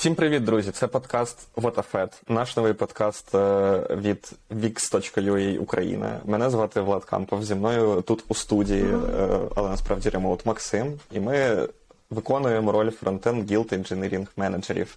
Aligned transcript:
Всім 0.00 0.14
привіт, 0.14 0.44
друзі! 0.44 0.70
Це 0.70 0.86
подкаст 0.86 1.48
WhatAFed, 1.56 2.12
наш 2.28 2.56
новий 2.56 2.72
подкаст 2.72 3.34
е, 3.34 3.38
від 3.90 4.32
Wix.ua 4.50 5.58
Україна. 5.58 6.20
Мене 6.24 6.50
звати 6.50 6.80
Влад 6.80 7.04
Кампов. 7.04 7.44
Зі 7.44 7.54
мною 7.54 8.02
тут 8.02 8.24
у 8.28 8.34
студії, 8.34 8.84
е, 8.84 9.38
але 9.56 9.68
насправді 9.68 10.08
ремоут 10.08 10.46
Максим. 10.46 11.00
І 11.12 11.20
ми 11.20 11.68
виконуємо 12.10 12.72
роль 12.72 12.90
фронтенд 12.90 13.50
Guild 13.50 13.74
Engineering 13.78 14.26
менеджерів 14.36 14.96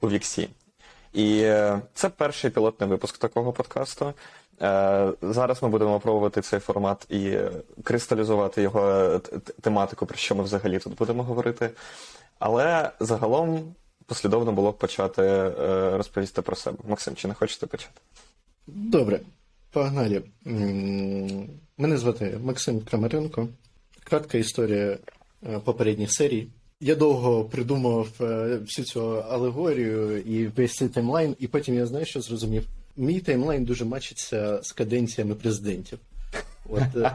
у 0.00 0.08
Віксі. 0.08 0.48
І 1.12 1.40
е, 1.40 1.80
це 1.94 2.08
перший 2.08 2.50
пілотний 2.50 2.88
випуск 2.88 3.18
такого 3.18 3.52
подкасту. 3.52 4.12
Зараз 5.22 5.62
ми 5.62 5.68
будемо 5.68 6.00
пробувати 6.00 6.40
цей 6.40 6.60
формат 6.60 7.06
і 7.10 7.38
кристалізувати 7.84 8.62
його 8.62 9.20
тематику, 9.60 10.06
про 10.06 10.16
що 10.16 10.34
ми 10.34 10.42
взагалі 10.42 10.78
тут 10.78 10.96
будемо 10.96 11.22
говорити. 11.22 11.70
Але 12.38 12.90
загалом 13.00 13.74
послідовно 14.08 14.52
було 14.52 14.72
б 14.72 14.78
почати 14.78 15.22
е, 15.22 15.52
розповісти 15.96 16.42
про 16.42 16.56
себе. 16.56 16.78
Максим, 16.88 17.14
чи 17.14 17.28
не 17.28 17.34
хочете 17.34 17.66
почати? 17.66 18.00
Добре, 18.66 19.20
погнали. 19.70 20.22
Мене 21.78 21.96
звати 21.96 22.38
Максим 22.42 22.80
Крамаренко. 22.80 23.48
Кратка 24.04 24.38
історія 24.38 24.98
е, 25.46 25.58
попередніх 25.58 26.12
серій. 26.12 26.46
Я 26.80 26.94
довго 26.94 27.44
придумав 27.44 28.08
е, 28.20 28.24
всю 28.56 28.86
цю 28.86 29.22
алегорію 29.22 30.20
і 30.20 30.46
весь 30.46 30.72
цей 30.72 30.88
таймлайн, 30.88 31.36
і 31.38 31.48
потім 31.48 31.74
я 31.74 31.86
знаю, 31.86 32.06
що 32.06 32.20
зрозумів. 32.20 32.66
Мій 32.96 33.20
таймлайн 33.20 33.64
дуже 33.64 33.84
мачиться 33.84 34.62
з 34.62 34.72
каденціями 34.72 35.34
президентів. 35.34 35.98
От, 36.68 36.82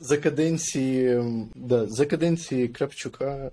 За 0.00 0.16
каденції 0.16 1.22
да, 1.54 1.86
за 1.86 2.06
каденції 2.06 2.68
Крапчука 2.68 3.50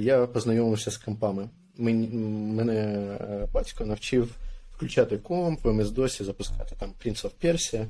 я 0.00 0.26
познайомився 0.26 0.90
з 0.90 0.96
компами. 0.96 1.48
Мене 1.78 2.74
е, 2.74 3.48
батько 3.52 3.84
навчив 3.84 4.34
включати 4.76 5.18
комп, 5.18 5.64
в 5.64 5.68
MS-DOS, 5.68 6.22
запускати 6.22 6.74
там 6.78 6.92
Prince 7.04 7.22
of 7.22 7.30
Persia. 7.44 7.78
Е, 7.80 7.86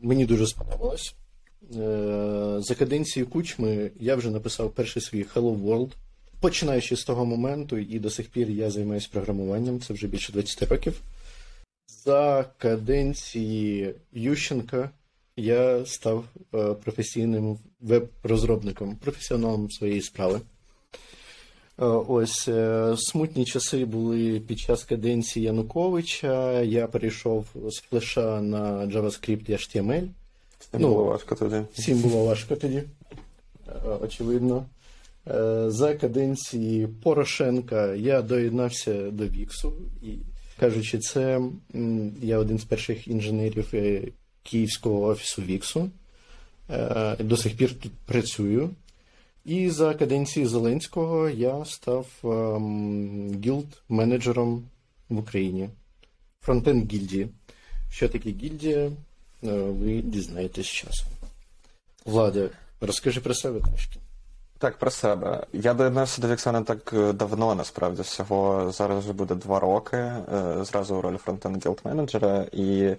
мені 0.00 0.26
дуже 0.26 0.46
сподобалось. 0.46 1.14
Е, 1.76 2.56
за 2.60 2.74
каденції 2.78 3.26
кучми 3.26 3.90
я 4.00 4.16
вже 4.16 4.30
написав 4.30 4.70
перший 4.70 5.02
свій 5.02 5.24
Hello 5.24 5.60
World. 5.60 5.90
Починаючи 6.40 6.96
з 6.96 7.04
того 7.04 7.26
моменту, 7.26 7.78
і 7.78 7.98
до 7.98 8.10
сих 8.10 8.28
пір 8.28 8.50
я 8.50 8.70
займаюся 8.70 9.08
програмуванням, 9.12 9.80
це 9.80 9.94
вже 9.94 10.06
більше 10.06 10.32
20 10.32 10.70
років. 10.70 11.00
За 12.04 12.44
каденції 12.58 13.94
Ющенка 14.12 14.90
я 15.40 15.86
став 15.86 16.24
е, 16.54 16.74
професійним 16.74 17.58
веб-розробником, 17.80 18.96
професіоналом 18.96 19.70
своєї 19.70 20.02
справи. 20.02 20.40
Е, 21.78 21.84
ось 21.84 22.48
е, 22.48 22.94
смутні 22.98 23.44
часи 23.44 23.84
були 23.84 24.40
під 24.40 24.58
час 24.58 24.84
каденції 24.84 25.44
Януковича. 25.44 26.62
Я 26.62 26.86
перейшов 26.86 27.46
з 27.54 27.80
флеша 27.80 28.40
на 28.40 28.86
JavaScript 28.86 29.50
і 29.50 29.52
HTML. 29.52 30.08
Всім 30.58 30.80
ну, 30.80 30.88
було 30.88 31.04
важко 31.04 31.34
тоді. 31.34 31.62
Всім 31.74 31.98
було 31.98 32.24
важко 32.24 32.56
тоді, 32.56 32.82
очевидно. 34.02 34.64
За 35.66 35.94
каденції 35.94 36.86
Порошенка 36.86 37.94
я 37.94 38.22
доєднався 38.22 39.10
до 39.10 39.26
Віксу. 39.26 39.72
І 40.02 40.08
кажучи, 40.60 40.98
це 40.98 41.40
я 42.22 42.38
один 42.38 42.58
з 42.58 42.64
перших 42.64 43.08
інженерів, 43.08 43.74
Київського 44.42 45.02
офісу 45.02 45.42
Віксу. 45.42 45.90
Е, 46.70 47.16
до 47.20 47.36
сих 47.36 47.56
пір 47.56 47.74
тут 47.74 47.92
працюю. 48.06 48.70
І 49.44 49.70
за 49.70 49.94
каденції 49.94 50.46
Зеленського 50.46 51.28
я 51.28 51.64
став 51.64 52.06
ем, 52.24 53.28
гілд-менеджером 53.32 54.62
в 55.08 55.18
Україні. 55.18 55.68
Фронтенд 56.40 56.92
гільдії. 56.92 57.28
Що 57.90 58.08
таке 58.08 58.30
гільдія, 58.30 58.86
е, 58.86 58.90
ви 59.52 60.02
дізнаєтесь 60.02 60.66
часом. 60.66 61.06
Влади, 62.04 62.50
розкажи 62.80 63.20
про 63.20 63.34
себе 63.34 63.60
трошки. 63.60 63.96
Так, 64.58 64.78
про 64.78 64.90
себе. 64.90 65.46
Я 65.52 65.74
доєднався 65.74 66.22
до 66.22 66.28
Вікса 66.28 66.52
не 66.52 66.62
так 66.62 66.92
е, 66.92 67.12
давно, 67.12 67.54
насправді, 67.54 68.02
всього 68.02 68.72
зараз 68.72 69.04
вже 69.04 69.12
буде 69.12 69.34
два 69.34 69.60
роки. 69.60 70.12
Зразу 70.60 70.96
у 70.96 71.00
ролі 71.00 71.16
frontend 71.16 71.66
guild 71.66 71.80
менеджера 71.84 72.46
і 72.52 72.96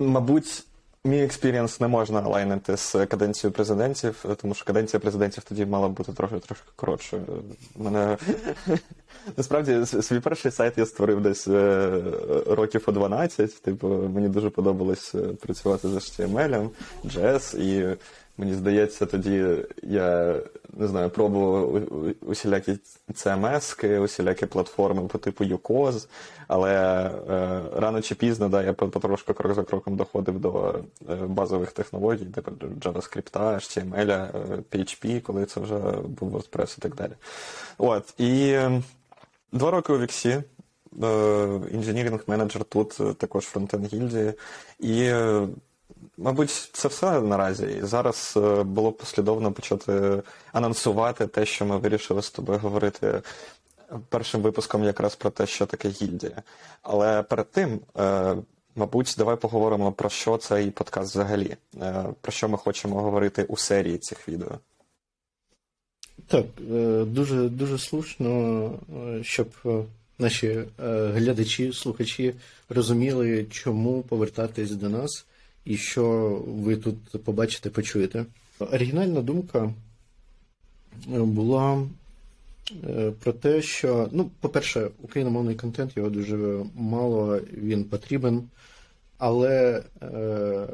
Мабуть, 0.00 0.66
мій 1.04 1.22
experience 1.22 1.80
не 1.80 1.88
можна 1.88 2.20
лайнити 2.20 2.76
з 2.76 2.92
каденцією 3.06 3.52
президентів, 3.52 4.24
тому 4.42 4.54
що 4.54 4.64
каденція 4.64 5.00
президентів 5.00 5.44
тоді 5.44 5.66
мала 5.66 5.88
бути 5.88 6.12
трохи 6.12 6.38
трошки 6.38 6.68
коротшою. 6.76 7.22
Мене 7.76 8.18
насправді 9.36 9.86
свій 9.86 10.20
перший 10.20 10.50
сайт 10.50 10.78
я 10.78 10.86
створив 10.86 11.20
десь 11.20 11.48
е, 11.48 12.02
років 12.46 12.84
о 12.86 12.92
12. 12.92 13.62
Типу, 13.62 13.88
мені 13.88 14.28
дуже 14.28 14.50
подобалось 14.50 15.14
е, 15.14 15.18
працювати 15.18 15.88
з 15.88 15.94
HTML, 15.94 16.68
JS, 17.04 17.58
і 17.58 17.96
Мені 18.38 18.54
здається, 18.54 19.06
тоді 19.06 19.56
я 19.82 20.36
не 20.76 20.88
знаю, 20.88 21.10
пробував 21.10 21.82
усілякі 22.20 22.78
CMS, 23.14 23.98
усілякі 24.00 24.46
платформи 24.46 25.02
по 25.02 25.18
типу 25.18 25.44
uCoz, 25.44 26.08
але 26.48 26.72
е, 27.30 27.62
рано 27.76 28.00
чи 28.00 28.14
пізно 28.14 28.48
да, 28.48 28.62
я 28.62 28.72
потрошку 28.72 29.34
крок 29.34 29.54
за 29.54 29.62
кроком 29.62 29.96
доходив 29.96 30.40
до 30.40 30.84
е, 31.10 31.14
базових 31.14 31.72
технологій, 31.72 32.24
типу 32.24 32.50
JavaScript, 32.50 33.32
HTML, 33.32 34.32
PHP, 34.70 35.20
коли 35.20 35.46
це 35.46 35.60
вже 35.60 35.78
був 36.20 36.36
WordPress 36.36 36.78
і 36.78 36.80
так 36.80 36.94
далі. 36.94 37.12
От, 37.78 38.14
І 38.18 38.58
два 39.52 39.70
роки 39.70 39.92
у 39.92 39.98
Віксі. 39.98 40.42
Engineering 41.70 42.22
manager 42.26 42.64
тут 42.64 43.00
е, 43.00 43.14
також 43.14 43.44
фронтенд 43.44 43.86
гільдії. 43.86 44.32
І 44.78 45.12
Мабуть, 46.16 46.50
це 46.72 46.88
все 46.88 47.20
наразі. 47.20 47.66
І 47.66 47.82
зараз 47.82 48.34
е, 48.36 48.62
було 48.62 48.92
послідовно 48.92 49.52
почати 49.52 50.22
анонсувати 50.52 51.26
те, 51.26 51.46
що 51.46 51.66
ми 51.66 51.76
вирішили 51.76 52.22
з 52.22 52.30
тобою 52.30 52.58
говорити 52.58 53.22
першим 54.08 54.40
випуском 54.42 54.84
якраз 54.84 55.16
про 55.16 55.30
те, 55.30 55.46
що 55.46 55.66
таке 55.66 55.88
гільдія. 55.88 56.42
Але 56.82 57.22
перед 57.22 57.50
тим, 57.50 57.80
е, 57.98 58.36
мабуть, 58.76 59.14
давай 59.18 59.36
поговоримо 59.36 59.92
про 59.92 60.08
що 60.08 60.36
цей 60.36 60.70
подкаст 60.70 61.10
взагалі, 61.10 61.56
е, 61.80 62.04
про 62.20 62.32
що 62.32 62.48
ми 62.48 62.58
хочемо 62.58 63.02
говорити 63.02 63.44
у 63.44 63.56
серії 63.56 63.98
цих 63.98 64.28
відео. 64.28 64.50
Так, 66.26 66.46
дуже 67.06 67.48
дуже 67.48 67.78
слушно, 67.78 68.72
щоб 69.22 69.48
наші 70.18 70.64
глядачі, 71.14 71.72
слухачі 71.72 72.34
розуміли, 72.68 73.46
чому 73.50 74.02
повертатись 74.02 74.70
до 74.70 74.88
нас 74.88 75.26
і 75.64 75.76
що 75.76 76.28
ви 76.46 76.76
тут 76.76 77.24
побачите, 77.24 77.70
почуєте. 77.70 78.24
Оригінальна 78.58 79.22
думка 79.22 79.74
е, 81.14 81.18
була 81.18 81.86
е, 82.84 83.10
про 83.10 83.32
те, 83.32 83.62
що, 83.62 84.08
ну, 84.12 84.30
по-перше, 84.40 84.90
україномовний 85.02 85.54
контент 85.54 85.96
його 85.96 86.10
дуже 86.10 86.64
мало, 86.74 87.40
він 87.52 87.84
потрібен, 87.84 88.42
але 89.18 89.82
е, 90.02 90.66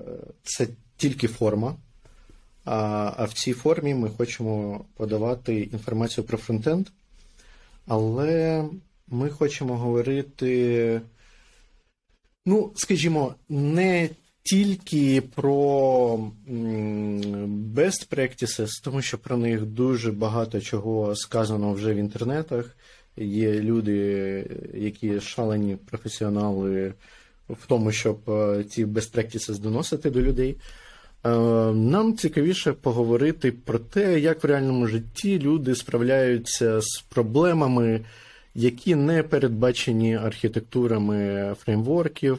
це 0.42 0.68
тільки 0.96 1.28
форма. 1.28 1.74
А 2.64 3.12
а 3.16 3.24
в 3.24 3.32
цій 3.32 3.52
формі 3.52 3.94
ми 3.94 4.10
хочемо 4.10 4.84
подавати 4.96 5.60
інформацію 5.60 6.24
про 6.24 6.38
фронтенд, 6.38 6.86
але 7.86 8.64
ми 9.08 9.30
хочемо 9.30 9.76
говорити, 9.76 11.00
ну, 12.46 12.72
скажімо, 12.76 13.34
не 13.48 14.10
тільки 14.46 15.22
про 15.34 16.18
best 17.74 18.08
practices, 18.10 18.68
тому 18.84 19.02
що 19.02 19.18
про 19.18 19.36
них 19.36 19.62
дуже 19.62 20.12
багато 20.12 20.60
чого 20.60 21.16
сказано 21.16 21.72
вже 21.72 21.94
в 21.94 21.96
інтернетах. 21.96 22.76
Є 23.16 23.52
люди, 23.52 24.46
які 24.74 25.20
шалені 25.20 25.76
професіонали 25.90 26.94
в 27.48 27.66
тому, 27.66 27.92
щоб 27.92 28.30
е, 28.30 28.64
ці 28.70 28.84
best 28.84 29.16
practices 29.16 29.58
доносити 29.58 30.10
до 30.10 30.20
людей. 30.20 30.56
Е, 31.24 31.30
нам 31.72 32.16
цікавіше 32.16 32.72
поговорити 32.72 33.52
про 33.52 33.78
те, 33.78 34.20
як 34.20 34.44
в 34.44 34.46
реальному 34.46 34.86
житті 34.86 35.38
люди 35.38 35.74
справляються 35.74 36.80
з 36.80 37.04
проблемами, 37.08 38.00
які 38.54 38.94
не 38.94 39.22
передбачені 39.22 40.16
архітектурами 40.16 41.54
фреймворків. 41.64 42.38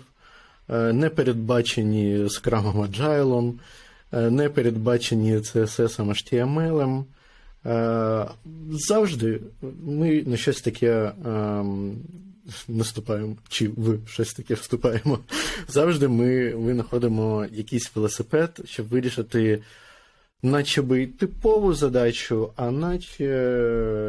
Е, 0.69 0.93
не 0.93 1.09
передбачені 1.09 2.17
Scrum 2.23 2.87
Agile, 2.87 3.53
е, 4.11 4.29
не 4.29 4.49
передбачені 4.49 5.37
CSS 5.37 6.05
HTML. 6.05 7.03
Е, 7.65 8.25
завжди 8.71 9.41
ми 9.83 10.23
на 10.25 10.37
щось 10.37 10.61
таке 10.61 11.11
наступаємо, 12.67 13.35
чи 13.49 13.69
ви 13.77 13.99
щось 14.05 14.33
таке 14.33 14.53
вступаємо. 14.53 15.19
Завжди 15.67 16.07
ми 16.07 16.55
винаходимо 16.55 17.45
якийсь 17.51 17.95
велосипед, 17.95 18.59
щоб 18.65 18.87
вирішити 18.87 19.61
наче 20.43 20.81
би 20.81 21.07
типову 21.07 21.73
задачу, 21.73 22.49
а 22.55 22.71
наче 22.71 23.25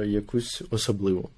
якусь 0.06 0.62
особливу. 0.70 1.28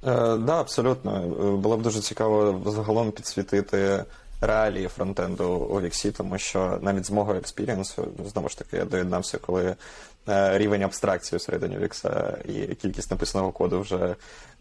Так, 0.00 0.44
да, 0.44 0.60
абсолютно. 0.60 1.20
Було 1.62 1.76
б 1.76 1.82
дуже 1.82 2.00
цікаво 2.00 2.62
загалом 2.66 3.12
підсвітити 3.12 4.04
реалії 4.42 4.88
фронтенду 4.88 5.48
у 5.48 5.80
Віксі, 5.80 6.10
тому 6.10 6.38
що 6.38 6.78
навіть 6.82 7.06
з 7.06 7.10
мого 7.10 7.34
experience 7.34 7.96
у, 7.96 8.08
знову 8.32 8.48
ж 8.48 8.58
таки, 8.58 8.76
я 8.76 8.84
доєднався, 8.84 9.38
коли 9.38 9.76
е, 10.28 10.58
рівень 10.58 10.82
абстракції 10.82 11.38
всередині 11.38 11.78
Вікса 11.78 12.38
і 12.44 12.74
кількість 12.74 13.10
написаного 13.10 13.52
коду 13.52 13.80
вже 13.80 14.16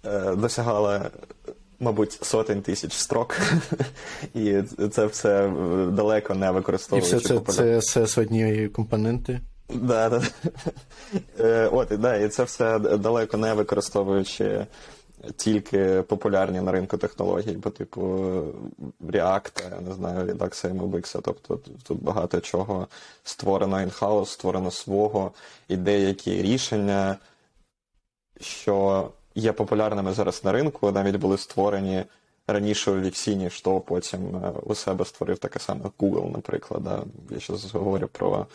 е, 0.06 0.36
досягала. 0.36 1.10
Мабуть, 1.84 2.20
сотень 2.22 2.62
тисяч 2.62 2.94
строк, 2.94 3.38
і 4.34 4.62
це 4.92 5.06
все 5.06 5.52
далеко 5.92 6.36
не 6.36 6.52
використовуючи. 6.52 7.16
І 7.16 7.20
все 7.20 7.40
це, 7.40 7.54
це 7.54 7.78
все 7.78 8.08
сотні 8.08 8.68
компоненти. 8.68 9.40
Да, 9.74 10.10
да. 10.10 10.22
Е, 11.40 11.70
от, 11.72 11.88
да, 12.00 12.16
і 12.16 12.30
це 12.30 12.44
все 12.44 12.80
далеко 12.80 13.38
не 13.38 13.54
використовуючи 13.54 14.66
тільки 15.36 16.02
популярні 16.02 16.62
на 16.62 16.72
ринку 16.72 16.98
технологій, 16.98 17.54
по 17.54 17.70
типу 17.70 18.02
React, 19.02 19.72
я 19.72 19.82
не 19.82 19.94
знаю, 19.94 20.34
Redux 20.34 21.20
і 21.20 21.22
тобто 21.22 21.60
тут 21.84 22.04
багато 22.04 22.40
чого 22.40 22.88
створено 23.24 23.78
in-house, 23.78 24.26
створено 24.26 24.72
свого, 24.72 25.32
і 25.68 25.78
деякі 25.78 26.42
рішення, 26.42 27.18
що 28.40 29.10
є 29.36 29.52
популярними 29.52 30.14
зараз 30.14 30.44
на 30.44 30.52
ринку, 30.52 30.92
навіть 30.92 31.16
були 31.16 31.38
створені 31.38 32.06
раніше 32.48 32.92
у 32.92 33.00
Віксі, 33.00 33.36
ніж 33.36 33.62
то 33.62 33.80
потім 33.80 34.36
е, 34.36 34.54
у 34.64 34.76
себе 34.76 35.06
створив 35.06 35.38
таке 35.38 35.60
саме 35.60 35.90
Google, 36.00 36.32
наприклад. 36.32 36.84
Да? 36.84 37.04
Я 37.30 37.40
зараз 37.40 37.74
говорю 37.74 38.10
про 38.12 38.46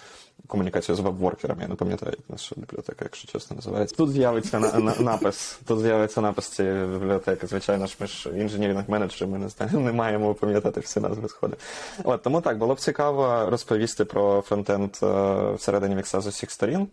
комунікацію 0.47 0.97
з 0.97 1.01
веб-воркерами, 1.01 1.63
я 1.63 1.69
не 1.69 1.75
пам'ятаю, 1.75 2.13
як 2.19 2.31
наша 2.31 2.55
бібліотека, 2.57 3.05
якщо 3.05 3.33
чесно 3.33 3.57
називається. 3.57 3.97
Тут 3.97 4.11
з'явиться 4.11 4.59
на, 4.59 4.73
на, 4.73 4.95
напис. 4.95 5.59
Тут 5.67 5.81
з'явиться 5.81 6.21
напис 6.21 6.49
цієї 6.49 6.87
бібліотеки. 6.87 7.47
Звичайно 7.47 7.87
ж, 7.87 7.97
ми 8.01 8.07
ж 8.07 8.31
engineering 8.31 8.89
менеджери, 8.89 9.29
ми 9.29 9.39
не 9.39 9.81
не 9.81 9.93
маємо 9.93 10.35
пам'ятати 10.35 10.81
всі 10.81 11.01
назви 11.01 11.29
сходу. 11.29 11.57
От 12.05 12.23
тому 12.23 12.41
так 12.41 12.59
було 12.59 12.75
б 12.75 12.81
цікаво 12.81 13.51
розповісти 13.51 14.05
про 14.05 14.41
фронтенд 14.41 14.97
е, 15.03 15.53
всередині 15.53 15.97
Вікса 15.97 16.21
з 16.21 16.27
усіх 16.27 16.51
сторін 16.51 16.89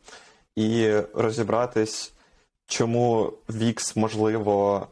і 0.55 0.93
розібратись, 1.13 2.13
чому 2.67 3.33
Вікс 3.49 3.95
можливо 3.95 4.87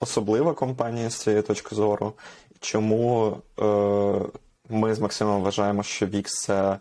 особлива 0.00 0.54
компанія 0.54 1.10
з 1.10 1.14
цієї 1.14 1.42
точки 1.42 1.74
зору, 1.74 2.12
чому 2.60 3.36
е, 3.60 3.64
ми 4.68 4.94
з 4.94 4.98
Максимом 4.98 5.42
вважаємо, 5.42 5.82
що 5.82 6.06
Wix 6.06 6.26
це 6.26 6.78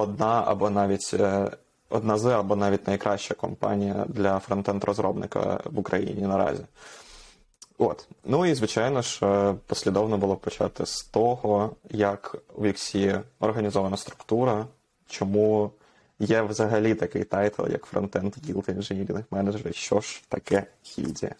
одна 0.00 0.44
або 0.46 0.70
навіть 0.70 1.10
е, 1.14 1.50
одна 1.88 2.18
з 2.18 2.26
або 2.26 2.56
навіть 2.56 2.86
найкраща 2.86 3.34
компанія 3.34 4.04
для 4.08 4.38
фронтенд-розробника 4.38 5.60
в 5.64 5.78
Україні 5.78 6.26
наразі. 6.26 6.64
От. 7.78 8.08
Ну 8.24 8.46
і, 8.46 8.54
звичайно 8.54 9.02
ж, 9.02 9.26
е, 9.26 9.54
послідовно 9.66 10.18
було 10.18 10.36
почати 10.36 10.86
з 10.86 11.02
того, 11.02 11.70
як 11.90 12.36
у 12.54 12.62
Wix 12.62 13.20
організована 13.40 13.96
структура, 13.96 14.66
чому 15.08 15.70
є 16.18 16.42
взагалі 16.42 16.94
такий 16.94 17.24
title, 17.24 17.62
як 17.70 17.84
frontend 17.84 18.34
Guild 18.34 18.74
Engineering 18.74 19.24
Manager, 19.30 19.72
що 19.72 20.00
ж 20.00 20.22
таке 20.28 20.66
гільдія. 20.98 21.34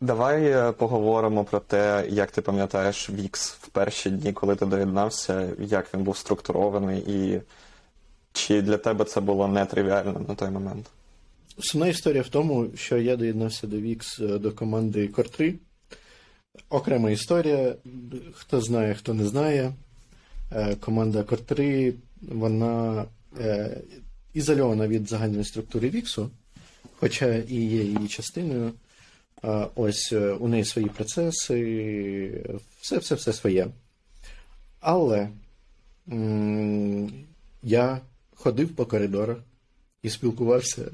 Давай 0.00 0.46
е, 0.46 0.72
поговоримо 0.72 1.44
про 1.44 1.60
те, 1.60 2.06
як 2.08 2.30
ти 2.30 2.40
пам'ятаєш 2.42 3.10
Вікс 3.10 3.50
в 3.50 3.68
перші 3.68 4.10
дні, 4.10 4.32
коли 4.32 4.56
ти 4.56 4.66
доєднався, 4.66 5.48
як 5.58 5.94
він 5.94 6.02
був 6.02 6.16
структурований, 6.16 7.04
і 7.06 7.42
чи 8.36 8.62
для 8.62 8.76
тебе 8.76 9.04
це 9.04 9.20
було 9.20 9.48
нетривіально 9.48 10.24
на 10.28 10.34
той 10.34 10.50
момент? 10.50 10.86
Основна 11.58 11.90
історія 11.90 12.22
в 12.22 12.28
тому, 12.28 12.66
що 12.74 12.98
я 12.98 13.16
доєднався 13.16 13.66
до 13.66 13.76
Вікс 13.76 14.20
е, 14.20 14.38
до 14.38 14.52
команди 14.52 15.08
3. 15.08 15.54
Окрема 16.68 17.10
історія. 17.10 17.74
Хто 18.34 18.60
знає, 18.60 18.94
хто 18.94 19.14
не 19.14 19.26
знає. 19.26 19.72
Е, 20.52 20.74
команда 20.74 21.22
3, 21.22 21.94
вона 22.22 23.04
ізольована 24.34 24.88
від 24.88 25.08
загальної 25.08 25.44
структури 25.44 25.90
Віксу, 25.90 26.30
хоча 26.98 27.34
і 27.34 27.54
є 27.54 27.82
її 27.82 28.08
частиною. 28.08 28.72
Ось 29.74 30.12
е, 30.12 30.32
у 30.32 30.48
неї 30.48 30.64
свої 30.64 30.88
процеси, 30.88 32.44
все-все-все 32.80 33.32
своє. 33.32 33.66
Але 34.80 35.28
я 37.62 38.00
ходив 38.36 38.68
по 38.68 38.86
коридорах 38.86 39.38
і 40.02 40.10
спілкувався 40.10 40.90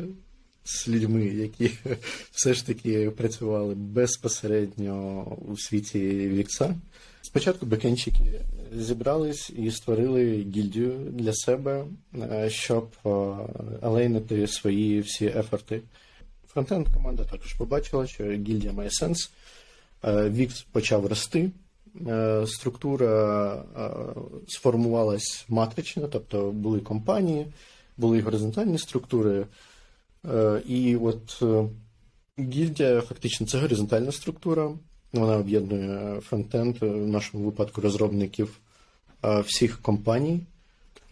з 0.65 0.89
людьми, 0.89 1.25
які 1.25 1.71
все 2.33 2.55
ж 2.55 2.67
таки 2.67 3.11
працювали 3.11 3.75
безпосередньо 3.75 5.25
у 5.49 5.57
світі 5.57 6.01
Вікса. 6.29 6.75
Спочатку 7.23 7.67
бекенчики 7.67 8.41
зібрались 8.77 9.51
і 9.59 9.71
створили 9.71 10.25
гільдію 10.35 10.93
для 11.11 11.33
себе, 11.35 11.85
е, 12.15 12.51
щоб 12.51 12.89
е, 13.07 13.09
align 13.83 14.23
ити 14.23 14.47
свої 14.47 15.01
всі 15.01 15.27
effort 15.27 15.67
и. 15.67 15.81
Фронтенд 16.49 16.89
команда 16.89 17.25
також 17.25 17.53
побачила, 17.53 18.07
що 18.07 18.25
гільдія 18.25 18.73
має 18.73 18.91
сенс. 18.91 19.31
Е, 20.05 20.31
Вікс 20.31 20.63
почав 20.63 21.07
рости. 21.07 21.51
Е, 22.09 22.47
структура 22.47 23.07
е, 23.77 23.91
сформувалась 24.49 25.45
матрично, 25.49 26.09
тобто 26.09 26.51
були 26.51 26.81
компанії, 26.81 27.47
були 27.97 28.21
горизонтальні 28.21 28.79
структури. 28.79 29.47
І 30.67 30.97
от 30.97 31.43
гільдія 32.39 33.01
фактично 33.01 33.47
це 33.47 33.59
горизонтальна 33.59 34.13
структура. 34.13 34.71
Вона 35.13 35.37
об'єднує 35.37 36.21
фронтенд, 36.21 36.77
в 36.81 37.07
нашому 37.07 37.45
випадку 37.45 37.81
розробників 37.81 38.59
всіх 39.23 39.83
компаній. 39.83 40.41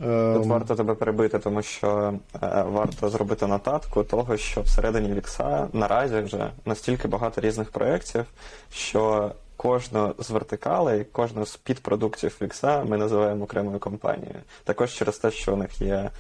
Тут 0.01 0.47
варто 0.47 0.75
тебе 0.75 0.95
перебити, 0.95 1.39
тому 1.39 1.63
що 1.63 2.15
е, 2.43 2.63
варто 2.63 3.09
зробити 3.09 3.47
нотатку 3.47 4.05
того, 4.05 4.37
що 4.37 4.63
всередині 4.63 5.13
Вікса 5.13 5.69
наразі 5.73 6.21
вже 6.21 6.51
настільки 6.65 7.09
багато 7.09 7.41
різних 7.41 7.71
проєктів, 7.71 8.25
що 8.73 9.33
кожну 9.61 10.15
з 10.19 10.31
вертикалей, 10.31 11.05
кожну 11.05 11.47
з 11.47 11.57
підпродуктів 11.57 12.37
Вікса 12.43 12.85
ми 12.85 12.97
називаємо 12.97 13.45
окремою 13.45 13.79
компанією. 13.79 14.41
Також 14.65 14.93
через 14.93 15.19
те, 15.19 15.31
що 15.31 15.55
у 15.55 15.57
них 15.57 15.81
є 15.81 16.11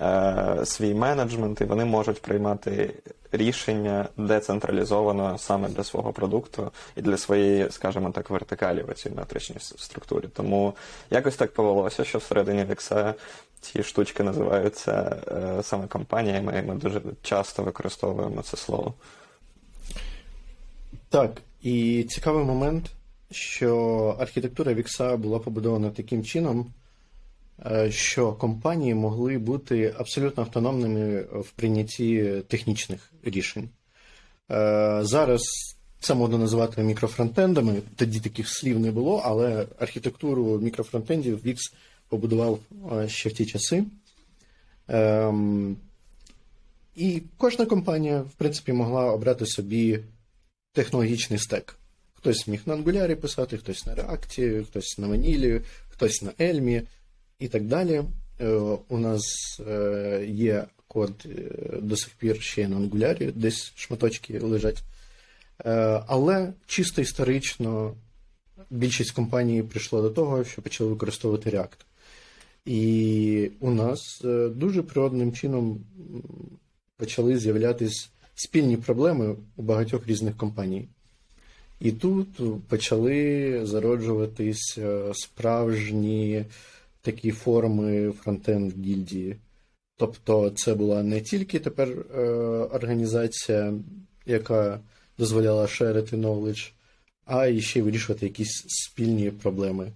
е, 0.00 0.60
свій 0.64 0.94
менеджмент, 0.94 1.60
і 1.60 1.64
вони 1.64 1.84
можуть 1.84 2.22
приймати 2.22 2.94
рішення 3.32 4.08
децентралізовано 4.16 5.38
саме 5.38 5.68
для 5.68 5.84
свого 5.84 6.12
продукту 6.12 6.72
і 6.96 7.02
для 7.02 7.16
своєї, 7.16 7.70
скажімо 7.70 8.10
так, 8.10 8.30
вертикалі 8.30 8.82
в 8.82 8.94
цій 8.94 9.10
метричній 9.10 9.60
структурі. 9.60 10.28
Тому 10.34 10.74
якось 11.10 11.36
так 11.36 11.54
повелося, 11.54 12.04
що 12.04 12.18
всередині 12.18 12.64
Вікса 12.64 13.14
ці 13.60 13.82
штучки 13.82 14.22
називаються 14.22 15.16
е, 15.28 15.62
саме 15.62 15.86
компаніями, 15.86 16.58
і 16.58 16.68
ми 16.68 16.74
дуже 16.74 17.00
часто 17.22 17.62
використовуємо 17.62 18.42
це 18.42 18.56
слово. 18.56 18.94
Так, 21.08 21.30
і 21.62 22.04
цікавий 22.08 22.44
момент, 22.44 22.90
що 23.30 24.16
архітектура 24.18 24.74
Вікса 24.74 25.16
була 25.16 25.38
побудована 25.38 25.90
таким 25.90 26.24
чином, 26.24 26.72
Е, 27.66 27.90
що 27.90 28.32
компанії 28.32 28.94
могли 28.94 29.38
бути 29.38 29.94
абсолютно 29.98 30.42
автономними 30.42 31.20
в 31.20 31.50
прийнятті 31.50 32.42
технічних 32.48 33.12
рішень. 33.22 33.68
Е, 34.50 34.98
зараз 35.02 35.42
це 36.00 36.14
можна 36.14 36.38
називати 36.38 36.82
мікрофронтендами, 36.82 37.82
тоді 37.96 38.20
таких 38.20 38.48
слів 38.48 38.80
не 38.80 38.90
було, 38.90 39.22
але 39.24 39.66
архітектуру 39.78 40.58
мікрофронтендів 40.58 41.46
Wix 41.46 41.56
побудував 42.08 42.58
е, 42.92 43.08
ще 43.08 43.28
в 43.28 43.32
ті 43.32 43.46
часи. 43.46 43.84
Ем, 44.88 45.76
і 46.96 47.22
кожна 47.36 47.66
компанія, 47.66 48.20
в 48.20 48.32
принципі, 48.32 48.72
могла 48.72 49.12
обрати 49.12 49.46
собі 49.46 50.00
технологічний 50.72 51.38
стек. 51.38 51.77
Хтось 52.18 52.48
міг 52.48 52.60
на 52.66 52.76
Angular 52.76 53.14
писати, 53.14 53.56
хтось 53.56 53.86
на 53.86 53.94
React, 53.94 54.64
хтось 54.64 54.98
на 54.98 55.08
Vanilla, 55.08 55.60
хтось 55.88 56.22
на 56.22 56.30
Elm 56.30 56.82
і 57.38 57.48
так 57.48 57.64
далі. 57.64 58.02
Е, 58.40 58.48
у 58.88 58.98
нас 58.98 59.22
е, 59.68 60.26
є 60.28 60.64
код 60.88 61.26
е, 61.26 61.76
до 61.80 61.96
сих 61.96 62.10
пір 62.14 62.42
ще 62.42 62.68
на 62.68 62.76
Angular, 62.76 63.32
десь 63.32 63.72
шматочки 63.76 64.38
лежать. 64.38 64.82
Але 66.06 66.52
чисто 66.66 67.02
історично 67.02 67.94
більшість 68.70 69.10
компаній 69.10 69.62
прийшло 69.62 70.02
до 70.02 70.10
того, 70.10 70.44
що 70.44 70.62
почали 70.62 70.90
використовувати 70.90 71.50
React. 71.50 71.78
І 72.64 73.50
у 73.60 73.70
нас 73.70 74.22
дуже 74.50 74.82
природним 74.82 75.32
чином 75.32 75.80
почали 76.96 77.38
з'являтися 77.38 78.08
спільні 78.34 78.76
проблеми 78.76 79.36
у 79.56 79.62
багатьох 79.62 80.06
різних 80.06 80.36
компаній. 80.36 80.88
І 81.80 81.92
тут 81.92 82.28
почали 82.68 83.60
зароджуватись 83.66 84.78
справжні 85.12 86.44
такі 87.02 87.30
форми 87.30 88.12
фронтенд 88.12 88.72
гільдії. 88.86 89.36
Тобто, 89.96 90.50
це 90.50 90.74
була 90.74 91.02
не 91.02 91.20
тільки 91.20 91.58
тепер 91.58 91.88
е, 91.88 92.20
організація, 92.72 93.74
яка 94.26 94.80
дозволяла 95.18 95.68
шерити 95.68 96.16
knowledge, 96.16 96.72
а 97.24 97.46
і 97.46 97.60
ще 97.60 97.82
вирішувати 97.82 98.26
якісь 98.26 98.64
спільні 98.66 99.30
проблеми. 99.30 99.92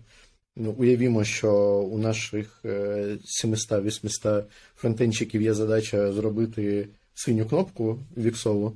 Ну, 0.57 0.75
уявімо, 0.79 1.25
що 1.25 1.53
у 1.79 1.99
наших 1.99 2.61
е, 2.65 3.17
700-800 3.45 4.45
фронтенчиків 4.77 5.43
є 5.43 5.55
задача 5.55 6.13
зробити 6.13 6.89
синю 7.15 7.47
кнопку 7.47 7.99
віксову. 8.17 8.73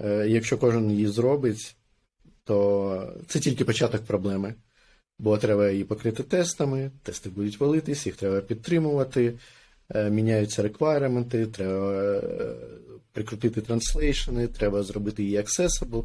Е, 0.00 0.28
якщо 0.28 0.58
кожен 0.58 0.90
її 0.90 1.06
зробить, 1.06 1.76
то 2.48 3.12
це 3.26 3.40
тільки 3.40 3.64
початок 3.64 4.04
проблеми. 4.04 4.54
Бо 5.18 5.38
треба 5.38 5.70
її 5.70 5.84
покрити 5.84 6.22
тестами, 6.22 6.90
тести 7.02 7.30
будуть 7.30 7.60
валитись, 7.60 8.06
їх 8.06 8.16
треба 8.16 8.40
підтримувати, 8.40 9.34
е, 9.94 10.10
міняються 10.10 10.62
реквайременти, 10.62 11.46
треба 11.46 11.92
е, 11.92 12.22
прикрутити 13.12 13.60
транслейшени, 13.60 14.46
треба 14.46 14.82
зробити 14.82 15.22
її 15.22 15.38
accessible 15.38 16.04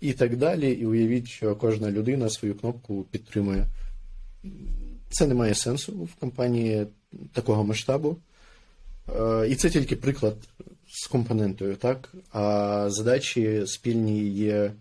і 0.00 0.12
так 0.12 0.36
далі. 0.36 0.72
І 0.72 0.86
уявіть, 0.86 1.28
що 1.28 1.56
кожна 1.56 1.90
людина 1.90 2.30
свою 2.30 2.54
кнопку 2.54 3.06
підтримує. 3.10 3.66
Це 5.10 5.26
не 5.26 5.34
має 5.34 5.54
сенсу 5.54 5.92
в 5.92 6.14
компанії 6.14 6.86
такого 7.32 7.64
масштабу. 7.64 8.16
Е, 9.20 9.48
І 9.48 9.54
це 9.54 9.70
тільки 9.70 9.96
приклад 9.96 10.36
з 10.86 11.06
компонентою, 11.06 11.76
так? 11.76 12.14
А 12.32 12.86
задачі 12.90 13.62
спільні 13.66 14.28
є 14.28 14.72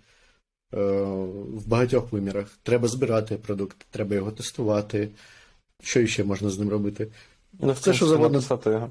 в 0.73 1.67
багатьох 1.67 2.11
вимірах. 2.11 2.47
Треба 2.63 2.87
збирати 2.87 3.35
продукт, 3.35 3.77
треба 3.91 4.15
його 4.15 4.31
тестувати. 4.31 5.09
Що 5.81 6.07
ще 6.07 6.23
можна 6.23 6.49
з 6.49 6.59
ним 6.59 6.69
робити? 6.69 7.07
Ну, 7.59 7.73
Це 7.73 7.93
що 7.93 8.05
завгодно. 8.05 8.29
написати 8.29 8.69
його. 8.69 8.89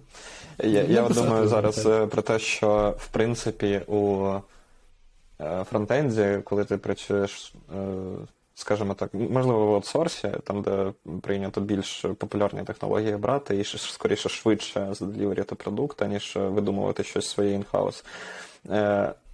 Я, 0.58 0.82
я 0.82 1.02
Написати 1.02 1.26
думаю 1.26 1.48
зараз 1.48 1.76
так. 1.76 2.02
е, 2.02 2.06
про 2.06 2.22
те, 2.22 2.38
що 2.38 2.94
в 2.98 3.08
принципі 3.08 3.80
у 3.86 4.28
е, 5.40 5.64
фронтенді, 5.70 6.38
коли 6.44 6.64
ти 6.64 6.76
працюєш, 6.76 7.54
е, 7.74 7.76
скажімо 8.54 8.94
так, 8.94 9.14
можливо, 9.14 9.66
в 9.66 9.74
аутсорсі, 9.74 10.30
там, 10.44 10.62
де 10.62 10.92
прийнято 11.22 11.60
більш 11.60 12.04
популярні 12.18 12.62
технології 12.62 13.16
брати, 13.16 13.56
і 13.56 13.64
скоріше 13.64 14.28
швидше 14.28 14.88
заделіверити 14.92 15.54
продукт, 15.54 16.02
аніж 16.02 16.32
видумувати 16.36 17.04
щось 17.04 17.28
своє 17.28 17.52
інхаус. 17.52 18.04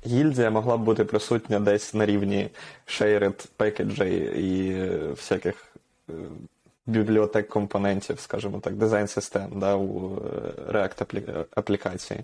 Гільдія 0.06 0.50
могла 0.50 0.76
б 0.76 0.80
бути 0.80 1.04
присутня 1.04 1.60
десь 1.60 1.94
на 1.94 2.06
рівні 2.06 2.50
shared 2.86 3.46
package 3.56 4.23
ей 4.23 4.42
і 4.44 4.72
е, 4.72 4.98
всяких 5.10 5.66
е, 6.10 6.12
бібліотек 6.86 7.48
компонентів, 7.48 8.20
скажімо 8.20 8.60
так, 8.60 8.74
дизайн 8.74 9.08
систем 9.08 9.50
да, 9.54 9.74
у 9.74 10.16
е, 10.16 10.72
React 10.72 11.02
аплі- 11.02 11.44
аплікації. 11.56 12.20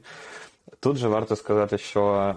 Тут 0.81 0.97
же 0.97 1.09
варто 1.09 1.37
сказати, 1.37 1.79
що, 1.79 2.35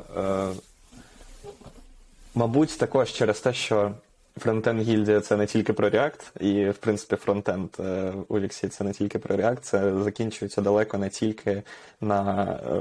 мабуть, 2.36 2.78
також 2.80 3.12
через 3.12 3.40
те, 3.40 3.54
що 3.54 3.92
фронтенд 4.40 4.82
гільдія 4.82 5.22
це 5.22 5.38
не 5.38 5.46
тільки 5.46 5.74
про 5.74 5.90
React, 5.90 6.42
і, 6.42 6.70
в 6.70 6.78
принципі, 6.78 7.16
фронтенд 7.16 7.70
е, 7.80 8.14
у 8.28 8.40
Віксі 8.40 8.68
це 8.68 8.84
не 8.84 8.92
тільки 8.92 9.20
про 9.20 9.36
React, 9.36 9.60
це 9.62 10.04
закінчується 10.04 10.62
далеко 10.62 10.98
не 10.98 11.10
тільки 11.10 11.64
на 12.02 12.44
е, 12.44 12.78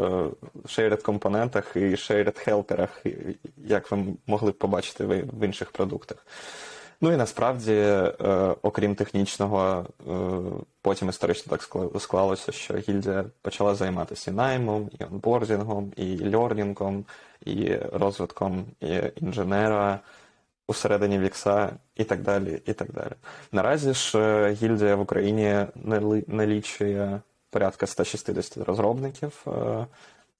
shared 0.64 1.02
компонентах 1.02 1.72
і 1.76 1.80
shared 1.80 2.38
хелперах, 2.38 3.02
як 3.56 3.90
ви 3.90 3.98
могли 4.26 4.50
б 4.50 4.58
побачити 4.58 5.04
в 5.06 5.44
інших 5.44 5.70
продуктах. 5.70 6.26
Ну 7.00 7.12
і 7.12 7.16
насправді, 7.16 7.72
е, 7.72 8.14
окрім 8.62 8.94
технічного, 8.94 9.86
потім 10.82 11.08
історично 11.08 11.50
так 11.50 11.60
скла- 11.60 12.00
склалося, 12.00 12.52
що 12.52 12.74
гільдія 12.74 13.24
почала 13.42 13.74
займатися 13.74 14.30
і 14.30 14.34
наймом, 14.34 14.90
і 15.00 15.04
онбордінгом, 15.04 15.92
і 15.96 16.34
льорнінгом, 16.34 17.04
і 17.44 17.74
розвитком 17.92 18.64
і 18.80 19.00
інженера 19.20 20.00
усередині 20.68 21.18
Вікса, 21.18 21.72
і 21.96 22.04
так 22.04 22.22
далі. 22.22 22.62
і 22.66 22.72
так 22.72 22.92
далі. 22.92 23.12
Наразі 23.52 23.94
ж 23.94 24.18
е, 24.18 24.52
гільдія 24.52 24.96
в 24.96 25.00
Україні 25.00 25.66
налічує 26.26 27.20
порядка 27.50 27.86
160 27.86 28.56
розробників, 28.56 29.44
е, 29.46 29.86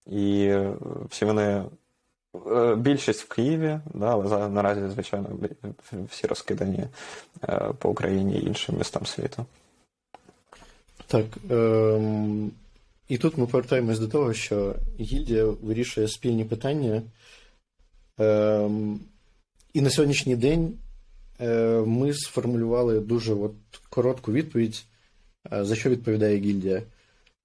і 0.06 0.46
е, 0.46 0.72
всі 1.08 1.24
вони 1.24 1.64
Більшість 2.76 3.22
в 3.22 3.28
Києві, 3.28 3.80
да, 3.94 4.12
але 4.12 4.48
наразі, 4.48 4.88
звичайно, 4.88 5.28
всі 6.10 6.26
розкидані 6.26 6.84
по 7.78 7.90
Україні 7.90 8.38
і 8.38 8.46
іншим 8.46 8.76
містам 8.78 9.06
світу. 9.06 9.46
Так. 11.06 11.24
Ем, 11.50 12.50
і 13.08 13.18
тут 13.18 13.38
ми 13.38 13.46
повертаємось 13.46 13.98
до 13.98 14.08
того, 14.08 14.34
що 14.34 14.74
гільдія 15.00 15.44
вирішує 15.44 16.08
спільні 16.08 16.44
питання. 16.44 17.02
Ем, 18.18 19.00
і 19.76 19.80
на 19.82 19.90
сьогоднішній 19.90 20.36
день 20.36 20.74
е, 21.40 21.82
ми 21.86 22.14
сформулювали 22.14 23.00
дуже 23.00 23.34
от 23.34 23.52
коротку 23.90 24.32
відповідь, 24.32 24.84
е, 25.52 25.64
за 25.64 25.76
що 25.76 25.90
відповідає 25.90 26.38
гільдія. 26.38 26.82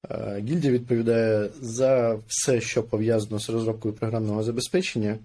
Е, 0.09 0.43
Гільдія 0.47 0.73
відповідає 0.73 1.49
за 1.61 2.19
все, 2.27 2.61
що 2.61 2.83
пов'язано 2.83 3.39
з 3.39 3.49
розробкою 3.49 3.93
програмного 3.93 4.43
забезпечення, 4.43 5.17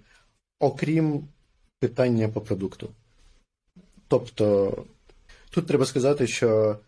окрім 0.59 1.25
питання 1.79 2.29
по 2.29 2.41
продукту. 2.41 2.89
Тобто, 4.09 4.77
тут 5.51 5.67
треба 5.67 5.87
сказати, 5.87 6.27
що 6.27 6.79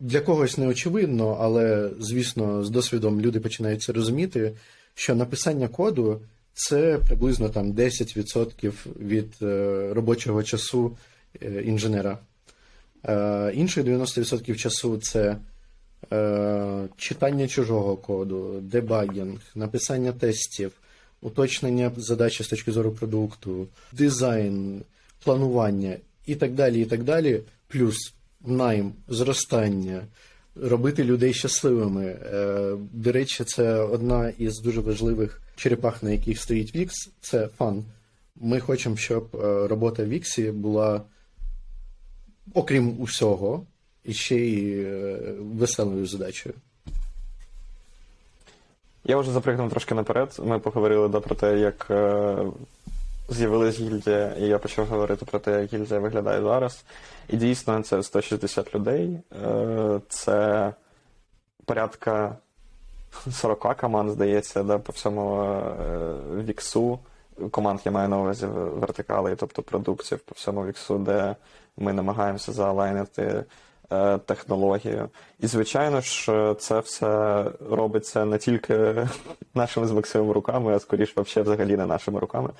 для 0.00 0.20
когось 0.24 0.58
не 0.58 0.66
очевидно, 0.66 1.38
але, 1.40 1.90
звісно, 1.98 2.64
з 2.64 2.70
досвідом 2.70 3.20
люди 3.20 3.40
починають 3.40 3.82
це 3.82 3.92
розуміти, 3.92 4.52
що 4.94 5.14
написання 5.14 5.68
коду 5.68 6.20
це 6.54 6.98
приблизно 6.98 7.48
там 7.48 7.72
10% 7.72 8.72
від 9.00 9.34
е, 9.42 9.88
робочого 9.94 10.42
часу 10.42 10.96
е, 11.42 11.62
інженера. 11.62 12.18
Е, 13.04 13.52
Інших 13.54 13.84
90% 13.84 14.54
часу 14.54 14.98
це 14.98 15.36
читання 16.96 17.48
чужого 17.48 17.96
коду, 17.96 18.60
дебагінг, 18.60 19.40
написання 19.54 20.12
тестів, 20.12 20.72
уточнення 21.22 21.92
задачі 21.96 22.44
з 22.44 22.48
точки 22.48 22.72
зору 22.72 22.90
продукту, 22.90 23.66
дизайн, 23.92 24.82
планування 25.24 25.96
і 26.26 26.34
так 26.34 26.54
далі, 26.54 26.82
і 26.82 26.84
так 26.84 27.02
далі, 27.02 27.40
плюс 27.68 28.14
найм, 28.46 28.92
зростання, 29.08 30.00
робити 30.56 31.04
людей 31.04 31.34
щасливими. 31.34 32.16
До 32.92 33.12
речі, 33.12 33.44
це 33.44 33.74
одна 33.74 34.32
із 34.38 34.60
дуже 34.60 34.80
важливих 34.80 35.40
черепах, 35.56 36.02
на 36.02 36.10
яких 36.10 36.40
стоїть 36.40 36.76
Wix, 36.76 36.90
це 37.20 37.48
fun. 37.48 37.84
Ми 38.36 38.60
хочемо, 38.60 38.96
щоб 38.96 39.28
е, 39.34 39.66
робота 39.68 40.04
Віксі 40.04 40.50
була, 40.50 41.02
окрім 42.54 43.00
усього, 43.00 43.66
іще 44.04 44.36
й 44.36 44.84
е, 44.84 45.18
веселою 45.38 46.06
задачею. 46.06 46.54
Я 49.04 49.16
вже 49.16 49.30
запригнув 49.30 49.70
трошки 49.70 49.94
наперед. 49.94 50.36
Ми 50.44 50.58
поговорили 50.58 51.08
да, 51.08 51.20
про 51.20 51.34
те, 51.34 51.58
як 51.58 51.86
е, 51.90 52.36
з'явилась 53.28 53.80
гільдія, 53.80 54.34
і 54.38 54.42
я 54.42 54.58
почав 54.58 54.86
говорити 54.86 55.24
про 55.24 55.38
те, 55.38 55.60
як 55.60 55.72
гільдія 55.72 56.00
виглядає 56.00 56.42
зараз. 56.42 56.84
І 57.28 57.36
дійсно, 57.36 57.82
це 57.82 58.02
160 58.02 58.74
людей. 58.74 59.18
Е, 59.44 60.00
це 60.08 60.72
порядка 61.64 62.36
40 63.32 63.76
команд, 63.76 64.10
здається, 64.10 64.62
да, 64.62 64.78
по 64.78 64.92
всьому 64.92 65.42
е, 65.42 66.14
Віксу. 66.44 66.98
Команд 67.50 67.80
я 67.84 67.92
маю 67.92 68.08
на 68.08 68.18
увазі 68.18 68.46
вертикали, 68.46 69.36
тобто 69.36 69.62
продуктів 69.62 70.18
по 70.18 70.32
всьому 70.34 70.66
Віксу, 70.66 70.98
де 70.98 71.36
ми 71.76 71.92
намагаємося 71.92 72.52
заалайнити 72.52 73.44
е, 73.92 74.18
технологію. 74.18 75.08
І, 75.40 75.46
звичайно 75.46 76.00
ж, 76.00 76.54
це 76.58 76.80
все 76.80 77.44
робиться 77.70 78.24
не 78.24 78.38
тільки 78.38 78.76
нашими 79.54 79.86
з 79.86 79.92
Максимом 79.92 80.30
руками, 80.30 80.74
а 80.74 80.78
скоріш 80.78 81.16
взагалі 81.16 81.76
не 81.76 81.86
нашими 81.86 82.20
руками. 82.20 82.50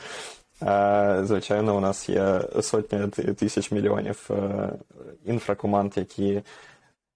Е, 0.62 1.20
Звичайно, 1.24 1.76
у 1.76 1.80
нас 1.80 2.08
є 2.08 2.40
сотні 2.60 3.08
тисяч 3.08 3.72
мільйонів 3.72 4.30
інфракоманд, 5.24 5.92
які 5.96 6.42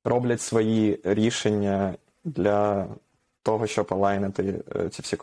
роблять 0.04 0.40
свої 0.40 1.00
рішення 1.04 1.94
для 2.24 2.86
того, 3.48 3.66
щоб 3.66 3.86
align 3.90 4.30
ити 4.30 4.54
е, 4.76 4.88
ці 4.88 5.02
всі 5.02 5.16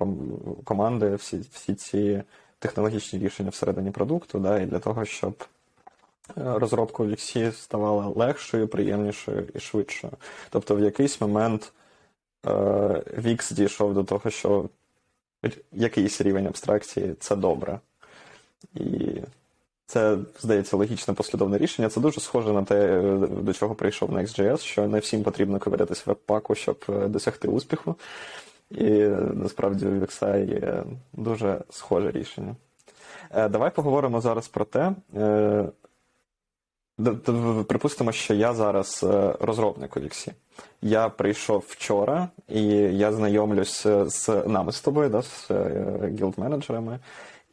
команди, 0.63 1.15
всі, 1.15 1.41
всі 1.51 1.75
ці 1.75 2.23
технологічні 2.59 3.19
рішення 3.19 3.49
всередині 3.49 3.91
продукту, 3.91 4.39
да, 4.39 4.59
і 4.59 4.65
для 4.65 4.79
того, 4.79 5.05
щоб 5.05 5.43
е, 5.43 6.33
розробка 6.35 7.03
Віксі 7.03 7.51
ставала 7.51 8.07
легшою, 8.07 8.67
приємнішою 8.67 9.47
і 9.53 9.59
швидшою. 9.59 10.13
Тобто 10.49 10.75
в 10.75 10.79
якийсь 10.79 11.21
момент 11.21 11.73
е, 12.47 13.03
Вікс 13.17 13.51
дійшов 13.51 13.93
до 13.93 14.03
того, 14.03 14.29
що 14.29 14.69
якийсь 15.71 16.21
рівень 16.21 16.47
абстракції 16.47 17.15
це 17.19 17.35
добре. 17.35 17.79
І 18.73 19.21
Це, 19.87 20.17
здається, 20.39 20.77
логічне 20.77 21.13
послідовне 21.13 21.57
рішення. 21.57 21.89
Це 21.89 22.01
дуже 22.01 22.21
схоже 22.21 22.53
на 22.53 22.63
те, 22.63 23.01
до 23.41 23.53
чого 23.53 23.75
прийшов 23.75 24.09
Next.js, 24.09 24.57
що 24.57 24.87
не 24.87 24.99
всім 24.99 25.23
потрібно 25.23 25.59
ковирятися 25.59 26.03
в 26.05 26.09
веб-паку, 26.09 26.55
щоб 26.55 26.85
досягти 26.87 27.47
успіху. 27.47 27.95
І 28.71 28.91
насправді 29.33 29.85
у 29.85 29.89
VXI 29.89 30.49
є 30.49 30.83
дуже 31.13 31.61
схоже 31.69 32.11
рішення. 32.11 32.55
Давай 33.33 33.71
поговоримо 33.71 34.21
зараз 34.21 34.47
про 34.47 34.65
те. 34.65 34.91
Припустимо, 37.67 38.11
що 38.11 38.33
я 38.33 38.53
зараз 38.53 39.05
розробник 39.39 39.97
у 39.97 39.99
Віксі. 39.99 40.31
Я 40.81 41.09
прийшов 41.09 41.65
вчора, 41.67 42.29
і 42.47 42.63
я 42.77 43.13
знайомлюсь 43.13 43.87
з 43.87 44.29
нами 44.47 44.71
з 44.71 44.81
тобою, 44.81 45.09
да, 45.09 45.21
з 45.21 45.49
guild-менеджерами. 46.01 46.99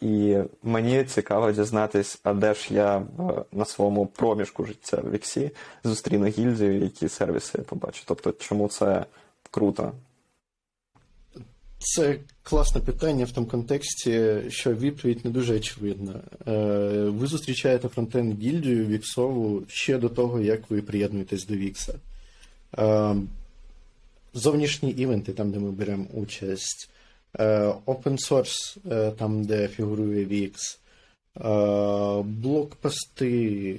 І 0.03 0.37
мені 0.63 1.05
цікаво 1.05 1.53
дізнатись, 1.53 2.21
а 2.23 2.35
де 2.35 2.55
ж 2.55 2.75
я 2.75 3.03
на 3.53 3.65
своєму 3.65 4.07
проміжку 4.07 4.65
життя 4.65 4.97
в 4.97 5.11
Віксі 5.11 5.51
зустріну 5.85 6.27
гільдію, 6.27 6.83
які 6.83 7.09
сервіси 7.09 7.59
я 7.59 7.65
побачу. 7.65 8.03
Тобто, 8.07 8.33
чому 8.33 8.69
це 8.69 9.07
круто? 9.51 9.93
Це 11.79 12.19
класне 12.43 12.81
питання 12.81 13.25
в 13.25 13.31
тому 13.31 13.47
контексті, 13.47 14.35
що 14.49 14.75
відповідь 14.75 15.25
не 15.25 15.31
дуже 15.31 15.57
очевидна. 15.57 16.21
Е, 16.47 16.53
ви 17.09 17.27
зустрічаєте 17.27 17.89
фронтенд 17.89 18.43
гільдію 18.43 18.87
Віксову 18.87 19.63
ще 19.69 19.99
до 19.99 20.09
того, 20.09 20.41
як 20.41 20.71
ви 20.71 20.83
приєднуєтесь 20.83 21.47
до 21.47 21.55
Вікса. 21.55 21.95
Е, 22.79 23.17
зовнішні 24.35 24.91
івенти, 24.91 25.33
там, 25.33 25.51
де 25.51 25.59
ми 25.59 25.71
беремо 25.71 26.05
участь. 26.15 26.89
Е, 27.39 27.75
open 27.87 28.19
source, 28.29 28.79
е, 28.93 29.11
там, 29.11 29.45
де 29.45 29.69
фігурує 29.69 30.27
VX, 30.27 30.79
е, 31.37 32.23
блокпости, 32.23 33.77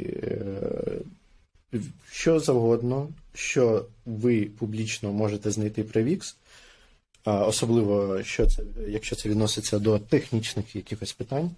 що 2.11 2.39
завгодно, 2.39 3.09
що 3.33 3.85
ви 4.05 4.45
публічно 4.45 5.13
можете 5.13 5.51
знайти 5.51 5.83
про 5.83 6.01
VX, 6.01 6.35
особливо 7.25 8.23
що 8.23 8.45
це, 8.45 8.63
якщо 8.87 9.15
це 9.15 9.29
відноситься 9.29 9.79
до 9.79 9.99
технічних 9.99 10.75
якихось 10.75 11.13
питань, 11.13 11.51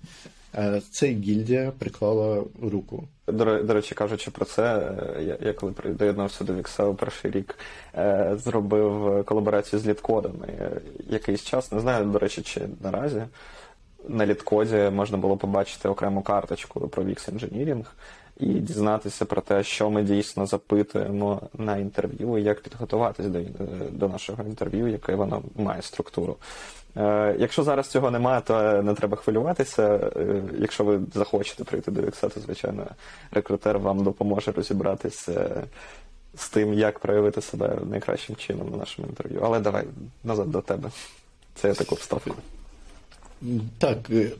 це 0.92 1.08
гільдія 1.08 1.72
приклала 1.80 2.44
руку. 2.62 3.04
До, 3.28 3.64
до 3.64 3.74
речі, 3.74 3.96
кажучи 3.96 4.32
про 4.32 4.46
це, 4.46 4.92
я, 5.20 5.38
я 5.42 5.54
коли 5.54 5.74
доєднався 5.86 6.44
до 6.44 6.54
Вікса 6.54 6.86
у 6.86 6.96
перший 6.96 7.32
рік, 7.32 7.58
е, 7.96 8.38
зробив 8.44 9.26
колаборацію 9.26 9.80
з 9.80 9.88
літкодами. 9.88 10.48
Якийсь 11.10 11.44
час, 11.44 11.72
не 11.72 11.80
знаю, 11.80 12.06
до 12.06 12.20
речі, 12.20 12.42
чи 12.42 12.62
наразі. 12.84 13.24
На 14.08 14.26
літкоді 14.26 14.76
можна 14.76 15.18
було 15.18 15.38
побачити 15.38 15.90
окрему 15.90 16.22
карточку 16.22 16.88
про 16.88 17.04
Wix 17.04 17.34
Engineering 17.34 17.86
і 18.38 18.46
дізнатися 18.46 19.26
про 19.26 19.42
те, 19.42 19.64
що 19.64 19.90
ми 19.90 20.04
дійсно 20.04 20.46
запитуємо 20.46 21.42
на 21.58 21.78
інтерв'ю, 21.78 22.38
і 22.38 22.44
як 22.44 22.62
підготуватись 22.62 23.26
до 23.26 23.40
до 23.92 24.08
нашого 24.08 24.44
інтерв'ю, 24.44 24.88
яке 24.88 25.16
воно 25.16 25.44
має 25.56 25.82
структуру. 25.82 26.38
Е, 26.98 27.36
Якщо 27.40 27.64
зараз 27.64 27.88
цього 27.88 28.12
немає, 28.12 28.42
то 28.42 28.82
не 28.84 28.94
треба 28.94 29.18
хвилюватися. 29.18 30.12
Е, 30.16 30.42
якщо 30.60 30.84
ви 30.84 31.00
захочете 31.14 31.64
прийти 31.64 31.92
до 31.92 32.02
Вікса, 32.02 32.30
то 32.30 32.40
звичайно 32.40 32.88
рекрутер 33.32 33.80
вам 33.80 34.04
допоможе 34.04 34.52
розібратися 34.52 35.64
з 36.38 36.50
тим, 36.50 36.74
як 36.74 37.00
проявити 37.00 37.42
себе 37.42 37.78
найкращим 37.90 38.36
чином 38.36 38.70
на 38.72 38.78
нашому 38.78 39.08
інтерв'ю. 39.08 39.42
Але 39.44 39.60
давай 39.60 39.84
назад 40.24 40.52
до 40.52 40.62
тебе. 40.62 40.90
Це 41.56 41.68
я 41.68 41.74
таку 41.74 41.96
вставку. 41.96 42.36
Так, 43.78 43.98
е, 44.10 44.32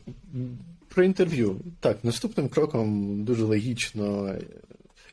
про 0.96 1.04
інтерв'ю. 1.04 1.60
Так, 1.80 2.04
наступним 2.04 2.48
кроком 2.48 3.24
дуже 3.24 3.44
логічно. 3.44 4.34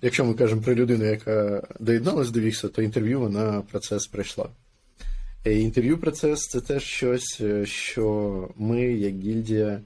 Якщо 0.02 0.25
ми 0.25 0.34
кажемо 0.34 0.62
про 0.62 0.75
людину, 0.75 1.06
яка 1.06 1.68
доєдналась 1.80 2.32
до 2.32 2.40
Вікса, 2.40 2.68
то 2.68 2.82
інтерв'ю 2.82 3.20
вона 3.20 3.62
процес 3.72 4.08
пройшла. 4.08 4.50
Е, 5.46 5.54
інтерв'ю 5.54 5.98
процес 5.98 6.40
це 6.40 6.62
теж 6.62 6.84
щось, 6.84 7.38
е, 7.42 7.66
що 7.66 8.50
ми, 8.58 8.82
як 8.82 9.13
гільдія, 9.13 9.82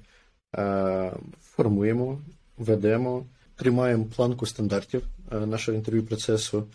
формуємо, 1.42 2.22
ведемо, 2.58 3.26
тримаємо 3.56 4.06
планку 4.16 4.46
стандартів 4.46 5.04
нашого 5.32 5.78
інтерв'ю 5.78 6.04
процесу, 6.04 6.68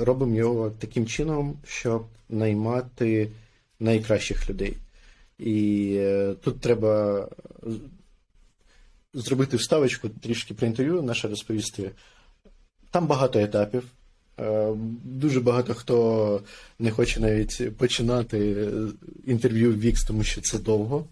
робимо 0.00 0.34
його 0.34 0.70
таким 0.70 1.06
чином, 1.06 1.58
щоб 1.66 2.06
наймати 2.28 3.30
найкращих 3.80 4.50
людей. 4.50 4.76
І 5.38 5.96
е, 5.98 6.34
тут 6.40 6.60
треба 6.60 7.28
зробити 9.14 9.56
вставочку 9.56 10.08
трішки 10.08 10.54
про 10.54 10.66
інтерв'ю, 10.66 11.02
наше 11.02 11.28
розповісти. 11.28 11.90
Там 12.90 13.06
багато 13.06 13.38
етапів. 13.38 13.84
Е, 14.40 14.72
дуже 15.04 15.40
багато 15.40 15.74
хто 15.74 16.40
не 16.78 16.90
хоче 16.90 17.20
навіть 17.20 17.76
починати 17.76 18.68
інтерв'ю 19.26 19.72
в 19.72 19.80
Вікс, 19.80 20.04
тому 20.04 20.24
що 20.24 20.40
це 20.40 20.58
довго. 20.58 21.04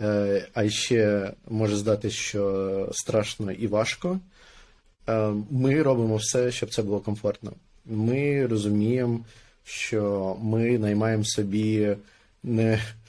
Е, 0.00 0.48
а 0.54 0.68
ще 0.68 1.32
може 1.48 1.76
здати, 1.76 2.10
що 2.10 2.88
страшно 2.92 3.52
і 3.52 3.66
важко. 3.66 4.20
Ми 5.50 5.82
робимо 5.82 6.16
все, 6.16 6.52
щоб 6.52 6.74
це 6.74 6.82
було 6.82 7.00
комфортно. 7.00 7.52
Ми 7.86 8.46
розуміємо, 8.46 9.20
що 9.64 10.36
ми 10.42 10.78
наймаємо 10.78 11.24
собі 11.24 11.96
не 12.42 12.72
Е, 12.74 13.01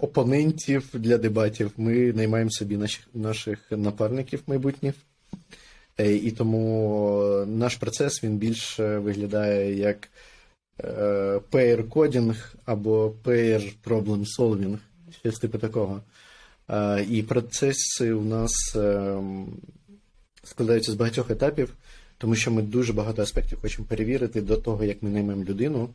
опонентів 0.00 0.90
для 0.92 1.18
дебатів. 1.18 1.70
Ми 1.76 2.12
наймаємо 2.12 2.50
собі 2.50 2.76
наших, 2.76 3.08
наших 3.14 3.58
напарників 3.70 4.42
майбутніх. 4.46 4.94
Е, 5.98 6.14
і 6.14 6.30
тому 6.30 7.44
наш 7.46 7.76
процес 7.76 8.24
він 8.24 8.36
більше 8.36 8.98
виглядає 8.98 9.76
як 9.76 10.08
pair 11.50 11.88
кодінг 11.88 12.54
або 12.64 13.14
pair 13.24 13.72
problem 13.84 14.24
solving, 14.38 14.78
щось 15.20 15.38
типу 15.38 15.58
такого. 15.58 16.00
Е, 16.68 17.06
і 17.10 17.22
процеси 17.22 18.12
у 18.12 18.24
нас 18.24 18.76
складаються 20.44 20.92
з 20.92 20.94
багатьох 20.94 21.30
етапів, 21.30 21.74
тому 22.18 22.34
що 22.34 22.50
ми 22.50 22.62
дуже 22.62 22.92
багато 22.92 23.22
аспектів 23.22 23.60
хочемо 23.60 23.88
перевірити 23.88 24.40
до 24.40 24.56
того, 24.56 24.84
як 24.84 25.02
ми 25.02 25.10
наймемо 25.10 25.44
людину. 25.44 25.88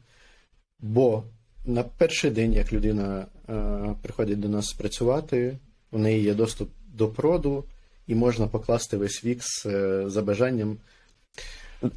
Бо 0.80 1.24
на 1.70 1.84
перший 1.84 2.32
день, 2.32 2.54
як 2.54 2.74
людина 2.74 3.26
е, 3.50 3.96
приходить 4.02 4.40
до 4.40 4.50
нас 4.50 4.74
працювати, 4.74 5.58
у 5.92 5.98
неї 5.98 6.24
є 6.24 6.34
доступ 6.34 6.70
до 6.94 7.08
проду, 7.08 7.64
і 8.08 8.16
можна 8.16 8.48
покласти 8.48 8.98
весь 8.98 9.26
вікс 9.26 9.66
е, 9.66 10.04
за 10.10 10.22
бажанням. 10.22 10.78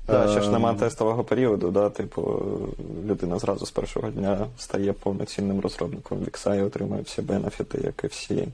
Да, 0.07 0.29
ще 0.29 0.41
ж 0.41 0.47
ем. 0.47 0.53
немає 0.53 0.79
тестового 0.79 1.25
періоду, 1.25 1.71
да, 1.71 1.91
типу, 1.91 2.41
людина 3.07 3.39
зразу 3.39 3.67
з 3.67 3.71
першого 3.71 4.11
дня 4.11 4.47
стає 4.59 4.93
повноцінним 4.93 5.61
розробником 5.61 6.25
Вікса 6.25 6.55
і 6.55 6.63
отримує 6.63 7.03
всі 7.03 7.23
бенефіти, 7.23 7.81
як 7.85 8.05
і 8.05 8.07
всі 8.07 8.49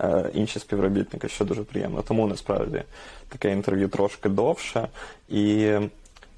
е, 0.00 0.30
інші 0.34 0.58
співробітники, 0.58 1.28
що 1.28 1.44
дуже 1.44 1.62
приємно. 1.62 2.02
Тому 2.02 2.26
насправді 2.26 2.82
таке 3.28 3.52
інтерв'ю 3.52 3.88
трошки 3.88 4.28
довше. 4.28 4.88
І 5.28 5.72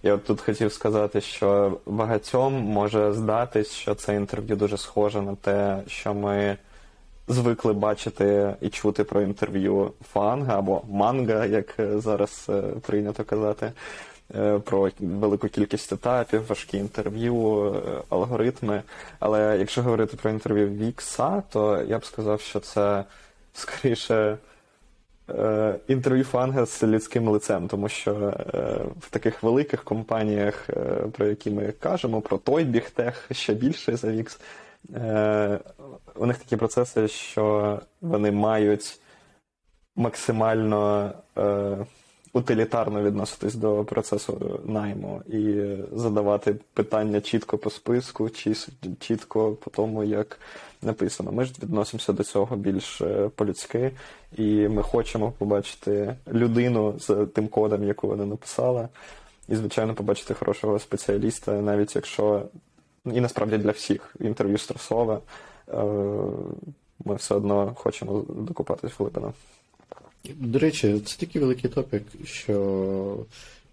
я 0.03 0.15
от 0.15 0.25
тут 0.25 0.41
хотів 0.41 0.73
сказати, 0.73 1.21
що 1.21 1.79
багатьом 1.87 2.55
може 2.55 3.12
здатись, 3.12 3.71
що 3.73 3.95
це 3.95 4.15
інтерв'ю 4.15 4.57
дуже 4.57 4.79
схоже 4.79 5.23
на 5.23 5.35
те, 5.35 5.83
що 5.87 6.15
ми 6.15 6.57
звикли 7.29 7.73
бачити 7.73 8.55
і 8.61 8.69
чути 8.69 9.05
про 9.05 9.23
інтерв'ю 9.23 9.93
FAANG 10.12 10.51
а 10.51 10.59
або 10.59 10.83
MAANG 10.90 11.31
а, 11.31 11.46
як 11.47 11.75
зараз 11.79 12.47
е, 12.49 12.62
прийнято 12.62 13.25
казати, 13.25 13.73
е, 14.37 14.59
про 14.59 14.91
велику 15.01 15.49
кількість 15.49 15.93
етапів, 15.93 16.47
важкі 16.47 16.79
інтерв'ю, 16.79 17.65
е, 17.75 18.03
алгоритми. 18.09 18.83
Але 19.19 19.57
якщо 19.59 19.83
говорити 19.83 20.17
про 20.17 20.31
інтерв'ю 20.31 20.69
Вікса, 20.69 21.43
то 21.51 21.83
я 21.83 21.99
б 21.99 22.05
сказав, 22.05 22.41
що 22.41 22.61
це 22.61 23.05
скоріше. 23.55 24.38
Е, 25.38 25.75
інтерв'ю 25.88 26.25
FAANG 26.25 26.60
а 26.60 26.66
з 26.66 26.83
людським 26.83 27.29
лицем, 27.29 27.68
тому 27.68 27.88
що 27.88 28.12
е, 28.55 28.79
в 29.01 29.11
таких 29.11 29.42
великих 29.42 29.85
компаніях, 29.85 30.71
е, 30.71 30.75
про 31.12 31.27
які 31.27 31.51
ми 31.51 31.73
кажемо, 31.73 32.21
про 32.21 32.38
той 32.38 32.64
big 32.64 32.92
tech 32.92 33.29
ще 33.31 33.55
більше 33.55 33.97
за 33.97 34.11
Вікс, 34.11 34.40
у 36.16 36.27
них 36.27 36.38
такі 36.38 36.57
процеси, 36.57 37.09
що 37.09 37.79
вони 38.01 38.31
мають 38.31 39.01
максимально 39.97 41.12
утилітарно 42.33 43.03
відноситись 43.03 43.55
до 43.55 43.85
процесу 43.85 44.61
найму 44.64 45.23
і 45.29 45.75
задавати 45.92 46.57
питання 46.75 47.21
чітко 47.21 47.59
по 47.59 47.71
списку, 47.71 48.31
чи 48.31 48.55
чітко 49.01 49.53
по 49.53 49.71
тому, 49.71 50.05
як 50.05 50.38
написано. 50.83 51.33
Ми 51.33 51.45
ж 51.45 51.53
відносимося 51.62 52.12
до 52.12 52.25
цього 52.25 52.57
більш 52.57 53.01
е, 53.01 53.31
по-людськи, 53.37 53.90
і 54.37 54.68
ми 54.68 54.83
хочемо 54.83 55.33
побачити 55.38 56.16
людину 56.33 56.95
з 56.99 57.27
тим 57.35 57.49
кодом, 57.49 57.85
яку 57.85 58.09
вона 58.09 58.27
написала, 58.27 58.88
і, 59.49 59.57
звичайно, 59.57 59.95
побачити 59.95 60.35
хорошого 60.35 60.79
спеціаліста, 60.79 61.53
навіть 61.53 61.97
якщо 61.97 62.42
і 63.05 63.21
насправді 63.21 63.59
для 63.59 63.71
всіх 63.71 64.16
інтерв'ю 64.21 64.59
стресове, 64.59 65.18
е, 65.68 65.83
ми 67.05 67.14
все 67.14 67.35
одно 67.35 67.73
хочемо 67.75 68.25
докупатись 68.29 68.92
в 68.92 69.03
глибину. 69.03 69.33
До 70.24 70.58
речі, 70.58 71.00
це 71.06 71.16
такий 71.16 71.40
великий 71.40 71.70
топік, 71.70 72.02
що 72.24 73.16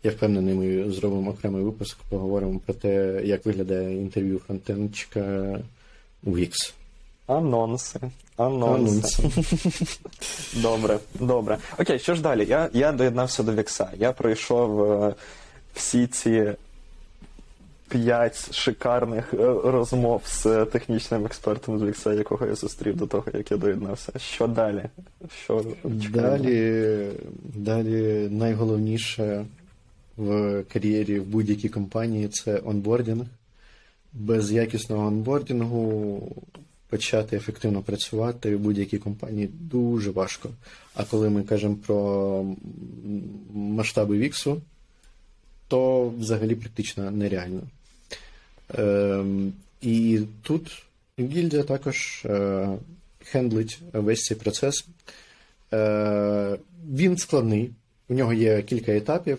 я 0.04 0.12
впевнений, 0.12 0.54
ми 0.54 0.92
зробимо 0.92 1.32
окремий 1.32 1.64
випуск, 1.64 1.98
поговоримо 2.10 2.60
про 2.66 2.74
те, 2.74 3.22
як 3.26 3.46
виглядає 3.46 3.98
інтерв'ю 3.98 4.40
фронтенчика 4.40 5.60
у 6.24 6.32
Wix. 6.32 6.74
Анонси. 7.28 8.00
Анонси. 8.38 9.24
Добре, 10.62 11.00
добре. 11.20 11.58
Окей, 11.78 12.00
що 12.00 12.16
ж 12.16 12.22
далі? 12.22 12.46
Я 12.46 12.70
я 12.74 12.92
доєднався 12.92 13.44
до 13.44 13.54
Вікса. 13.54 13.90
Я 13.98 14.12
пройшов 14.12 14.92
е, 14.92 15.16
всі 15.74 16.08
ці 16.08 16.54
п'ять 17.90 18.54
шикарних 18.54 19.34
е, 19.34 19.38
розмов 19.64 20.22
з 20.26 20.66
технічним 20.66 21.26
експертом 21.26 21.80
з 21.80 21.84
Вікса, 21.84 22.14
якого 22.14 22.46
я 22.46 22.56
зустрів 22.56 22.98
до 22.98 23.08
того, 23.08 23.26
як 23.34 23.52
я 23.52 23.58
доєднався. 23.58 24.12
Що 24.18 24.48
далі? 24.48 24.84
Що 25.44 25.66
Далі, 25.84 27.10
далі 27.56 28.28
найголовніше 28.32 29.46
в 30.18 30.64
кар'єрі 30.74 31.20
в 31.20 31.26
будь-якій 31.26 31.70
компанії 31.70 32.28
це 32.28 32.62
онбордінг. 32.66 33.26
Без 34.14 34.52
якісного 34.52 35.08
онбордінгу 35.08 36.22
почати 36.90 37.36
ефективно 37.36 37.82
працювати 37.82 38.56
в 38.56 38.60
будь-якій 38.60 38.98
компанії 38.98 39.50
дуже 39.54 40.12
важко. 40.12 40.50
А 40.96 41.04
коли 41.04 41.30
ми 41.30 41.44
кажемо 41.44 41.76
про 41.88 42.46
масштаби 43.54 44.18
Віксу, 44.18 44.62
то 45.68 46.10
взагалі 46.20 46.56
практично 46.56 47.12
нереально. 47.12 47.62
Ем, 48.78 49.54
І 49.82 50.20
тут 50.42 50.84
гільдія 51.20 51.64
також 51.64 52.22
е, 52.26 52.68
хендлить 53.24 53.80
весь 53.94 54.22
цей 54.22 54.38
процес. 54.38 54.88
Е, 55.74 56.58
Він 56.90 57.18
складний, 57.18 57.72
у 58.10 58.14
нього 58.14 58.34
є 58.34 58.62
кілька 58.62 58.92
етапів. 58.92 59.38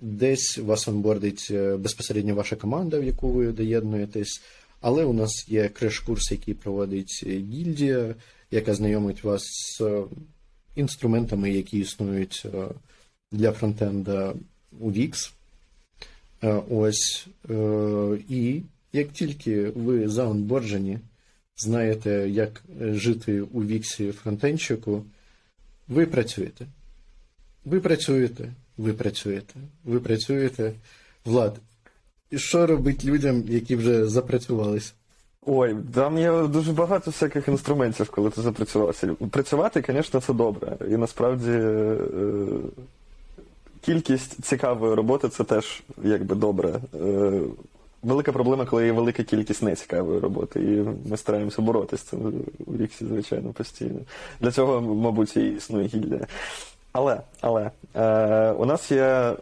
Десь 0.00 0.58
вас 0.58 0.88
онбордить 0.88 1.48
е, 1.50 1.76
безпосередньо 1.76 2.34
ваша 2.34 2.56
команда, 2.56 2.98
в 2.98 3.04
яку 3.04 3.28
ви 3.28 3.52
доєднуєтесь. 3.52 4.42
Але 4.80 5.04
у 5.04 5.12
нас 5.12 5.48
є 5.48 5.68
креш-курс, 5.68 6.30
який 6.30 6.54
проводить 6.54 7.24
гільдія, 7.26 8.14
яка 8.50 8.74
знайомить 8.74 9.24
вас 9.24 9.42
з 9.78 10.04
інструментами, 10.76 11.50
які 11.50 11.78
існують 11.78 12.46
для 13.32 13.52
фронтенда 13.52 14.34
у 14.80 14.90
Wix. 14.90 15.30
Е, 16.42 16.62
ось. 16.70 17.26
І 18.28 18.62
як 18.92 19.08
тільки 19.12 19.64
ви 19.64 20.08
заонборджені, 20.08 20.98
знаєте, 21.56 22.10
як 22.28 22.62
жити 22.80 23.40
у 23.40 23.62
Віксі 23.64 24.12
фронтенщику, 24.12 25.04
ви 25.88 26.06
працюєте. 26.06 26.66
Ви 27.64 27.80
працюєте. 27.80 28.52
Ви 28.76 28.92
працюєте, 28.92 29.54
ви 29.84 30.00
працюєте. 30.00 30.72
Влад, 31.24 31.58
що 32.36 32.66
робить 32.66 33.04
людям, 33.04 33.44
які 33.48 33.76
вже 33.76 34.06
запрацювалися? 34.06 34.92
Ой, 35.46 35.76
там 35.94 36.18
є 36.18 36.42
дуже 36.46 36.72
багато 36.72 37.10
всяких 37.10 37.48
інструментів, 37.48 38.10
коли 38.10 38.30
ти 38.30 38.42
запрацювався. 38.42 39.14
Працювати, 39.30 39.84
звісно, 39.88 40.20
це 40.20 40.32
добре. 40.32 40.76
І 40.90 40.96
насправді 40.96 41.50
е, 41.50 41.96
кількість 43.82 44.44
цікавої 44.44 44.94
роботи 44.94 45.28
це 45.28 45.44
теж 45.44 45.82
якби 46.04 46.34
добре. 46.34 46.80
Е, 46.94 47.40
велика 48.02 48.32
проблема, 48.32 48.66
коли 48.66 48.86
є 48.86 48.92
велика 48.92 49.22
кількість 49.22 49.62
нецікавої 49.62 50.20
роботи, 50.20 50.60
і 50.60 51.08
ми 51.10 51.16
стараємося 51.16 51.62
боротися 51.62 52.04
з 52.04 52.06
цим 52.06 52.32
у 52.66 52.72
Віксі, 52.72 53.04
звичайно, 53.06 53.52
постійно. 53.52 53.98
Для 54.40 54.50
цього, 54.50 54.80
мабуть, 54.80 55.36
і 55.36 55.48
існує 55.48 55.86
гільдія. 55.86 56.26
Але 56.92 57.20
але 57.40 57.70
е, 57.96 58.50
у 58.52 58.64
нас 58.64 58.90
є 58.90 59.36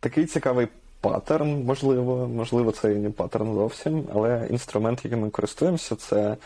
такий 0.00 0.26
цікавий 0.26 0.68
паттерн, 1.00 1.64
можливо, 1.64 2.28
можливо, 2.28 2.72
це 2.72 2.92
і 2.92 2.96
не 2.96 3.10
паттерн 3.10 3.54
зовсім, 3.54 4.04
але 4.14 4.46
інструмент, 4.50 5.04
яким 5.04 5.20
ми 5.20 5.30
користуємося, 5.30 5.96
це 5.96 6.36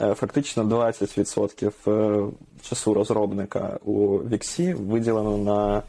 е, 0.00 0.14
фактично 0.14 0.64
20% 0.64 1.72
е, 1.88 2.32
часу 2.62 2.94
розробника 2.94 3.78
у 3.84 4.16
Віксі 4.16 4.74
виділено 4.74 5.36
на, 5.38 5.82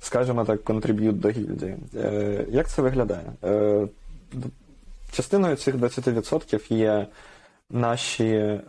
скажімо 0.00 0.44
так, 0.44 0.64
contribute 0.64 1.20
до 1.20 1.30
гільдії. 1.30 1.76
Е, 1.96 2.44
як 2.48 2.68
це 2.68 2.82
виглядає? 2.82 3.32
Е, 3.44 3.88
частиною 5.12 5.56
цих 5.56 5.74
20% 5.74 6.72
є 6.72 7.06
наші 7.70 8.24
е, 8.24 8.60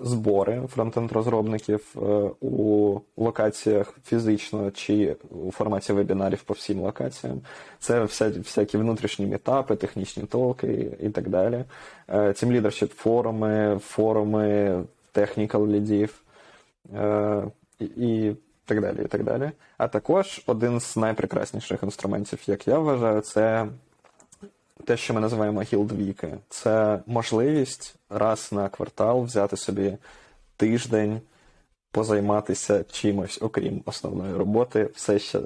збори 0.00 0.62
фронтенд-розробників 0.76 1.80
е, 1.96 2.30
у 2.40 3.00
локаціях 3.16 3.94
фізично 4.04 4.70
чи 4.70 5.16
у 5.30 5.50
форматі 5.50 5.92
вебінарів 5.92 6.42
по 6.42 6.54
всім 6.54 6.80
локаціям. 6.80 7.40
Це 7.78 8.04
вся, 8.04 8.28
всякі 8.28 8.78
внутрішні 8.78 9.26
метапи, 9.26 9.76
технічні 9.76 10.22
толки 10.22 10.92
і 11.00 11.08
так 11.08 11.28
далі. 11.28 11.64
Тім 12.34 12.52
лідершіп 12.52 12.92
форуми, 12.92 13.78
форуми 13.82 14.82
технікал 15.16 15.68
лідів 15.68 16.22
е, 16.94 17.42
і 17.80 18.32
так 18.66 18.80
далі. 18.80 18.96
і 19.04 19.08
так 19.08 19.24
далі. 19.24 19.50
А 19.78 19.88
також 19.88 20.42
один 20.46 20.80
з 20.80 20.96
найпрекрасніших 20.96 21.82
інструментів, 21.82 22.42
як 22.46 22.68
я 22.68 22.78
вважаю, 22.78 23.20
це 23.20 23.66
те, 24.84 24.96
що 24.96 25.14
ми 25.14 25.20
називаємо 25.20 25.62
гілдвіки, 25.62 26.28
це 26.48 26.98
можливість 27.06 27.94
раз 28.10 28.52
на 28.52 28.68
квартал 28.68 29.22
взяти 29.24 29.56
собі 29.56 29.96
тиждень, 30.56 31.20
позайматися 31.90 32.84
чимось, 32.90 33.38
окрім 33.42 33.82
основної 33.86 34.34
роботи, 34.34 34.90
все 34.94 35.18
ще 35.18 35.40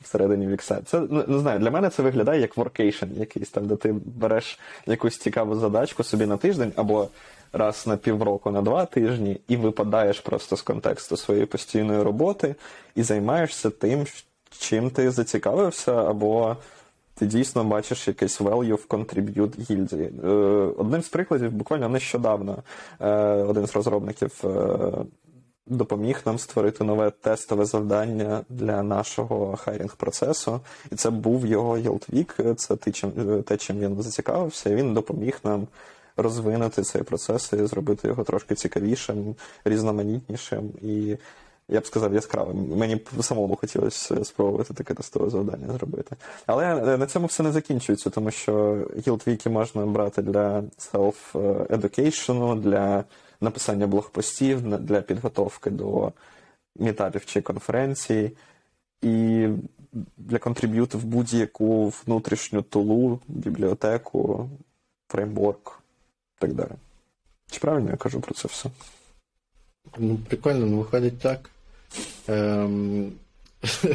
всередині 0.00 0.46
вікса. 0.46 0.82
Це 0.86 1.00
ну, 1.10 1.24
не 1.28 1.38
знаю, 1.38 1.58
для 1.58 1.70
мене 1.70 1.90
це 1.90 2.02
виглядає 2.02 2.40
як 2.40 2.56
workation 2.56 3.06
якийсь 3.16 3.50
там, 3.50 3.66
де 3.66 3.76
ти 3.76 3.94
береш 4.04 4.58
якусь 4.86 5.18
цікаву 5.18 5.56
задачку 5.56 6.04
собі 6.04 6.26
на 6.26 6.36
тиждень 6.36 6.72
або 6.76 7.08
раз 7.52 7.86
на 7.86 7.96
півроку, 7.96 8.50
на 8.50 8.62
два 8.62 8.84
тижні, 8.84 9.40
і 9.48 9.56
випадаєш 9.56 10.20
просто 10.20 10.56
з 10.56 10.62
контексту 10.62 11.16
своєї 11.16 11.46
постійної 11.46 12.02
роботи 12.02 12.54
і 12.94 13.02
займаєшся 13.02 13.70
тим, 13.70 14.06
чим 14.58 14.90
ти 14.90 15.10
зацікавився, 15.10 15.92
або 15.92 16.56
ти 17.14 17.26
дійсно 17.26 17.64
бачиш 17.64 18.08
якийсь 18.08 18.40
value 18.40 18.74
в 18.74 18.86
contribute 18.88 19.70
гільдії. 19.70 20.12
Е, 20.24 20.28
одним 20.78 21.02
з 21.02 21.08
прикладів, 21.08 21.52
буквально 21.52 21.88
нещодавно, 21.88 22.62
е, 23.00 23.10
один 23.32 23.66
з 23.66 23.76
розробників 23.76 24.40
е, 24.44 24.92
допоміг 25.66 26.20
нам 26.26 26.38
створити 26.38 26.84
нове 26.84 27.10
тестове 27.10 27.64
завдання 27.64 28.40
для 28.48 28.82
нашого 28.82 29.56
хайрінг 29.56 29.96
процесу. 29.96 30.60
І 30.92 30.94
це 30.94 31.10
був 31.10 31.46
його 31.46 31.76
Week, 31.76 32.54
це 32.54 32.76
те, 33.42 33.56
чим, 33.56 33.78
він 33.78 34.02
зацікавився, 34.02 34.74
він 34.74 34.94
допоміг 34.94 35.40
нам. 35.44 35.66
Розвинути 36.16 36.82
цей 36.82 37.02
процес 37.02 37.52
і 37.52 37.66
зробити 37.66 38.08
його 38.08 38.24
трошки 38.24 38.54
цікавішим, 38.54 39.34
різноманітнішим 39.64 40.70
і 40.82 41.16
я 41.68 41.80
б 41.80 41.86
сказав, 41.86 42.14
яскравим. 42.14 42.68
Мені 42.76 42.96
б 42.96 43.08
самому 43.20 43.56
хотілося 43.56 44.24
спробувати 44.24 44.74
таке 44.74 44.94
тестове 44.94 45.30
завдання 45.30 45.72
зробити. 45.72 46.16
Але 46.46 46.96
на 46.96 47.06
цьому 47.06 47.26
все 47.26 47.42
не 47.42 47.52
закінчується, 47.52 48.10
тому 48.10 48.30
що 48.30 48.86
гілдвіки 49.06 49.50
можна 49.50 49.86
брати 49.86 50.22
для 50.22 50.60
self-education, 50.60 52.60
для 52.60 53.04
написання 53.40 53.86
блогпостів, 53.86 54.78
для 54.78 55.00
підготовки 55.00 55.70
до 55.70 56.12
мітапів 56.76 57.26
чи 57.26 57.40
конференцій, 57.40 58.36
і 59.02 59.48
для 60.16 60.38
контриб'юти 60.38 60.98
в 60.98 61.04
будь-яку 61.04 61.88
внутрішню 61.88 62.62
тулу, 62.62 63.20
бібліотеку, 63.28 64.48
фреймворк 65.08 65.81
так 66.42 66.54
далі. 66.54 66.70
Чи 67.50 67.60
правильно 67.60 67.90
я 67.90 67.96
кажу 67.96 68.20
про 68.20 68.34
це 68.34 68.48
все? 68.48 68.70
Ну, 69.98 70.18
прикольно, 70.28 70.66
ну 70.66 70.78
виходить 70.78 71.18
так. 71.18 71.50
Ем... 72.28 73.12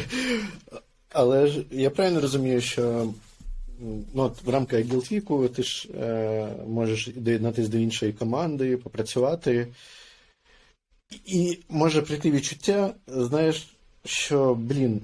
Але 1.10 1.48
ж 1.48 1.64
я 1.72 1.90
правильно 1.90 2.22
розумію, 2.22 2.62
що 2.62 3.14
ну, 4.14 4.24
от 4.24 4.44
в 4.44 4.50
рамках 4.50 4.82
Гілфіку 4.82 5.48
ти 5.48 5.64
ж 5.64 5.90
е, 6.00 6.56
можеш 6.68 7.08
доєднатися 7.08 7.70
до 7.70 7.78
іншої 7.78 8.14
команди, 8.14 8.78
попрацювати. 8.78 9.68
І 11.26 11.60
може 11.70 12.02
прийти 12.02 12.32
відчуття, 12.32 12.94
знаєш, 13.08 13.68
що, 14.06 14.56
блін, 14.56 15.02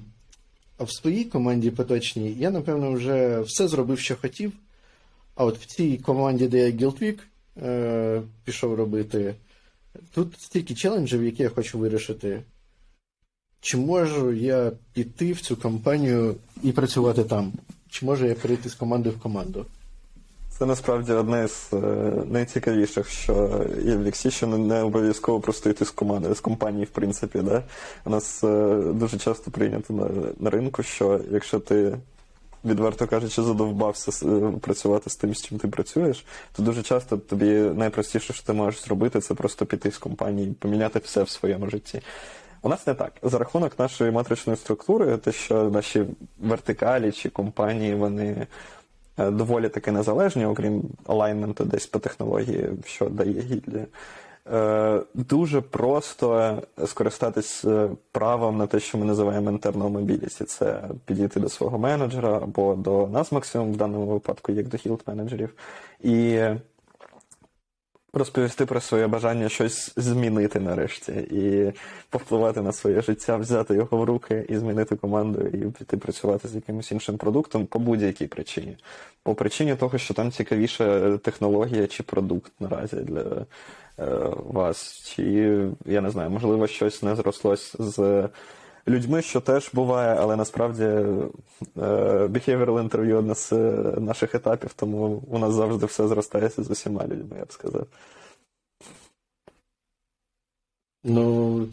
в 0.78 0.92
своїй 0.92 1.24
команді 1.24 1.70
поточній 1.70 2.36
я, 2.38 2.50
напевно, 2.50 2.92
вже 2.92 3.40
все 3.40 3.68
зробив, 3.68 3.98
що 3.98 4.16
хотів. 4.16 4.52
А 5.34 5.44
от 5.44 5.58
в 5.58 5.66
цій 5.66 5.96
команді, 5.96 6.48
де 6.48 6.58
я 6.58 6.70
Guild 6.70 7.18
е, 7.62 8.22
пішов 8.44 8.74
робити, 8.74 9.34
тут 10.14 10.40
стільки 10.40 10.74
челенджів, 10.74 11.24
які 11.24 11.42
я 11.42 11.48
хочу 11.48 11.78
вирішити. 11.78 12.42
Чи 13.60 13.76
можу 13.76 14.32
я 14.32 14.72
піти 14.92 15.32
в 15.32 15.40
цю 15.40 15.56
компанію 15.56 16.36
і 16.62 16.72
працювати 16.72 17.24
там? 17.24 17.52
Чи 17.88 18.06
можу 18.06 18.26
я 18.26 18.34
перейти 18.34 18.68
з 18.68 18.74
команди 18.74 19.10
в 19.10 19.20
команду? 19.20 19.66
Це 20.58 20.66
насправді 20.66 21.12
одне 21.12 21.48
з 21.48 21.72
е, 21.72 21.76
найцікавіших, 22.30 23.08
що 23.08 23.66
є 23.84 23.96
в 23.96 24.04
Віксі, 24.04 24.30
що 24.30 24.46
не, 24.46 24.58
не 24.58 24.82
обов'язково 24.82 25.40
просто 25.40 25.70
йти 25.70 25.84
з 25.84 25.90
команди, 25.90 26.34
з 26.34 26.40
компанії, 26.40 26.84
в 26.84 26.90
принципі. 26.90 27.38
Да? 27.38 27.62
У 28.04 28.10
нас 28.10 28.44
е, 28.44 28.76
дуже 28.94 29.18
часто 29.18 29.50
прийнято 29.50 29.94
на, 29.94 30.10
на 30.38 30.50
ринку, 30.50 30.82
що 30.82 31.20
якщо 31.30 31.60
ти, 31.60 31.96
відверто 32.64 33.06
кажучи, 33.06 33.42
задовбався 33.42 34.26
е, 34.26 34.52
працювати 34.60 35.10
з 35.10 35.16
тим, 35.16 35.34
з 35.34 35.42
чим 35.42 35.58
ти 35.58 35.68
працюєш, 35.68 36.24
то 36.56 36.62
дуже 36.62 36.82
часто 36.82 37.16
тобі 37.16 37.50
найпростіше, 37.54 38.32
що 38.32 38.42
ти 38.42 38.52
можеш 38.52 38.84
зробити, 38.84 39.20
це 39.20 39.34
просто 39.34 39.66
піти 39.66 39.90
з 39.90 39.98
компанії, 39.98 40.52
поміняти 40.52 40.98
все 40.98 41.22
в 41.22 41.28
своєму 41.28 41.70
житті. 41.70 42.02
У 42.62 42.68
нас 42.68 42.86
не 42.86 42.94
так. 42.94 43.12
За 43.22 43.38
рахунок 43.38 43.78
нашої 43.78 44.10
матричної 44.10 44.56
структури, 44.56 45.16
те, 45.16 45.32
що 45.32 45.70
наші 45.70 46.04
вертикалі 46.40 47.12
чи 47.12 47.28
компанії, 47.28 47.94
вони 47.94 48.46
е, 49.18 49.30
доволі 49.30 49.68
таки 49.68 49.92
незалежні, 49.92 50.46
окрім 50.46 50.82
алайнменту 51.06 51.64
десь 51.64 51.86
по 51.86 51.98
технології, 51.98 52.70
що 52.86 53.08
дає 53.08 53.40
гільдія. 53.40 53.86
Е, 54.52 55.00
Дуже 55.14 55.60
просто 55.60 56.62
скористатись 56.86 57.64
е, 57.64 57.88
правом 58.12 58.56
на 58.56 58.66
те, 58.66 58.80
що 58.80 58.98
ми 58.98 59.04
називаємо 59.04 59.50
internal 59.50 59.92
mobility. 59.92 60.44
Це 60.44 60.82
підійти 61.04 61.40
до 61.40 61.48
свого 61.48 61.78
менеджера 61.78 62.36
або 62.36 62.74
до 62.74 63.06
нас 63.06 63.32
максимум 63.32 63.72
в 63.72 63.76
даному 63.76 64.06
випадку, 64.06 64.52
як 64.52 64.68
до 64.68 64.76
гілд 64.76 65.02
менеджерів, 65.06 65.54
і 66.00 66.40
розповісти 68.14 68.66
про 68.66 68.80
своє 68.80 69.06
бажання 69.06 69.48
щось 69.48 69.92
змінити 69.96 70.60
нарешті 70.60 71.12
і 71.12 71.72
повпливати 72.10 72.62
на 72.62 72.72
своє 72.72 73.02
життя, 73.02 73.36
взяти 73.36 73.74
його 73.74 73.98
в 73.98 74.04
руки 74.04 74.46
і 74.48 74.56
змінити 74.56 74.96
команду 74.96 75.40
і 75.40 75.58
піти 75.58 75.96
працювати 75.96 76.48
з 76.48 76.54
якимось 76.54 76.92
іншим 76.92 77.16
продуктом 77.16 77.66
по 77.66 77.78
будь-якій 77.78 78.26
причині. 78.26 78.76
По 79.22 79.34
причині 79.34 79.74
того, 79.74 79.98
що 79.98 80.14
там 80.14 80.32
цікавіша 80.32 81.18
технологія 81.18 81.86
чи 81.86 82.02
продукт 82.02 82.52
наразі 82.60 82.96
для 82.96 83.46
вас, 84.36 85.02
чи 85.04 85.22
я 85.86 86.00
не 86.00 86.10
знаю, 86.10 86.30
можливо, 86.30 86.66
щось 86.66 87.02
не 87.02 87.16
зрослось 87.16 87.76
з. 87.78 88.28
Людьми, 88.88 89.22
що 89.22 89.40
теж 89.40 89.70
буває, 89.72 90.16
але 90.20 90.36
насправді 90.36 90.82
е, 90.82 91.28
behavioral 92.26 92.88
interview 92.88 93.16
одне 93.16 93.34
з 93.34 93.52
е, 93.52 93.56
наших 94.00 94.34
етапів, 94.34 94.72
тому 94.72 95.22
у 95.28 95.38
нас 95.38 95.54
завжди 95.54 95.86
все 95.86 96.08
зростається 96.08 96.62
з 96.62 96.70
усіма 96.70 97.06
людьми, 97.06 97.36
я 97.38 97.44
б 97.44 97.52
сказав. 97.52 97.86
Ну, 101.04 101.68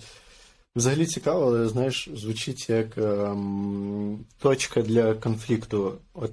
взагалі 0.75 1.05
цікаво, 1.05 1.45
але 1.45 1.67
знаєш, 1.67 2.10
звучить 2.13 2.69
як 2.69 2.97
ем, 2.97 4.25
точка 4.39 4.81
для 4.81 5.13
конфлікту. 5.13 5.93
От 6.13 6.31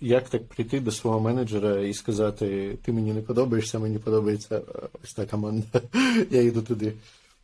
як 0.00 0.28
так 0.28 0.48
прийти 0.48 0.80
до 0.80 0.90
свого 0.90 1.20
менеджера 1.20 1.80
і 1.80 1.94
сказати: 1.94 2.76
ти 2.82 2.92
мені 2.92 3.12
не 3.12 3.20
подобаєшся, 3.20 3.78
мені 3.78 3.98
подобається 3.98 4.56
е, 4.56 4.60
ось 5.04 5.14
та 5.14 5.26
команда, 5.26 5.80
я 6.30 6.42
йду 6.42 6.62
туди. 6.62 6.92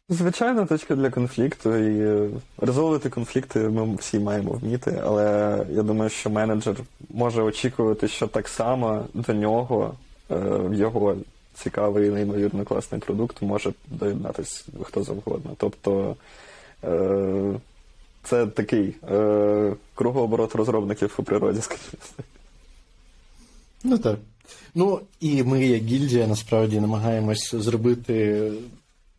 Звичайна 0.08 0.66
точка 0.66 0.96
для 0.96 1.10
конфлікту, 1.10 1.76
і 1.76 2.00
е, 3.00 3.10
конфлікти 3.10 3.58
ми 3.58 3.94
всі 3.94 4.18
маємо 4.18 4.52
вміти, 4.52 5.00
але 5.04 5.58
я 5.70 5.82
думаю, 5.82 6.10
що 6.10 6.30
менеджер 6.30 6.76
може 7.10 7.42
очікувати, 7.42 8.08
що 8.08 8.26
так 8.26 8.48
само 8.48 9.04
до 9.14 9.32
нього 9.32 9.94
е, 10.30 10.60
його 10.72 11.16
цікавий, 11.54 12.08
і 12.08 12.10
неймовірно 12.10 12.64
класний 12.64 13.00
продукт 13.00 13.42
може 13.42 13.72
доєднатися 13.86 14.64
хто 14.82 15.02
завгодно. 15.02 15.50
Тобто 15.56 16.16
це 18.24 18.46
такий 18.46 18.94
е, 19.10 19.72
кругооборот 19.94 20.54
розробників 20.54 21.14
у 21.18 21.22
природі, 21.22 21.60
скажімо. 21.60 21.92
Ну 23.84 23.98
так. 23.98 24.18
Ну, 24.74 25.00
і 25.20 25.42
ми, 25.42 25.66
як 25.66 25.82
гільдія, 25.82 26.26
насправді 26.26 26.80
намагаємось 26.80 27.54
зробити 27.54 28.50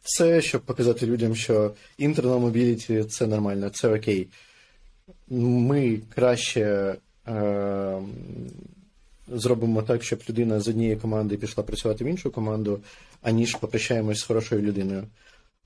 все, 0.04 0.42
щоб 0.42 0.62
показати 0.62 1.06
людям, 1.06 1.36
що 1.36 1.72
internal 2.00 2.52
mobility– 2.52 3.06
це 3.10 3.28
нормально, 3.28 3.70
це 3.70 3.96
окей. 3.96 4.28
Ми 5.30 6.00
краще 6.16 6.96
е, 7.28 7.98
зробимо 9.28 9.82
так, 9.82 10.04
щоб 10.04 10.20
людина 10.30 10.60
з 10.60 10.68
однієї 10.68 10.96
команди 10.96 11.38
пішла 11.38 11.64
працювати 11.64 12.04
в 12.04 12.08
іншу 12.08 12.32
команду, 12.32 12.80
аніж 13.22 13.56
попрощаємось 13.56 14.20
з 14.20 14.24
хорошою 14.24 14.62
людиною. 14.62 15.04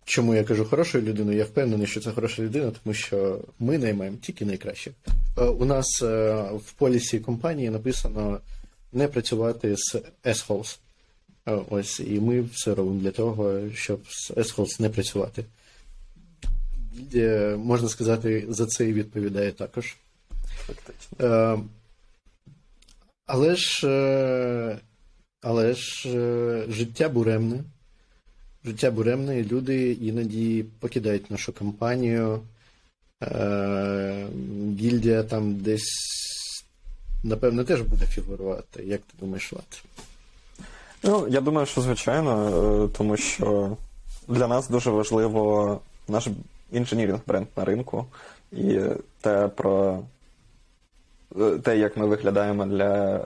Чому 0.09 0.35
я 0.35 0.43
кажу 0.43 0.65
хорошою 0.65 1.03
людиною? 1.03 1.37
Я 1.37 1.45
впевнений, 1.45 1.87
що 1.87 1.99
це 1.99 2.11
хороша 2.11 2.41
людина, 2.41 2.71
тому 2.83 2.93
що 2.93 3.39
ми 3.59 3.77
наймаємо 3.77 4.17
тільки 4.21 4.45
найкраще. 4.45 4.91
Е, 5.37 5.43
У 5.43 5.65
нас 5.65 6.01
е, 6.01 6.33
в 6.65 6.71
полісі 6.71 7.19
компанії 7.19 7.69
написано 7.69 8.39
не 8.93 9.07
працювати 9.07 9.75
з 9.77 9.95
S-Holes. 10.25 10.77
Е, 11.47 11.59
Ось, 11.69 11.99
і 11.99 12.19
ми 12.19 12.41
все 12.41 12.75
робимо 12.75 12.99
для 12.99 13.11
того, 13.11 13.59
щоб 13.75 14.01
з 14.07 14.31
S-Holes 14.31 14.81
не 14.81 14.89
працювати. 14.89 15.45
Можна 17.57 17.89
сказати, 17.89 18.45
за 18.49 18.65
це 18.65 18.89
і 18.89 18.93
відповідає 18.93 19.51
також. 19.51 19.95
Фактично. 20.55 21.65
Але 23.25 23.55
ж, 23.55 23.87
але 25.41 25.73
ж 25.73 26.09
життя 26.69 27.09
буремне. 27.09 27.63
Життя 28.65 28.91
буремне, 28.91 29.43
люди 29.43 29.91
іноді 29.91 30.65
покидають 30.79 31.31
нашу 31.31 31.53
компанію. 31.53 32.39
Е, 33.23 34.27
Гільдія 34.79 35.23
там 35.23 35.55
десь, 35.55 35.89
напевно, 37.23 37.63
теж 37.63 37.81
буде 37.81 38.05
фігурувати. 38.05 38.83
Як 38.83 39.01
ти 39.01 39.13
думаєш, 39.19 39.53
Влад? 39.53 39.83
Ну, 41.03 41.27
я 41.27 41.41
думаю, 41.41 41.67
що 41.67 41.81
звичайно, 41.81 42.47
е, 42.85 42.97
тому 42.97 43.17
що 43.17 43.77
для 44.27 44.47
нас 44.47 44.69
дуже 44.69 44.89
важливо 44.89 45.79
наш 46.07 46.27
інженірінг 46.71 47.19
бренд 47.27 47.47
на 47.57 47.65
ринку 47.65 48.05
і 48.51 48.79
те 49.21 49.47
про 49.47 49.99
е, 51.39 51.57
те, 51.57 51.77
як 51.77 51.97
ми 51.97 52.05
виглядаємо 52.05 52.65
для 52.65 53.17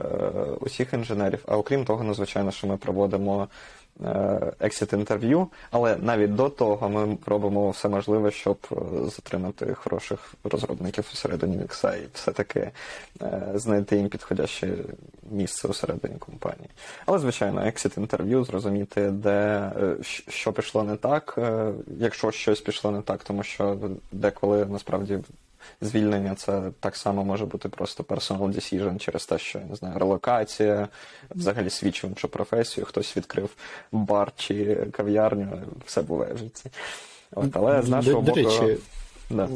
усіх 0.60 0.92
інженерів. 0.92 1.44
А 1.46 1.56
окрім 1.56 1.84
того, 1.84 2.04
ну, 2.04 2.14
звичайно, 2.14 2.50
що 2.50 2.66
ми 2.66 2.76
проводимо 2.76 3.48
exit 4.60 4.92
інтерв'ю, 4.92 5.48
але 5.70 5.96
навіть 5.96 6.34
до 6.34 6.48
того 6.48 6.88
ми 6.88 7.18
робимо 7.26 7.70
все 7.70 7.88
можливе, 7.88 8.30
щоб 8.30 8.58
е, 8.72 8.76
затримати 9.10 9.74
хороших 9.74 10.34
розробників 10.44 11.10
усередині 11.12 11.58
Вікса 11.58 11.96
і 11.96 12.06
все-таки 12.14 12.70
е, 13.22 13.42
знайти 13.54 13.96
їм 13.96 14.08
підходяще 14.08 14.68
місце 15.30 15.68
усередині 15.68 16.14
компанії. 16.18 16.68
Але, 17.06 17.18
звичайно, 17.18 17.66
exit 17.66 17.96
інтерв'ю, 17.96 18.44
зрозуміти, 18.44 19.10
де 19.10 19.72
е, 19.76 19.96
що 20.28 20.52
пішло 20.52 20.82
не 20.82 20.96
так, 20.96 21.34
е, 21.38 21.72
якщо 21.98 22.30
щось 22.30 22.60
пішло 22.60 22.90
не 22.90 23.02
так, 23.02 23.24
тому 23.24 23.42
що 23.42 23.78
деколи 24.12 24.66
насправді 24.66 25.18
звільнення 25.80 26.34
це 26.34 26.62
так 26.80 26.96
само 26.96 27.24
може 27.24 27.46
бути 27.46 27.68
просто 27.68 28.02
personal 28.02 28.54
decision 28.54 28.98
через 28.98 29.26
те, 29.26 29.38
що 29.38 29.58
я 29.58 29.64
не 29.64 29.76
знаю, 29.76 29.98
релокація, 29.98 30.88
взагалі 31.30 31.70
свідчив 31.70 32.10
іншу 32.10 32.28
професію, 32.28 32.86
хтось 32.86 33.16
відкрив 33.16 33.50
бар 33.92 34.32
чи 34.36 34.86
кав'ярню, 34.92 35.62
все 35.86 36.02
буває 36.02 36.34
в 36.34 36.38
житті. 36.38 36.70
От, 37.32 37.56
але 37.56 37.82
з 37.82 37.88
нашого 37.88 38.22
до 38.22 38.32
боку. 38.32 38.36
речі, 38.36 38.80
да. 39.30 39.48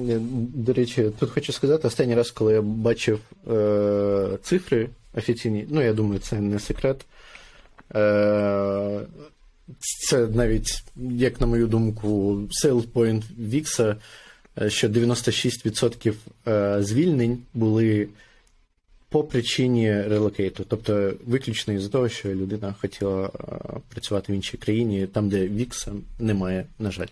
До 0.55 0.73
речі, 0.73 1.11
тут 1.18 1.31
хочу 1.31 1.53
сказати, 1.53 1.88
останній 1.88 2.14
раз, 2.14 2.31
коли 2.31 2.53
я 2.53 2.62
бачив 2.62 3.21
е, 3.51 4.38
цифри 4.42 4.88
офіційні, 5.14 5.66
ну 5.71 5.83
я 5.83 5.92
думаю, 5.92 6.21
це 6.21 6.40
не 6.40 6.59
секрет. 6.59 7.07
Е, 7.94 9.01
це 9.81 10.27
навіть, 10.27 10.85
як 10.97 11.40
на 11.40 11.47
мою 11.47 11.66
думку, 11.66 12.35
point 12.94 13.23
Вікса, 13.38 13.97
що 14.68 14.88
96% 14.88 16.14
е, 16.49 16.83
звільнень 16.83 17.38
були 17.55 18.09
по 19.09 19.25
причині 19.25 20.03
релокейту, 20.03 20.64
тобто 20.68 21.12
виключно 21.27 21.75
із-за 21.75 21.88
того, 21.88 22.09
що 22.09 22.29
людина 22.29 22.75
хотіла 22.81 23.27
е, 23.27 23.31
працювати 23.88 24.33
в 24.33 24.37
іншій 24.37 24.57
країні, 24.57 25.07
там, 25.07 25.29
де 25.29 25.49
Вікса 25.49 25.92
немає, 26.18 26.66
на 26.79 26.90
жаль. 26.90 27.07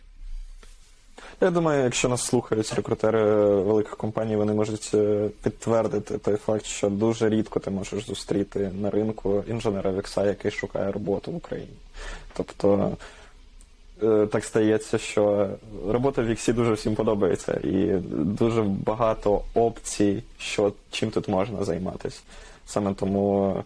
Я 1.41 1.51
думаю, 1.51 1.85
якщо 1.85 2.09
нас 2.09 2.23
слухають 2.23 2.75
рекрутери 2.75 3.25
великих 3.55 3.97
компаній, 3.97 4.37
вони 4.37 4.53
можуть 4.53 4.91
е, 4.95 5.29
підтвердити 5.43 6.19
той 6.19 6.37
факт, 6.37 6.65
що 6.65 6.91
дуже 6.91 7.29
рідко 7.29 7.61
ти 7.61 7.71
можеш 7.71 8.07
зустріти 8.07 8.71
на 8.81 8.91
ринку 8.91 9.45
інженера 9.49 9.93
Вікса, 9.93 10.27
який 10.27 10.51
шукає 10.51 10.93
роботу 10.93 11.33
в 11.33 11.37
Україні. 11.37 11.77
Тобто 12.37 12.75
е, 12.75 12.97
так 14.31 14.45
стається, 14.45 14.99
що 14.99 15.51
робота 15.89 16.23
в 16.23 16.27
Віксі 16.27 16.53
дуже 16.53 16.73
всім 16.73 16.95
подобається, 16.95 17.61
і 17.65 17.87
дуже 18.11 18.63
багато 18.63 19.43
опцій, 19.55 20.23
що 20.39 20.73
чим 20.91 21.11
тут 21.11 21.29
можна 21.29 21.65
займатися. 21.65 22.21
Саме 22.67 22.95
тому 22.95 23.57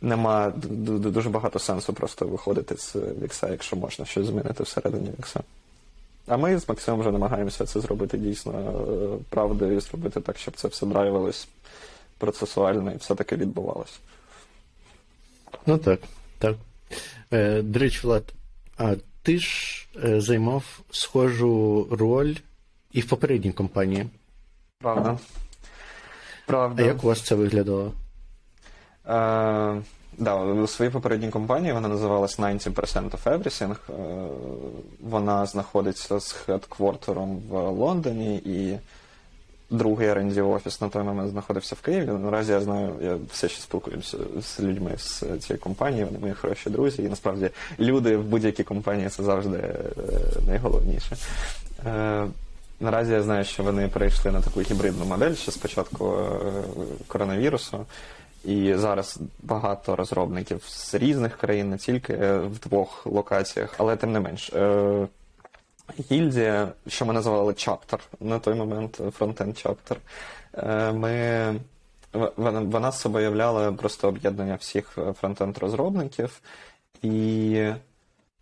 нема 0.00 0.52
дуже 0.56 1.30
багато 1.30 1.58
сенсу 1.58 1.92
просто 1.92 2.26
виходити 2.26 2.76
з 2.76 2.96
Вікса, 3.22 3.48
якщо 3.50 3.76
можна 3.76 4.04
щось 4.04 4.26
змінити 4.26 4.62
всередині 4.62 5.10
Вікса. 5.18 5.40
А 6.26 6.36
ми 6.36 6.58
з 6.58 6.68
Максимом 6.68 7.00
вже 7.00 7.12
намагаємося 7.12 7.66
це 7.66 7.80
зробити 7.80 8.18
дійсно 8.18 8.52
е, 8.52 9.24
правдою, 9.28 9.80
зробити 9.80 10.20
так, 10.20 10.38
щоб 10.38 10.56
це 10.56 10.68
все 10.68 10.86
драйвилось 10.86 11.48
процесуально 12.18 12.92
і 12.92 12.96
все-таки 12.96 13.36
відбувалося. 13.36 13.98
Ну 15.66 15.78
так, 15.78 16.00
так. 16.38 16.56
Е, 17.32 17.62
До 17.62 17.78
речі, 17.78 18.00
Влад, 18.02 18.24
а 18.76 18.94
ти 19.22 19.38
ж 19.38 19.86
е, 20.04 20.20
займав 20.20 20.80
схожу 20.90 21.86
роль 21.90 22.34
і 22.92 23.00
в 23.00 23.08
попередній 23.08 23.52
компанії. 23.52 24.06
Правда. 24.78 25.18
Правда. 26.46 26.82
А 26.82 26.86
як 26.86 27.04
у 27.04 27.06
вас 27.06 27.20
це 27.20 27.34
виглядало? 27.34 27.92
Е, 29.06 29.82
да, 30.18 30.34
у 30.34 30.66
своїй 30.66 30.90
попередній 30.90 31.30
компанії 31.30 31.72
вона 31.72 31.88
називалась 31.88 32.38
90% 32.38 33.10
of 33.10 33.22
Everything. 33.24 33.72
Е, 33.72 34.28
вона 35.00 35.46
знаходиться 35.46 36.20
з 36.20 36.32
хедквортером 36.32 37.42
в 37.48 37.70
Лондоні 37.70 38.36
і 38.36 38.78
другий 39.72 40.08
R&D 40.08 40.48
офіс 40.48 40.80
на 40.80 40.88
той 40.88 41.02
момент 41.02 41.30
знаходився 41.30 41.74
в 41.74 41.80
Києві. 41.80 42.06
Наразі 42.06 42.52
я 42.52 42.60
знаю, 42.60 42.94
я 43.02 43.16
все 43.32 43.48
ще 43.48 43.62
спілкуюся 43.62 44.18
з 44.42 44.60
людьми 44.60 44.90
з 44.98 45.18
цієї 45.18 45.60
компанії, 45.60 46.04
вони 46.04 46.18
мої 46.18 46.34
хороші 46.34 46.70
друзі. 46.70 47.02
І 47.02 47.08
насправді 47.08 47.50
люди 47.78 48.16
в 48.16 48.24
будь-якій 48.24 48.64
компанії 48.64 49.08
це 49.08 49.22
завжди 49.22 49.58
е, 49.58 49.74
найголовніше. 50.46 51.16
Е, 51.86 52.26
Наразі 52.80 53.12
я 53.12 53.22
знаю, 53.22 53.44
що 53.44 53.62
вони 53.62 53.88
перейшли 53.88 54.30
на 54.30 54.40
таку 54.40 54.60
гібридну 54.60 55.04
модель 55.04 55.34
ще 55.34 55.52
спочатку 55.52 56.14
е, 56.14 56.52
коронавірусу. 57.06 57.86
І 58.44 58.74
зараз 58.74 59.18
багато 59.42 59.96
розробників 59.96 60.62
з 60.66 60.94
різних 60.94 61.36
країн, 61.36 61.70
не 61.70 61.76
тільки 61.78 62.14
в 62.36 62.58
двох 62.68 63.06
локаціях, 63.06 63.74
але 63.78 63.96
тим 63.96 64.12
не 64.12 64.20
менш. 64.20 64.52
Е, 65.98 66.02
гільдія, 66.10 66.72
що 66.86 67.06
ми 67.06 67.12
називали 67.12 67.54
чаптер 67.54 68.00
на 68.20 68.38
той 68.38 68.54
момент, 68.54 69.00
фронтенд 69.12 69.58
чаптер, 69.58 69.96
ми, 70.94 71.54
вона 72.36 72.92
з 72.92 73.00
собою 73.00 73.24
являла 73.24 73.72
просто 73.72 74.08
об'єднання 74.08 74.54
всіх 74.54 74.98
фронтенд 75.20 75.58
розробників. 75.58 76.40
І 77.02 77.72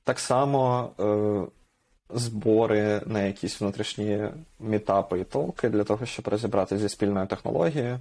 так 0.04 0.18
само 0.18 0.90
е, 1.00 2.16
збори 2.16 3.00
на 3.06 3.22
якісь 3.22 3.60
внутрішні 3.60 4.28
мітапи 4.60 5.20
і 5.20 5.24
толки 5.24 5.68
для 5.68 5.84
того, 5.84 6.06
щоб 6.06 6.28
розібратися 6.28 6.78
зі 6.78 6.88
спільною 6.88 7.26
технологією, 7.26 7.98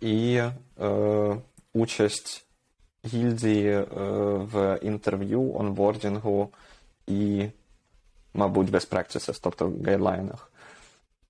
і 0.00 0.42
е, 0.80 1.36
участь 1.74 2.46
гільдії 3.06 3.70
е, 3.70 3.84
в 4.52 4.78
інтерв'ю, 4.82 5.54
онбордінгу 5.56 6.48
і 7.06 7.46
мабуть, 8.34 8.68
best 8.68 8.90
practices, 8.90 9.40
тобто 9.42 9.66
в 9.66 9.84
гайдлайнах. 9.84 10.50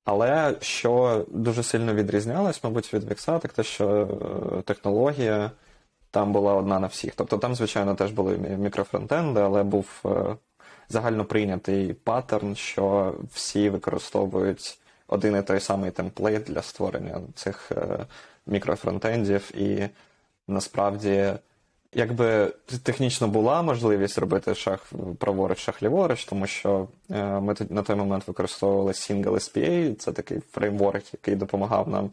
Але 0.04 0.54
що 0.60 1.24
дуже 1.28 1.62
сильно 1.62 1.94
відрізнялось, 1.94 2.64
мабуть, 2.64 2.94
від 2.94 3.10
Вікса, 3.10 3.38
так 3.38 3.52
те, 3.52 3.62
що 3.62 4.08
е, 4.58 4.62
технологія 4.62 5.50
там 6.10 6.32
була 6.32 6.54
одна 6.54 6.78
на 6.78 6.86
всіх. 6.86 7.14
Тобто 7.16 7.38
там, 7.38 7.54
звичайно, 7.54 7.94
теж 7.94 8.10
були 8.10 8.38
мікрофронтенди, 8.38 9.40
але 9.40 9.62
був 9.62 9.86
е, 10.04 10.36
загально 10.88 11.24
прийнятий 11.24 11.92
паттерн, 11.92 12.56
що 12.56 13.14
всі 13.32 13.70
використовують 13.70 14.78
один 15.06 15.36
і 15.36 15.42
той 15.42 15.60
самий 15.60 15.90
темплейт 15.90 16.44
для 16.44 16.62
створення 16.62 17.20
цих 17.34 17.72
е, 17.72 18.06
мікрофронтендів, 18.46 19.50
і 19.54 19.88
насправді 20.48 21.32
Якби 21.94 22.52
технічно 22.82 23.28
була 23.28 23.62
можливість 23.62 24.18
робити 24.18 24.54
шах 24.54 24.92
праворуч, 25.18 25.58
шах 25.58 25.82
ліворуч, 25.82 26.24
тому 26.24 26.46
що 26.46 26.88
е, 27.10 27.40
ми 27.40 27.54
на 27.70 27.82
той 27.82 27.96
момент 27.96 28.28
використовували 28.28 28.92
Single 28.92 29.24
SPA, 29.24 29.94
це 29.94 30.12
такий 30.12 30.40
фреймворк, 30.52 31.02
який 31.12 31.36
допомагав 31.36 31.88
нам 31.88 32.10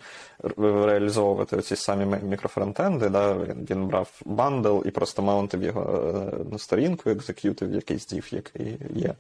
реалізовувати 0.58 1.62
ці 1.62 1.76
самі 1.76 2.18
мікрофронтенди. 2.24 3.10
Да? 3.10 3.34
Він, 3.34 3.68
він 3.70 3.88
брав 3.88 4.22
бандл 4.26 4.80
і 4.86 4.92
просто 4.92 5.22
маунтив 5.22 5.64
його 5.64 6.14
е, 6.16 6.52
на 6.52 6.58
сторінку, 6.58 7.10
екзекютив 7.10 7.74
якийсь 7.74 8.08
дів, 8.08 8.28
який 8.32 8.78
є. 8.96 9.14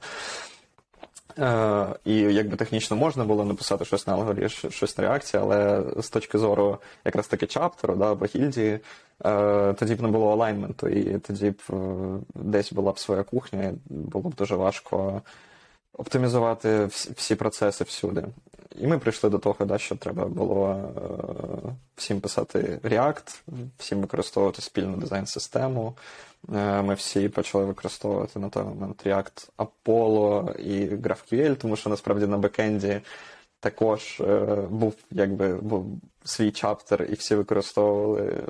Е, 1.39 1.87
І 2.05 2.15
якби 2.15 2.55
технічно 2.55 2.97
можна 2.97 3.25
було 3.25 3.45
написати 3.45 3.85
щось 3.85 4.07
на 4.07 4.13
алгорі, 4.13 4.49
щось 4.49 4.97
на 4.97 5.03
реакції, 5.03 5.43
але 5.43 5.83
з 5.97 6.09
точки 6.09 6.37
зору 6.37 6.77
якраз 7.05 7.27
таки 7.27 7.47
чаптеру 7.47 7.95
да, 7.95 8.11
або 8.11 8.25
гільдії, 8.25 8.79
е, 9.25 9.73
тоді 9.73 9.95
б 9.95 10.01
не 10.01 10.07
було 10.07 10.31
алайнменту, 10.31 10.87
і 10.87 11.19
тоді 11.19 11.49
б 11.49 11.61
е, 11.69 11.75
десь 12.35 12.73
була 12.73 12.91
б 12.91 12.99
своя 12.99 13.23
кухня, 13.23 13.63
і 13.63 13.73
було 13.89 14.29
б 14.29 14.35
дуже 14.35 14.55
важко 14.55 15.21
оптимізувати 15.97 16.85
всі 16.85 17.35
процеси 17.35 17.83
всюди. 17.83 18.23
І 18.79 18.87
ми 18.87 18.99
прийшли 18.99 19.29
до 19.29 19.39
того, 19.39 19.65
да, 19.65 19.77
що 19.77 19.95
треба 19.95 20.25
було 20.25 20.69
е, 20.69 21.75
всім 21.95 22.21
писати 22.21 22.79
React, 22.83 23.41
всім 23.77 24.01
використовувати 24.01 24.61
спільну 24.61 24.97
дизайн-систему. 24.97 25.97
Е, 26.55 26.81
ми 26.81 26.93
всі 26.93 27.29
почали 27.29 27.65
використовувати 27.65 28.39
на 28.39 28.49
той 28.49 28.63
момент 28.63 29.05
React 29.05 29.49
Apollo 29.57 30.55
і 30.59 30.95
GraphQL, 30.95 31.55
тому 31.55 31.75
що 31.75 31.89
насправді 31.89 32.27
на 32.27 32.37
бекенді 32.37 33.01
також 33.59 34.21
е, 34.21 34.45
був 34.69 34.95
якби 35.11 35.53
був 35.53 36.01
свій 36.23 36.51
чаптер, 36.51 37.07
і 37.09 37.13
всі 37.13 37.35
використовували, 37.35 38.43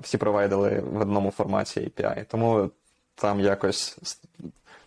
всі 0.00 0.18
провайдили 0.18 0.80
в 0.80 1.00
одному 1.00 1.30
форматі 1.30 1.80
API. 1.80 2.24
Тому 2.28 2.70
там 3.14 3.40
якось 3.40 3.98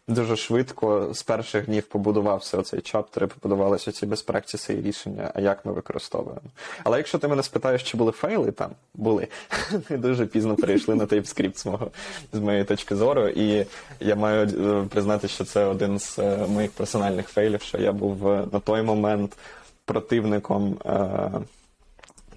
дуже 0.08 0.36
швидко 0.36 1.14
з 1.14 1.24
перших 1.24 1.66
днів 1.66 1.84
побудувався 1.84 2.58
оцей 2.58 2.82
чаптер, 2.82 3.24
і 3.24 3.28
побудувалися 3.28 3.92
ці 3.92 4.06
безпрактіси 4.06 4.74
і 4.74 4.82
рішення, 4.82 5.32
а 5.36 5.42
як 5.42 5.66
ми 5.66 5.72
використовуємо. 5.72 6.42
Але 6.84 6.98
якщо 6.98 7.18
ти 7.18 7.28
мене 7.28 7.44
спитаєш, 7.44 7.84
чи 7.84 7.98
були 7.98 8.12
фейли, 8.12 8.52
там 8.52 8.72
були. 8.94 9.28
Ми 9.90 9.98
дуже 9.98 10.26
пізно 10.26 10.56
перейшли 10.56 10.96
на 10.96 11.06
TypeScript 11.06 11.58
з 11.58 11.66
мого 11.66 11.92
з 12.34 12.40
моєї 12.40 12.64
точки 12.64 12.96
зору, 12.96 13.28
і 13.28 13.66
я 14.00 14.16
маю 14.16 14.48
е, 14.48 14.88
признати, 14.90 15.28
що 15.28 15.46
це 15.46 15.66
один 15.66 16.00
з 16.00 16.20
е, 16.20 16.38
моїх 16.48 16.72
персональних 16.72 17.28
фейлів, 17.28 17.62
що 17.62 17.78
я 17.78 17.92
був 17.92 18.28
е, 18.28 18.48
на 18.52 18.60
той 18.60 18.82
момент 18.82 19.38
противником. 19.86 20.78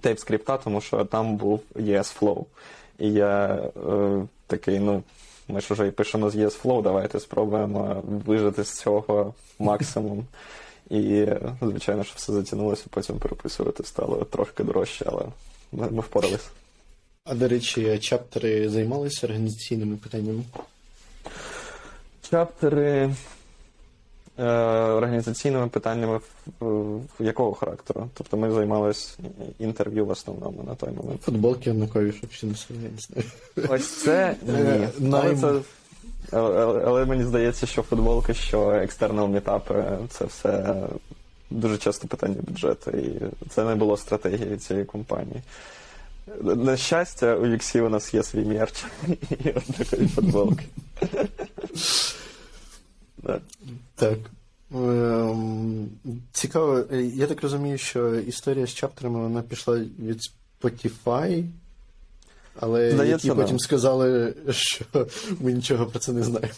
TypeScript, 0.03 0.59
тому 0.65 0.81
що 0.81 1.05
там 1.05 1.37
був 1.37 1.63
ES-Flow. 1.75 2.45
І 2.99 3.13
я 3.13 3.47
е, 3.89 4.27
такий, 4.47 4.79
ну, 4.79 5.03
ми 5.49 5.61
ж 5.61 5.75
вже 5.75 5.87
і 5.87 5.91
пишемо 5.91 6.31
з 6.31 6.37
ESFlow, 6.37 6.83
давайте 6.83 7.21
спробуємо 7.21 8.03
вижити 8.27 8.65
з 8.65 8.79
цього 8.79 9.35
максимум. 9.59 10.27
І, 10.91 11.27
звичайно, 11.63 12.05
що 12.05 12.15
все 12.17 12.33
затягнулося, 12.33 12.85
потім 12.91 13.19
переписувати 13.19 13.85
стало 13.85 14.25
трошки 14.25 14.65
дорожче, 14.65 15.05
але 15.09 15.23
ми, 15.73 15.91
ми 15.91 16.01
впоралися. 16.01 16.49
А 17.25 17.35
до 17.35 17.49
речі, 17.49 17.99
чаптери 17.99 18.69
займалися 18.69 19.27
організаційними 19.27 19.97
питаннями? 19.97 20.43
Чаптери 22.31 23.15
організаційними 24.39 25.69
питаннями 25.69 26.21
якого 27.21 27.53
характеру? 27.53 28.09
Тобто 28.15 28.37
ми 28.37 28.51
займалися 28.51 29.19
інтерв'ю 29.59 30.07
в 30.07 30.11
основному 30.11 30.63
на 30.67 30.75
той 30.75 30.91
момент. 30.91 31.23
Футболки 31.23 31.71
однакові, 31.71 32.13
щоб 32.13 32.31
всі 32.31 32.47
не 32.47 32.89
знаю. 32.99 33.31
Ось 33.69 34.03
це 34.03 34.37
ні. 34.99 35.13
Але, 35.13 35.37
це, 35.37 35.61
але, 36.33 36.83
але 36.87 37.05
мені 37.05 37.25
здається, 37.25 37.67
що 37.67 37.83
футболки, 37.83 38.35
що 38.35 38.71
екстернал 38.71 39.29
мітапи, 39.29 39.85
це 40.11 40.25
все 40.25 40.77
дуже 41.51 41.79
часто 41.79 42.09
питання 42.09 42.37
бюджету. 42.49 42.91
І 42.91 43.21
це 43.49 43.65
не 43.65 43.75
було 43.75 43.97
стратегією 43.97 44.57
цієї 44.57 44.85
компанії. 44.85 45.43
На 46.43 46.77
щастя, 46.77 47.37
у 47.37 47.47
Віксі 47.47 47.81
у 47.81 47.89
нас 47.89 48.15
є 48.15 48.23
свій 48.23 48.45
мерч 48.45 48.85
і 49.45 49.51
однакові 49.51 50.09
футболки. 50.09 50.65
Так. 53.95 54.19
Ем, 54.75 55.89
цікаво, 56.33 56.85
я 56.93 57.27
так 57.27 57.43
розумію, 57.43 57.79
що 57.79 58.15
історія 58.15 58.67
з 58.67 58.75
чаптерами 58.75 59.19
вона 59.19 59.43
пішла 59.43 59.79
від 59.99 60.21
Spotify, 60.63 61.45
але 62.61 62.91
Здається, 62.91 63.27
які 63.27 63.29
да. 63.29 63.43
потім 63.43 63.59
сказали, 63.59 64.35
що 64.51 64.85
ми 65.41 65.53
нічого 65.53 65.87
про 65.87 65.99
це 65.99 66.13
не 66.13 66.23
знаємо. 66.23 66.55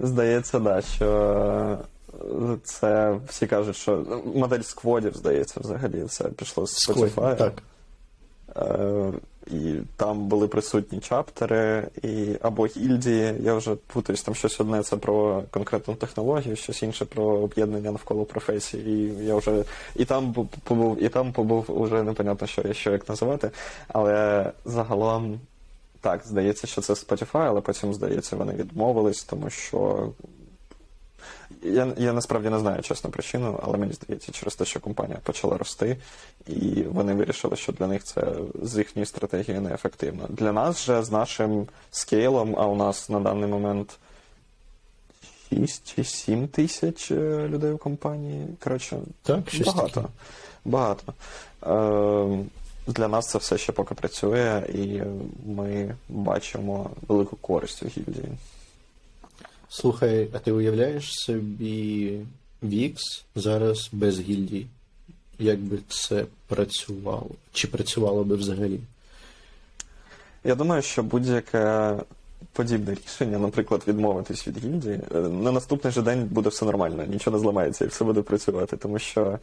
Здається, 0.00 0.58
да, 0.58 0.82
що 0.82 1.78
це 2.64 3.18
всі 3.28 3.46
кажуть, 3.46 3.76
що 3.76 4.22
модель 4.34 4.60
скводів, 4.60 5.16
здається, 5.16 5.60
взагалі 5.60 6.04
це 6.08 6.24
пішло 6.24 6.66
з 6.66 6.88
Spotify. 6.88 7.36
Так. 7.36 7.62
І 9.46 9.74
там 9.96 10.26
були 10.26 10.48
присутні 10.48 11.00
чаптери 11.00 11.88
і 12.02 12.26
або 12.42 12.66
гільдії. 12.66 13.34
Я 13.40 13.54
вже 13.54 13.74
путаюсь, 13.74 14.22
там 14.22 14.34
щось 14.34 14.60
одне 14.60 14.82
це 14.82 14.96
про 14.96 15.42
конкретну 15.50 15.94
технологію, 15.94 16.56
щось 16.56 16.82
інше 16.82 17.04
про 17.04 17.24
об'єднання 17.24 17.90
навколо 17.90 18.24
професії. 18.24 18.88
І 18.88 19.24
я 19.24 19.36
вже 19.36 19.64
і 19.96 20.04
там 20.04 20.48
побув, 20.64 21.02
і 21.02 21.08
там 21.08 21.32
побув 21.32 21.80
уже 21.80 22.02
непонятно, 22.02 22.46
що 22.46 22.72
що 22.72 22.92
як 22.92 23.08
називати. 23.08 23.50
Але 23.88 24.50
загалом 24.64 25.40
так, 26.00 26.20
здається, 26.26 26.66
що 26.66 26.80
це 26.80 26.92
Spotify, 26.92 27.38
але 27.38 27.60
потім, 27.60 27.94
здається, 27.94 28.36
вони 28.36 28.52
відмовились, 28.52 29.24
тому 29.24 29.50
що 29.50 30.08
я 31.62 31.92
я 31.96 32.12
насправді 32.12 32.50
не 32.50 32.58
знаю 32.58 32.82
чесно 32.82 33.10
причину, 33.10 33.60
але 33.62 33.78
мені 33.78 33.92
здається, 33.92 34.32
через 34.32 34.54
те, 34.54 34.64
що 34.64 34.80
компанія 34.80 35.18
почала 35.22 35.58
рости, 35.58 35.96
і 36.46 36.82
вони 36.82 37.14
вирішили, 37.14 37.56
що 37.56 37.72
для 37.72 37.86
них 37.86 38.04
це 38.04 38.26
з 38.62 38.78
їхньої 38.78 39.06
стратегії 39.06 39.60
неефективно. 39.60 40.26
Для 40.28 40.52
нас 40.52 40.84
же 40.84 41.02
з 41.02 41.10
нашим 41.10 41.66
скейлом, 41.90 42.54
а 42.58 42.66
у 42.66 42.76
нас 42.76 43.08
на 43.08 43.20
даний 43.20 43.50
момент 43.50 43.98
6 45.50 45.94
чи 45.94 46.04
7 46.04 46.48
тисяч 46.48 47.10
е, 47.10 47.48
людей 47.48 47.72
в 47.72 47.78
компанії. 47.78 48.46
Коротше, 48.64 48.98
так, 49.22 49.40
багато. 49.66 50.08
Багато. 50.64 51.12
Е, 51.66 52.44
для 52.86 53.08
нас 53.08 53.26
це 53.30 53.38
все 53.38 53.58
ще 53.58 53.72
поки 53.72 53.94
працює, 53.94 54.62
і 54.74 55.02
ми 55.46 55.94
бачимо 56.08 56.90
велику 57.08 57.36
користь 57.36 57.82
у 57.82 57.86
гільдії. 57.86 58.28
Слухай, 59.74 60.28
а 60.32 60.38
ти 60.38 60.52
уявляєш 60.52 61.14
собі 61.14 62.18
VIX 62.62 62.94
зараз 63.34 63.88
без 63.92 64.20
гільдії? 64.20 64.66
Як 65.38 65.58
би 65.58 65.78
це 65.88 66.24
працювало? 66.46 67.30
Чи 67.52 67.68
працювало 67.68 68.24
би 68.24 68.36
взагалі? 68.36 68.80
Я 70.44 70.54
думаю, 70.54 70.82
що 70.82 71.02
будь-яке 71.02 71.94
подібне 72.52 72.94
рішення, 72.94 73.38
наприклад, 73.38 73.82
відмовитись 73.88 74.48
від 74.48 74.58
гільдії, 74.64 75.00
е, 75.14 75.18
на 75.18 75.52
наступний 75.52 75.92
же 75.92 76.02
день 76.02 76.24
буде 76.24 76.48
все 76.48 76.64
нормально, 76.64 77.04
нічого 77.04 77.36
не 77.36 77.42
зламається 77.42 77.84
і 77.84 77.88
все 77.88 78.04
буде 78.04 78.22
працювати, 78.22 78.76
тому 78.76 78.98
що. 78.98 79.38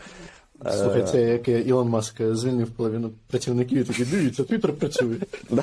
Е, 0.65 0.73
Слухай, 0.73 1.07
це 1.11 1.21
як 1.21 1.47
Ілон 1.47 1.89
Маск 1.89 2.21
звільнив 2.21 2.67
половину 2.67 3.11
працівників 3.27 3.77
і 3.77 3.83
такий, 3.83 4.05
дивіться, 4.05 4.43
Твіттер 4.43 4.73
працює. 4.73 5.17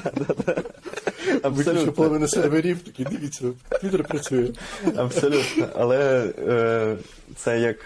Виключив 1.44 1.92
половина 1.92 2.28
серверів, 2.28 2.78
такі 2.78 3.04
дивіться, 3.04 3.44
Твіттер 3.80 4.04
працює. 4.04 4.48
Абсолютно. 4.96 5.66
Але 5.76 6.30
е, 6.48 6.96
це 7.36 7.60
як 7.60 7.76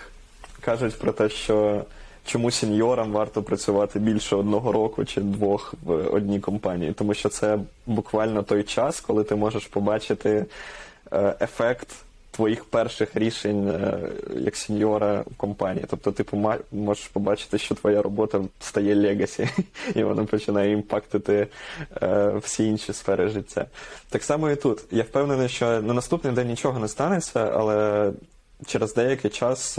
кажуть 0.61 0.99
про 0.99 1.13
те, 1.13 1.29
що 1.29 1.85
чому 2.25 2.51
сеньорам 2.51 3.13
варто 3.13 3.43
працювати 3.43 3.99
більше 3.99 4.37
одного 4.37 4.73
року 4.73 5.05
чи 5.05 5.21
двох 5.21 5.75
в 5.85 5.93
одній 5.93 6.41
компанії, 6.41 6.93
тому 6.93 7.15
що 7.15 7.29
це 7.29 7.59
буквально 7.87 8.43
той 8.43 8.63
час, 8.63 9.01
коли 9.01 9.25
ти 9.25 9.35
можеш 9.35 9.67
побачити 9.67 10.47
е, 11.13 11.35
ефект 11.41 11.89
твоїх 12.41 12.65
перших 12.65 13.17
рішень 13.17 13.69
е, 13.69 13.99
як 14.37 14.57
сеньора 14.57 15.21
в 15.21 15.37
компанії. 15.37 15.85
Тобто 15.91 16.13
ти 16.13 16.25
можеш 16.73 17.07
побачити, 17.07 17.59
що 17.59 17.75
твоя 17.75 18.03
робота 18.03 18.41
стає 18.61 18.97
legacy, 18.97 19.49
і 19.95 20.03
вона 20.03 20.25
починає 20.25 20.73
impact 20.73 21.22
ити 21.22 21.47
е, 22.03 22.33
всі 22.43 22.67
інші 22.67 22.93
сфери 22.93 23.29
життя. 23.29 23.67
Так 24.11 24.25
само 24.25 24.51
і 24.51 24.57
тут. 24.57 24.85
Я 24.91 25.03
впевнений, 25.03 25.49
що 25.49 25.83
на 25.83 25.95
наступний 25.95 26.33
день 26.33 26.49
нічого 26.49 26.79
не 26.79 26.89
станеться, 26.89 27.53
але 27.55 28.13
через 28.67 28.95
деякий 28.95 29.31
час 29.31 29.79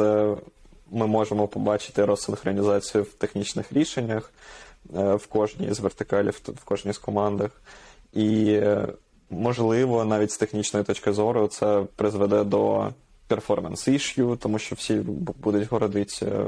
ми 0.92 1.08
можемо 1.08 1.48
побачити 1.48 2.06
розсинхронізацію 2.06 3.04
в 3.04 3.14
технічних 3.14 3.74
рішеннях 3.74 4.32
е, 4.96 5.16
в 5.16 5.28
кожній 5.28 5.74
з 5.74 5.80
вертикалів, 5.80 6.42
в 6.46 6.64
кожній 6.64 6.94
з 6.94 6.98
командах. 6.98 7.52
І, 8.14 8.54
е, 8.54 8.88
можливо, 9.32 10.06
навіть 10.06 10.32
з 10.32 10.38
технічної 10.38 10.86
точки 10.86 11.14
зору 11.14 11.48
це 11.48 11.84
призведе 11.96 12.44
до 12.44 12.90
перформанс 13.28 13.88
issue, 13.88 14.38
тому 14.38 14.60
що 14.60 14.76
всі 14.76 14.96
будуть 15.44 15.72
городити 15.72 16.26
е, 16.26 16.46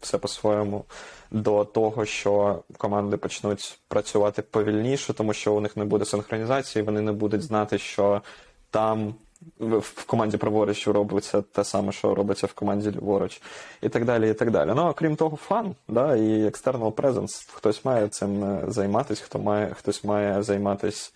все 0.00 0.18
по-своєму, 0.18 0.84
до 1.30 1.64
того, 1.64 2.04
що 2.04 2.62
команди 2.78 3.16
почнуть 3.16 3.78
працювати 3.88 4.42
повільніше, 4.42 5.12
тому 5.12 5.32
що 5.32 5.54
у 5.54 5.60
них 5.60 5.76
не 5.76 5.84
буде 5.84 6.04
синхронізації, 6.04 6.82
вони 6.82 7.00
не 7.00 7.12
будуть 7.12 7.42
знати, 7.42 7.78
що 7.78 8.22
там 8.70 9.14
в 9.60 10.04
команді 10.06 10.36
праворуч 10.36 10.88
робиться 10.88 11.42
те 11.42 11.64
саме, 11.64 11.92
що 11.92 12.14
робиться 12.14 12.46
в 12.46 12.52
команді 12.52 12.90
ліворуч, 12.90 13.42
і 13.82 13.88
так 13.88 14.04
далі. 14.04 14.30
і 14.30 14.34
так 14.34 14.50
далі. 14.50 14.72
Ну, 14.76 14.88
окрім 14.88 15.16
того, 15.16 15.36
фан, 15.36 15.74
да, 15.88 16.16
і 16.16 16.44
external 16.44 16.92
presence. 16.92 17.50
Хтось 17.52 17.84
має 17.84 18.08
цим 18.08 18.44
е, 18.44 18.64
займатися, 18.68 19.22
хто 19.24 19.38
має, 19.38 19.74
хтось 19.74 20.04
має 20.04 20.42
займатися 20.42 21.12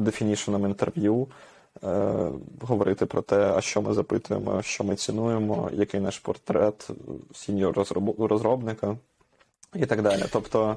definition 0.00 0.51
'ом 0.51 0.66
інтерв'ю, 0.66 1.26
е, 1.84 2.30
говорити 2.60 3.06
про 3.06 3.22
те, 3.22 3.52
а 3.56 3.60
що 3.60 3.82
ми 3.82 3.94
запитуємо, 3.94 4.62
що 4.62 4.84
ми 4.84 4.96
цінуємо, 4.96 5.70
який 5.72 6.00
наш 6.00 6.18
портрет 6.18 6.88
senior 7.34 7.86
розробника 8.18 8.96
і 9.74 9.86
так 9.86 10.02
далі. 10.02 10.24
Тобто. 10.32 10.76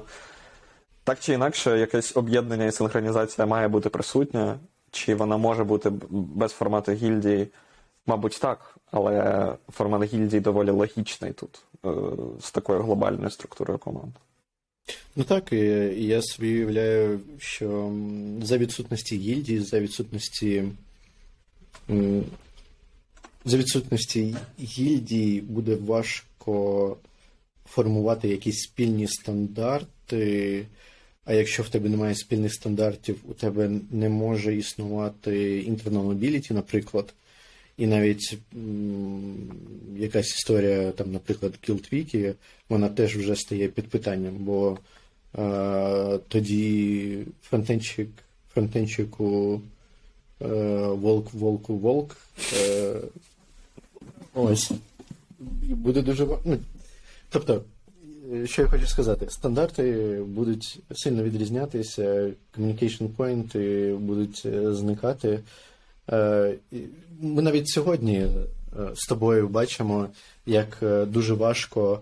Так 1.04 1.20
чи 1.20 1.32
інакше, 1.32 1.78
якесь 1.78 2.16
об'єднання 2.16 2.64
і 2.64 2.72
синхронізація 2.72 3.46
має 3.46 3.68
бути 3.68 3.88
присутня. 3.88 4.58
Чи 4.90 5.14
вона 5.14 5.36
може 5.36 5.64
бути 5.64 5.90
без 6.10 6.52
формату 6.52 6.92
гільдії? 6.92 7.48
Мабуть, 8.06 8.38
так, 8.40 8.76
але 8.90 9.46
формат 9.72 10.02
гільдії 10.02 10.40
доволі 10.40 10.70
логічний 10.70 11.32
тут, 11.32 11.62
е, 11.86 11.90
з 12.40 12.50
такою 12.50 12.82
глобальною 12.82 13.30
структурою 13.30 13.78
команд. 13.78 14.12
Ну 15.16 15.24
так, 15.24 15.52
і 15.52 15.56
я 16.06 16.22
собі 16.22 16.54
уявляю, 16.54 17.20
що 17.38 17.92
за 18.42 18.58
відсутності 18.58 19.16
гільдії, 19.16 19.60
за 19.60 19.80
відсутності 19.80 20.64
за 23.44 23.56
відсутності 23.56 24.36
гільдії 24.60 25.40
буде 25.40 25.74
важко 25.74 26.96
формувати 27.66 28.28
якісь 28.28 28.62
спільні 28.62 29.08
стандарти. 29.08 30.66
А 31.24 31.34
якщо 31.34 31.62
в 31.62 31.68
тебе 31.68 31.88
немає 31.88 32.14
спільних 32.14 32.54
стандартів, 32.54 33.20
у 33.28 33.34
тебе 33.34 33.70
не 33.90 34.08
може 34.08 34.56
існувати 34.56 35.30
internal 35.62 36.14
mobility, 36.14 36.52
наприклад, 36.52 37.14
і 37.78 37.86
навіть 37.86 38.38
якась 39.96 40.28
історія, 40.28 40.90
там, 40.90 41.12
наприклад, 41.12 41.58
Guild 41.68 42.34
вона 42.68 42.88
теж 42.88 43.16
вже 43.16 43.36
стає 43.36 43.68
під 43.68 43.88
питанням, 43.88 44.34
бо 44.34 44.78
е, 45.38 46.18
тоді 46.28 47.18
фронтенчик, 47.42 48.08
фронтенчику 48.54 49.60
е, 50.42 50.46
волк, 50.86 51.34
волку, 51.34 51.76
волк. 51.76 52.16
Е, 52.56 52.94
ось. 54.34 54.70
Буде 55.68 56.02
дуже 56.02 56.26
ну, 56.44 56.58
Тобто. 57.30 57.62
Що 58.44 58.62
я 58.62 58.68
хочу 58.68 58.86
сказати, 58.86 59.26
стандарти 59.30 60.16
будуть 60.26 60.80
сильно 60.92 61.22
відрізнятися, 61.22 62.30
communication 62.58 63.08
point 63.16 63.96
будуть 63.96 64.42
е, 64.46 64.74
зникати. 64.74 65.40
Е, 66.12 66.54
ми 67.20 67.42
навіть 67.42 67.68
сьогодні 67.68 68.16
е, 68.16 68.28
з 68.94 69.06
тобою 69.08 69.48
бачимо, 69.48 70.08
як 70.46 70.82
дуже 71.06 71.34
важко 71.34 72.00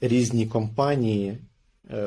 різні 0.00 0.46
компанії, 0.46 1.38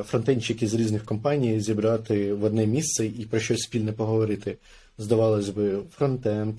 фронтенчики 0.04 0.68
з 0.68 0.74
різних 0.74 1.06
компаній 1.06 1.60
зібрати 1.62 2.34
в 2.34 2.44
одне 2.44 2.66
місце 2.66 3.06
і 3.06 3.26
про 3.26 3.40
щось 3.40 3.62
спільне 3.62 3.92
поговорити. 3.92 4.58
Здавалось 4.98 5.50
би, 5.50 5.80
фронтенд, 5.98 6.56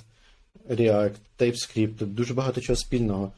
React, 0.70 1.14
TypeScript, 1.38 2.06
дуже 2.06 2.34
багато 2.34 2.60
чого 2.60 2.76
спільного 2.76 3.32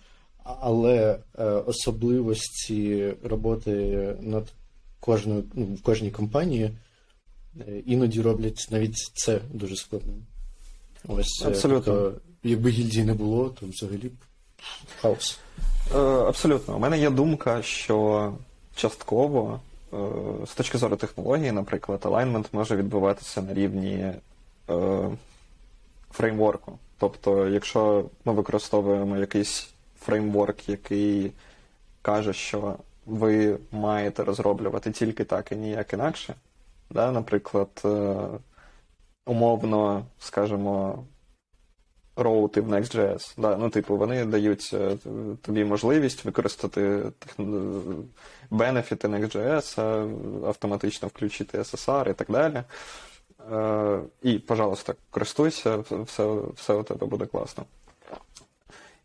але 0.45 1.19
е, 1.39 1.45
особливості 1.45 3.15
роботи 3.23 3.73
над 4.21 4.53
кожною 5.01 5.45
ну, 5.55 5.65
в 5.65 5.83
кожній 5.83 6.11
компанії 6.11 6.71
е, 7.61 7.83
іноді 7.87 8.23
роблять 8.23 8.69
навіть 8.71 8.97
це 8.97 9.41
дуже 9.53 9.77
складним. 9.77 10.27
Ось 11.09 11.43
е, 11.45 11.49
Абсолютно. 11.49 11.95
Тобто, 11.95 12.21
якби 12.43 12.71
гільдії 12.71 13.05
не 13.05 13.15
було, 13.15 13.49
то 13.49 13.67
взагалі 13.67 14.11
хаос. 15.01 15.39
Абсолютно. 16.27 16.77
У 16.77 16.79
мене 16.79 16.99
є 16.99 17.11
думка, 17.11 17.63
що 17.63 18.33
частково, 18.75 19.61
з 20.47 20.55
точки 20.55 20.79
зору 20.79 20.97
технології, 20.97 21.53
наприклад, 21.53 22.01
алайнмент 22.05 22.49
може 22.53 22.77
відбуватися 22.77 23.43
на 23.43 23.55
рівні 23.55 24.13
фреймворку. 26.13 26.79
Тобто, 26.99 27.49
якщо 27.49 28.05
ми 28.25 28.33
використовуємо 28.33 29.17
якийсь 29.17 29.71
фреймворк, 30.01 30.69
який 30.69 31.33
каже, 32.03 32.33
що 32.33 32.77
ви 33.07 33.59
маєте 33.73 34.25
розроблювати 34.25 34.91
тільки 34.91 35.25
так 35.25 35.53
і 35.53 35.57
ніяк 35.57 35.93
інакше. 35.93 36.35
Да? 36.91 37.13
Наприклад, 37.13 37.69
е, 37.85 38.17
умовно, 39.31 40.05
скажімо, 40.19 41.05
роути 42.17 42.61
в 42.61 42.73
Next.js. 42.73 43.35
Да? 43.39 43.57
Ну, 43.57 43.71
типу, 43.71 43.97
вони 43.97 44.25
дають 44.25 44.71
е, 44.75 44.97
тобі 45.43 45.65
можливість 45.65 46.25
використати 46.25 47.03
бенефіти 48.51 49.09
Next.js, 49.09 49.81
автоматично 50.47 51.09
включити 51.09 51.59
SSR 51.59 52.11
і 52.11 52.15
так 52.15 52.31
далі. 52.31 52.63
Е, 53.53 54.01
і, 54.23 54.39
пожалуйста, 54.39 54.95
користуйся, 55.11 55.77
все, 55.77 56.37
все 56.55 56.75
у 56.75 56.83
тебе 56.83 57.07
буде 57.07 57.27
класно. 57.27 57.65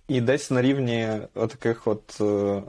І 0.07 0.21
десь 0.21 0.51
на 0.51 0.61
рівні 0.61 1.19
таких 1.33 1.87
от 1.87 2.17
е, 2.21 2.61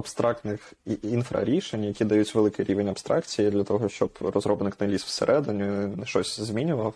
абстрактних 0.00 0.72
інфрарішень, 1.02 1.84
які 1.84 2.04
дають 2.04 2.34
великий 2.34 2.64
рівень 2.64 2.88
абстракції 2.88 3.50
для 3.50 3.64
того, 3.64 3.88
щоб 3.88 4.10
розробник 4.20 4.80
не 4.80 4.86
ліз 4.86 5.02
всередину, 5.02 5.96
не 5.96 6.06
щось 6.06 6.40
змінював, 6.40 6.94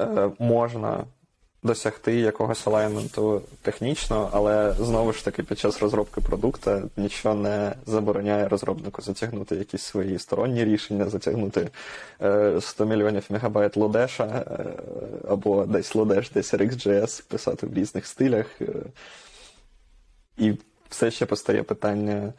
е, 0.00 0.30
можна 0.38 1.04
досягти 1.62 2.14
якогось 2.14 2.66
алайнменту 2.66 3.42
технічно, 3.62 4.30
але 4.32 4.74
знову 4.78 5.12
ж 5.12 5.24
таки 5.24 5.42
під 5.42 5.58
час 5.58 5.82
розробки 5.82 6.20
продукту 6.20 6.90
нічого 6.96 7.34
не 7.34 7.74
забороняє 7.86 8.48
розробнику 8.48 9.02
затягнути 9.02 9.56
якісь 9.56 9.82
свої 9.82 10.18
сторонні 10.18 10.64
рішення, 10.64 11.08
затягнути 11.08 11.70
100 12.60 12.86
мільйонів 12.86 13.24
мегабайт 13.30 13.76
лодеша 13.76 14.44
або 15.28 15.66
десь 15.66 15.94
Lodash, 15.94 16.30
десь 16.30 16.54
RxJS, 16.54 17.22
писати 17.28 17.66
в 17.66 17.74
різних 17.74 18.06
стилях. 18.06 18.46
І 20.38 20.52
все 20.92 21.10
ще 21.10 21.26
постає 21.26 21.62
питання 21.62 22.32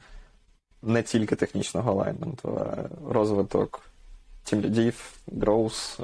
не 0.82 1.04
тільки 1.04 1.36
технічного 1.36 1.91
alignment 1.91 2.49
у, 2.49 2.62
а 2.62 2.89
розвиток 3.14 3.82
тімлідів, 4.43 5.14
growth, 5.28 5.99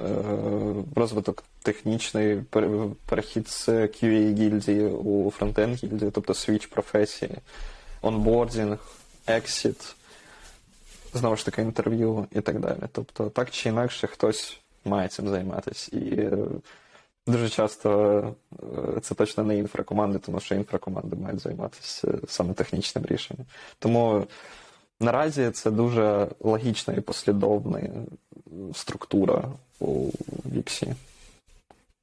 розвиток 0.96 1.44
технічний 1.64 2.42
перехід 3.06 3.48
з 3.48 3.70
QA 3.70 4.36
гільдії 4.36 4.86
у 4.86 5.32
фронтенд 5.32 5.76
гільдію, 5.84 6.12
тобто 6.12 6.34
switch 6.34 6.66
професії, 6.66 7.32
onboarding, 8.02 8.78
exit, 9.28 9.96
знову 11.14 11.36
ж 11.36 11.46
таки, 11.46 11.62
інтерв'ю 11.62 12.28
і 12.32 12.42
так 12.42 12.60
далі. 12.60 12.80
Тобто, 12.92 13.30
так 13.30 13.52
чи 13.52 13.70
інакше, 13.70 14.08
хтось 14.08 14.60
має 14.86 15.08
цим 15.08 15.30
займатися. 15.30 15.98
І 15.98 16.30
дуже 17.30 17.50
часто 17.50 18.36
це 19.02 19.16
точно 19.16 19.44
не 19.44 19.58
інфракоманди, 19.58 20.20
тому 20.20 20.40
що 20.40 20.56
інфракоманди 20.56 21.16
мають 21.16 21.40
займатися 21.40 22.20
саме 22.28 22.54
технічним 22.54 23.06
рішенням. 23.06 23.46
Тому 23.80 24.28
наразі 25.00 25.52
це 25.52 25.72
дуже 25.72 26.28
логічна 26.40 26.94
і 26.94 27.02
послідовна 27.02 27.82
структура 28.74 29.52
у 29.80 30.10
Віксі. 30.56 30.94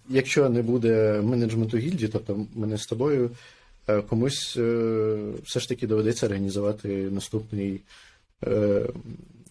Якщо 0.08 0.48
не 0.48 0.62
буде 0.62 1.20
менеджменту 1.24 1.78
гільдії, 1.78 2.08
тобто 2.12 2.46
мене 2.54 2.78
з 2.78 2.86
тобою, 2.86 3.30
комусь 4.08 4.50
все 5.44 5.60
ж 5.60 5.68
таки 5.68 5.86
доведеться 5.86 6.26
організувати 6.26 6.88
наступний 6.88 7.80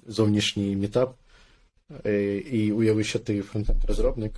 зовнішній 0.08 0.76
мітап. 0.76 1.16
І 2.52 2.72
уяви, 2.72 3.04
що 3.04 3.20
ти 3.20 3.42
фронтенд-розробник, 3.42 4.32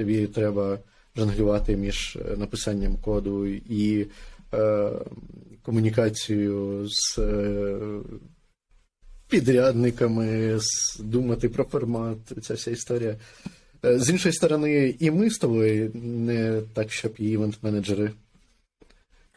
тобі 0.00 0.26
треба 0.26 0.78
жонглювати 1.16 1.76
між 1.76 2.18
написанням 2.36 2.96
коду 2.96 3.46
і 3.46 4.06
комунікацією 5.62 6.86
з 6.88 7.18
підрядниками, 9.28 10.58
думати 10.98 11.48
про 11.48 11.64
формат, 11.64 12.18
ця 12.42 12.54
вся 12.54 12.70
історія. 12.70 13.16
З 13.82 14.10
іншої 14.10 14.32
сторони, 14.32 14.94
і 14.98 15.10
ми 15.10 15.30
з 15.30 15.38
тобою 15.38 15.90
не 15.94 16.62
так, 16.74 16.92
щоб 16.92 17.12
і 17.18 17.30
івент-менеджери. 17.30 18.10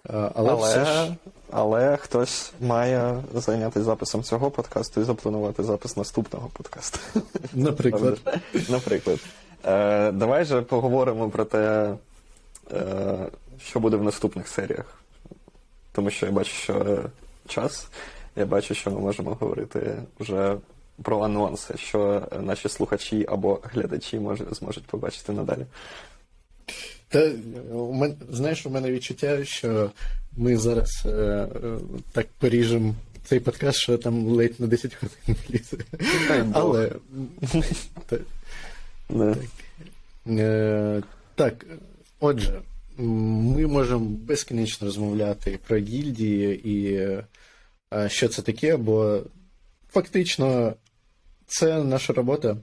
Але 0.10 0.52
але, 0.52 0.86
ж... 0.86 1.16
але 1.52 1.98
хтось 1.98 2.54
має 2.62 3.24
зайнятися 3.34 3.84
записом 3.84 4.24
цього 4.24 4.52
подкасту 4.52 5.02
і 5.02 5.04
запланувати 5.04 5.64
запис 5.64 5.98
наступного 5.98 6.50
подкасту. 6.54 7.00
Наприклад. 7.54 8.42
Наприклад. 8.70 9.20
Е, 9.66 10.12
Давай 10.12 10.46
же 10.46 10.62
поговоримо 10.62 11.30
про 11.30 11.46
те, 11.46 11.94
е, 12.72 13.16
що 13.66 13.80
буде 13.80 13.98
в 13.98 14.04
наступних 14.04 14.48
серіях. 14.48 15.04
Тому 15.92 16.10
що 16.10 16.26
я 16.26 16.32
бачу, 16.32 16.52
що 16.52 17.04
час. 17.48 17.88
Я 18.36 18.46
бачу, 18.46 18.74
що 18.74 18.92
ми 18.92 19.00
можемо 19.00 19.38
говорити 19.40 19.96
вже 20.20 20.58
про 21.04 21.22
анонси, 21.22 21.74
що 21.78 22.28
наші 22.42 22.70
слухачі 22.70 23.26
або 23.30 23.60
глядачі 23.64 24.20
може, 24.20 24.46
зможуть 24.52 24.86
побачити 24.86 25.32
надалі. 25.32 25.66
Та 27.10 27.32
у 27.72 27.94
мене, 27.94 28.16
знаєш, 28.30 28.66
у 28.66 28.70
мене 28.70 28.92
відчуття, 28.92 29.46
що 29.46 29.92
ми 30.38 30.58
зараз 30.58 31.04
е, 31.06 31.48
так 32.12 32.28
поріжемо 32.40 32.96
цей 33.26 33.40
подкаст, 33.40 33.78
що 33.78 33.98
там 33.98 34.28
ледь 34.28 34.60
на 34.60 34.68
10 34.68 34.94
хвилин 34.94 35.42
влізе. 35.50 35.78
Але 36.54 36.92
так, 39.08 39.38
так, 39.38 39.38
е, 40.28 41.04
так, 41.36 41.66
отже, 42.20 42.62
ми 42.98 43.68
можемо 43.68 44.06
безкінечно 44.06 44.88
розмовляти 44.88 45.60
про 45.68 45.78
гільдії 45.78 46.70
і 46.70 46.94
е, 46.94 47.26
що 48.10 48.28
це 48.28 48.42
таке, 48.42 48.78
бо 48.78 49.22
фактично 49.92 50.74
це 51.46 51.84
наша 51.84 52.14
робота, 52.14 52.58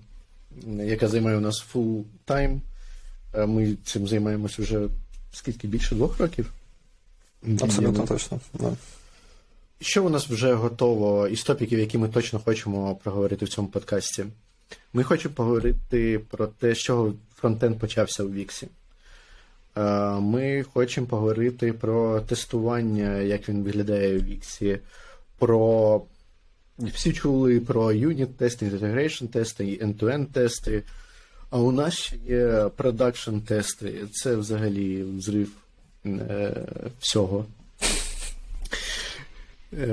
яка 0.66 1.08
займає 1.08 1.36
у 1.36 1.40
нас 1.40 1.64
full 1.74 2.04
time. 2.26 2.60
Ми 3.46 3.76
цим 3.84 4.08
займаємося 4.08 4.62
вже 4.62 4.88
скільки 5.32 5.68
більше 5.68 5.94
двох 5.94 6.20
років. 6.20 6.52
Абсолютно 7.60 8.06
точно. 8.06 8.40
Да. 8.54 8.76
Що 9.80 10.04
у 10.04 10.08
нас 10.08 10.28
вже 10.28 10.54
готово 10.54 11.28
із 11.28 11.42
топіків, 11.42 11.78
які 11.78 11.98
ми 11.98 12.08
точно 12.08 12.38
хочемо 12.38 12.94
проговорити 12.94 13.44
в 13.44 13.48
цьому 13.48 13.68
подкасті? 13.68 14.24
Ми 14.92 15.02
хочемо 15.02 15.34
поговорити 15.34 16.20
про 16.30 16.46
те, 16.46 16.74
з 16.74 16.78
чого 16.78 17.14
фронтенд 17.36 17.78
почався 17.78 18.24
у 18.24 18.30
Віксі. 18.30 18.68
Ми 20.20 20.64
хочемо 20.74 21.06
поговорити 21.06 21.72
про 21.72 22.20
тестування, 22.20 23.16
як 23.16 23.48
він 23.48 23.62
виглядає 23.62 24.18
у 24.18 24.22
Віксі, 24.22 24.78
про 25.38 26.02
всі 26.78 27.12
чули 27.12 27.60
про 27.60 27.92
unit 27.92 28.36
тести, 28.36 28.66
integration 28.66 29.26
тести 29.26 29.66
і 29.66 29.84
end-to-end 29.84 30.26
тести. 30.26 30.82
А 31.50 31.58
у 31.58 31.72
нас 31.72 31.94
ще 31.94 32.16
є 32.16 32.70
production 32.76 33.38
тести. 33.38 33.94
Це 34.12 34.36
взагалі 34.36 35.02
взрив 35.02 35.50
е, 36.06 36.66
всього. 37.00 37.46
Е, 39.78 39.86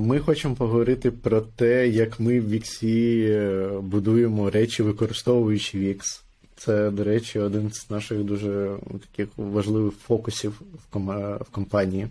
ми 0.00 0.18
хочемо 0.18 0.54
поговорити 0.54 1.10
про 1.10 1.40
те, 1.40 1.88
як 1.88 2.20
ми 2.20 2.40
в 2.40 2.50
Віксі 2.50 3.26
е, 3.30 3.68
будуємо 3.80 4.50
речі, 4.50 4.82
використовуючи 4.82 5.78
Вікс. 5.78 6.22
Це, 6.56 6.90
до 6.90 7.04
речі, 7.04 7.38
один 7.38 7.72
з 7.72 7.90
наших 7.90 8.18
дуже 8.18 8.76
таких 9.10 9.28
важливих 9.36 9.94
фокусів 9.94 10.60
в 10.92 11.50
компанії. 11.50 12.06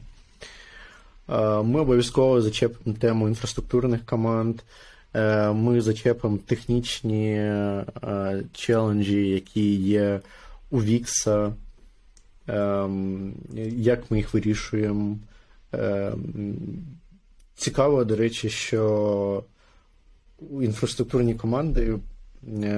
Ми 1.64 1.80
обов'язково 1.80 2.42
зачепимо 2.42 2.96
тему 3.00 3.28
інфраструктурних 3.28 4.06
команд. 4.06 4.62
Ми 5.54 5.82
зачепимо 5.82 6.38
технічні 6.46 7.52
челенджі, 8.54 9.28
які 9.28 9.76
є 9.76 10.20
у 10.72 10.82
Вікса, 10.82 11.54
як 13.78 14.12
ми 14.12 14.18
їх 14.18 14.34
вирішуємо. 14.34 15.18
Цікаво, 17.56 18.04
до 18.04 18.16
речі, 18.16 18.50
що 18.50 19.44
інфраструктурні 20.62 21.36
команди 21.36 22.00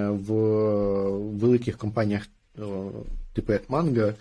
в 0.09 0.33
великих 1.17 1.77
компаніях, 1.77 2.27
типу 3.33 3.53
як 3.53 3.69
Манго, 3.69 4.13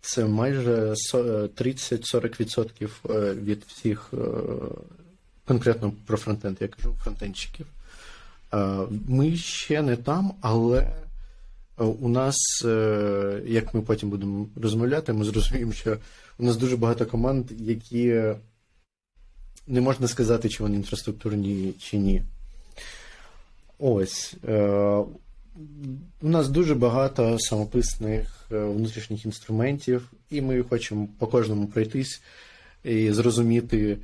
це 0.00 0.24
майже 0.24 0.94
30-40% 1.12 2.88
е, 3.10 3.34
від 3.34 3.64
всіх, 3.68 4.10
е, 4.14 4.16
конкретно 5.46 5.92
про 6.06 6.16
фронтенд, 6.16 6.56
я 6.60 6.68
кажу, 6.68 6.94
фронтенщиків. 7.04 7.66
Е, 8.54 8.78
ми 9.08 9.36
ще 9.36 9.82
не 9.82 9.96
там, 9.96 10.32
але 10.40 10.90
у 11.76 12.08
нас, 12.08 12.36
як 13.46 13.74
ми 13.74 13.80
потім 13.80 14.10
будемо 14.10 14.46
розмовляти, 14.62 15.12
ми 15.12 15.24
зрозуміємо, 15.24 15.72
що 15.72 15.96
у 16.38 16.44
нас 16.44 16.56
дуже 16.56 16.76
багато 16.76 17.06
команд, 17.06 17.50
які 17.58 18.22
не 19.66 19.80
можна 19.80 20.08
сказати, 20.08 20.48
чи 20.48 20.62
вони 20.62 20.76
інфраструктурні 20.76 21.74
чи 21.78 21.96
ні. 21.96 22.22
Ось. 23.78 24.34
У 26.22 26.28
нас 26.28 26.48
дуже 26.48 26.74
багато 26.74 27.38
самописних 27.38 28.46
е, 28.52 28.64
внутрішніх 28.64 29.24
інструментів, 29.24 30.12
і 30.30 30.40
ми 30.40 30.62
хочемо 30.62 31.08
по 31.18 31.26
кожному 31.26 31.66
пройтись 31.66 32.22
і 32.84 33.12
зрозуміти, 33.12 33.98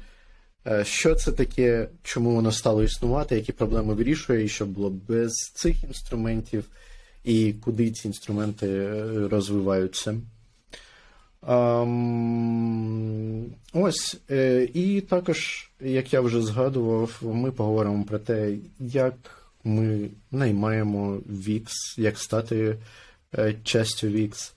е, 0.67 0.85
що 0.85 1.15
це 1.15 1.33
таке, 1.33 1.89
чому 2.03 2.35
воно 2.35 2.53
стало 2.53 2.83
існувати, 2.83 3.37
які 3.37 3.53
проблеми 3.53 3.95
вирішує, 3.95 4.45
і 4.45 4.49
що 4.49 4.67
було 4.67 4.91
без 4.91 5.33
цих 5.55 5.85
інструментів, 5.85 6.65
і 7.25 7.53
куди 7.53 7.91
ці 7.91 8.09
інструменти 8.09 8.67
е, 8.67 9.29
розвиваються. 9.29 10.17
Um, 11.43 13.45
ось. 13.73 14.17
І 14.75 15.05
також, 15.09 15.71
як 15.81 16.13
я 16.13 16.21
вже 16.21 16.43
згадував, 16.43 17.19
ми 17.23 17.53
поговоримо 17.53 18.05
про 18.05 18.19
те, 18.19 18.55
як 18.79 19.15
ми 19.65 20.09
наймаємо 20.31 21.17
VIX, 21.17 21.69
як 21.97 22.19
стати 22.19 22.77
е, 23.39 23.55
частю 23.65 24.07
VIX. 24.07 24.53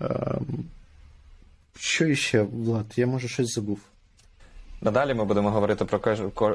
Ем, 0.00 0.64
що 1.78 2.06
іще, 2.06 2.42
Влад? 2.42 2.86
Я 2.96 3.06
може 3.06 3.28
щось 3.28 3.54
забув. 3.54 3.80
Надалі 4.80 5.14
ми 5.14 5.24
будемо 5.24 5.50
говорити 5.50 5.84
про 5.84 5.98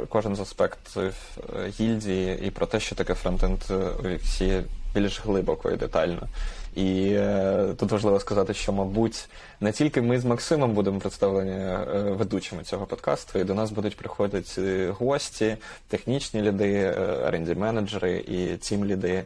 кожен 0.10 0.36
з 0.36 0.40
аспектів 0.40 1.14
е, 1.56 1.72
гільдії 1.80 2.40
і 2.48 2.52
про 2.52 2.66
те, 2.66 2.80
що 2.80 2.96
таке 2.96 3.14
фронтенд 3.14 3.60
у 3.70 3.74
VIX 3.74 4.64
більш 4.96 5.22
глибоко 5.22 5.72
і 5.72 5.78
детально. 5.78 6.28
І 6.76 7.10
е, 7.14 7.74
тут 7.78 7.92
важливо 7.92 8.20
сказати, 8.20 8.54
що, 8.54 8.74
мабуть, 8.74 9.30
не 9.62 9.72
тільки 9.72 10.02
ми 10.02 10.20
з 10.20 10.26
Максимом 10.26 10.74
будемо 10.74 11.00
представлені 11.00 11.52
е, 11.52 11.86
ведучими 12.18 12.64
цього 12.64 12.86
подкасту, 12.86 13.40
і 13.40 13.44
до 13.44 13.54
нас 13.54 13.72
будуть 13.72 13.98
приходити 13.98 14.90
гості, 14.90 15.58
технічні 15.88 16.42
ліди, 16.42 16.96
ренді 17.26 17.56
менеджери 17.56 18.18
і 18.18 18.58
тім 18.58 18.86
ліди 18.86 19.24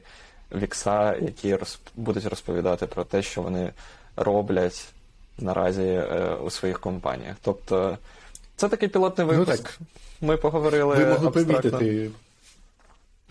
Вікса, 0.56 1.16
які 1.16 1.56
роз... 1.56 1.80
будуть 1.95 2.26
розповідати 2.26 2.86
про 2.86 3.04
те, 3.04 3.22
що 3.22 3.41
вони 3.41 3.70
роблять 4.16 4.88
наразі 5.38 5.84
е, 5.84 6.36
у 6.43 6.50
своїх 6.50 6.80
компаніях. 6.80 7.36
Тобто, 7.41 7.97
це 8.56 8.70
такий 8.70 8.89
пілотний 8.89 9.28
Ну, 9.32 9.45
так. 9.45 9.80
Ми 10.22 10.38
поговорили 10.38 10.95
Ви 10.95 11.06
могли 11.06 11.28
абстрактно. 11.28 11.72
помітити, 11.72 12.12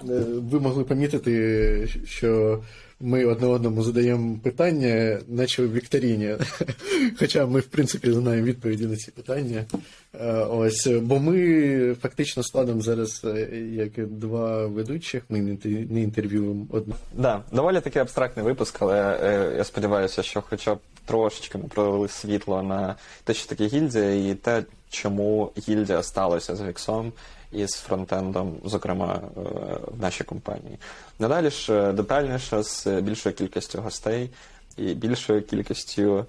е, 0.00 0.24
ви 0.50 0.60
могли 0.60 0.84
помітити, 0.84 1.88
що 2.06 2.60
ми 3.00 3.24
одне 3.24 3.46
одному 3.46 3.82
задаємо 3.82 4.38
питання, 4.42 5.18
наче 5.28 5.62
в 5.62 5.72
вікторіні. 5.72 6.36
Хоча 7.18 7.46
ми, 7.46 7.60
в 7.60 7.66
принципі, 7.66 8.12
знаємо 8.12 8.46
відповіді 8.46 8.86
на 8.86 8.96
ці 8.96 9.10
питання. 9.10 9.64
Е, 10.20 10.32
Ось, 10.32 10.86
бо 10.86 11.18
ми 11.18 11.94
фактично 12.02 12.42
складом 12.42 12.82
зараз 12.82 13.22
е, 13.24 13.48
як 13.72 14.06
два 14.06 14.66
ведучих, 14.66 15.22
ми 15.28 15.38
не 15.38 15.50
інте- 15.50 15.92
не 15.92 16.02
інтерв'юємо 16.02 16.66
одного. 16.70 17.00
Да, 17.14 17.42
доволі 17.52 17.80
такий 17.80 18.02
абстрактний 18.02 18.46
випуск, 18.46 18.76
але 18.80 19.18
е, 19.22 19.54
я 19.56 19.64
сподіваюся, 19.64 20.22
що 20.22 20.42
хоча 20.48 20.74
б 20.74 20.78
трошечки 21.04 21.58
ми 21.58 21.64
пролили 21.64 22.08
світло 22.08 22.62
на 22.62 22.96
те, 23.24 23.34
що 23.34 23.48
таке 23.48 23.66
гільдія, 23.66 24.30
і 24.30 24.34
те, 24.34 24.64
чому 24.90 25.52
гільдія 25.68 26.02
сталася 26.02 26.56
з 26.56 26.62
Віксом 26.62 27.12
і 27.52 27.66
з 27.66 27.74
фронтендом, 27.74 28.56
зокрема 28.64 29.14
е, 29.14 29.40
в 29.86 30.00
нашій 30.00 30.24
компанії. 30.24 30.78
Надалі 31.18 31.50
ж 31.50 31.72
е, 31.72 31.92
детальніше 31.92 32.62
з 32.62 32.86
більшою 32.86 33.34
кількістю 33.34 33.80
гостей 33.80 34.30
і 34.76 34.94
більшою 34.94 35.42
кількістю 35.42 36.26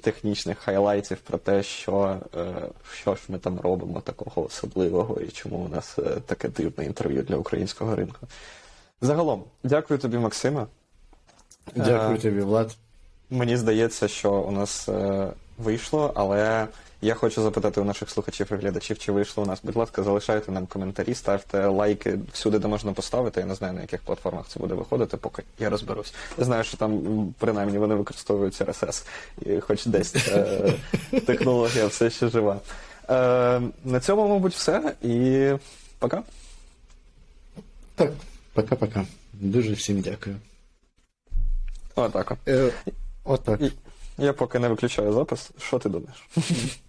технічних 0.00 0.58
хайлайтів 0.58 1.18
про 1.18 1.38
те, 1.38 1.62
що, 1.62 2.16
е, 2.36 2.54
що 2.92 3.14
ж 3.14 3.22
ми 3.28 3.38
там 3.38 3.60
робимо 3.60 4.00
такого 4.00 4.44
особливого 4.44 5.20
і 5.20 5.28
чому 5.28 5.56
у 5.56 5.68
нас 5.68 5.98
таке 6.26 6.48
дивне 6.48 6.84
інтерв'ю 6.84 7.22
для 7.22 7.36
українського 7.36 7.96
ринку. 7.96 8.26
Загалом, 9.00 9.44
дякую 9.64 9.98
тобі, 10.00 10.18
Максиме. 10.18 10.66
Дякую 11.76 12.18
тобі, 12.18 12.40
Влад. 12.40 12.76
Мені 13.30 13.56
здається, 13.56 14.08
що 14.08 14.32
у 14.32 14.50
нас 14.50 14.88
вийшло, 15.58 16.12
але 16.14 16.66
я 17.02 17.14
хочу 17.14 17.42
запитати 17.42 17.80
у 17.80 17.84
наших 17.84 18.10
слухачів 18.10 18.52
і 18.52 18.54
глядачів, 18.54 18.98
чи 18.98 19.12
вийшло 19.12 19.42
у 19.42 19.46
нас. 19.46 19.60
Будь 19.62 19.76
ласка, 19.76 20.02
залишайте 20.02 20.52
нам 20.52 20.66
коментарі, 20.66 21.14
ставте 21.14 21.66
лайки 21.66 22.18
всюди, 22.32 22.58
де 22.58 22.68
можна 22.68 22.92
поставити. 22.92 23.40
Я 23.40 23.46
не 23.46 23.54
знаю, 23.54 23.72
на 23.74 23.80
яких 23.80 24.00
платформах 24.00 24.48
це 24.48 24.60
буде 24.60 24.74
виходити, 24.74 25.16
поки 25.16 25.42
я 25.58 25.70
розберусь. 25.70 26.14
Я 26.38 26.44
знаю, 26.44 26.64
що 26.64 26.76
там 26.76 27.34
принаймні 27.38 27.78
вони 27.78 27.94
використовують 27.94 28.60
RSS, 28.60 29.06
і 29.46 29.60
хоч 29.60 29.86
десь 29.86 30.28
е, 30.28 30.74
технологія 31.26 31.86
все 31.86 32.10
ще 32.10 32.28
жива. 32.28 32.60
Е, 33.10 33.60
на 33.84 34.00
цьому, 34.00 34.28
мабуть, 34.28 34.54
все. 34.54 34.94
І 35.02 35.48
пока. 35.98 36.22
Так, 37.94 38.12
пока-пока. 38.54 39.06
Дуже 39.32 39.72
всім 39.72 40.00
дякую. 40.00 40.36
Отак. 41.94 42.32
Е, 42.48 42.72
Отак. 43.24 43.60
Я 44.18 44.32
поки 44.32 44.58
не 44.58 44.68
виключаю 44.68 45.12
запис. 45.12 45.50
Що 45.58 45.78
ти 45.78 45.88
думаєш? 45.88 46.28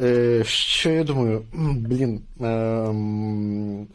Е, 0.00 0.42
що 0.46 0.90
я 0.90 1.04
думаю? 1.04 1.44
Блін. 1.52 2.20
ем, 2.40 3.86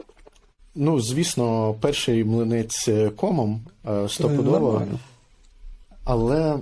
ну, 0.74 1.00
звісно, 1.00 1.74
перший 1.80 2.24
млинець 2.24 2.88
е, 2.88 3.10
комом 3.10 3.60
е, 3.88 4.08
стопудово. 4.08 4.86
Але 6.04 6.58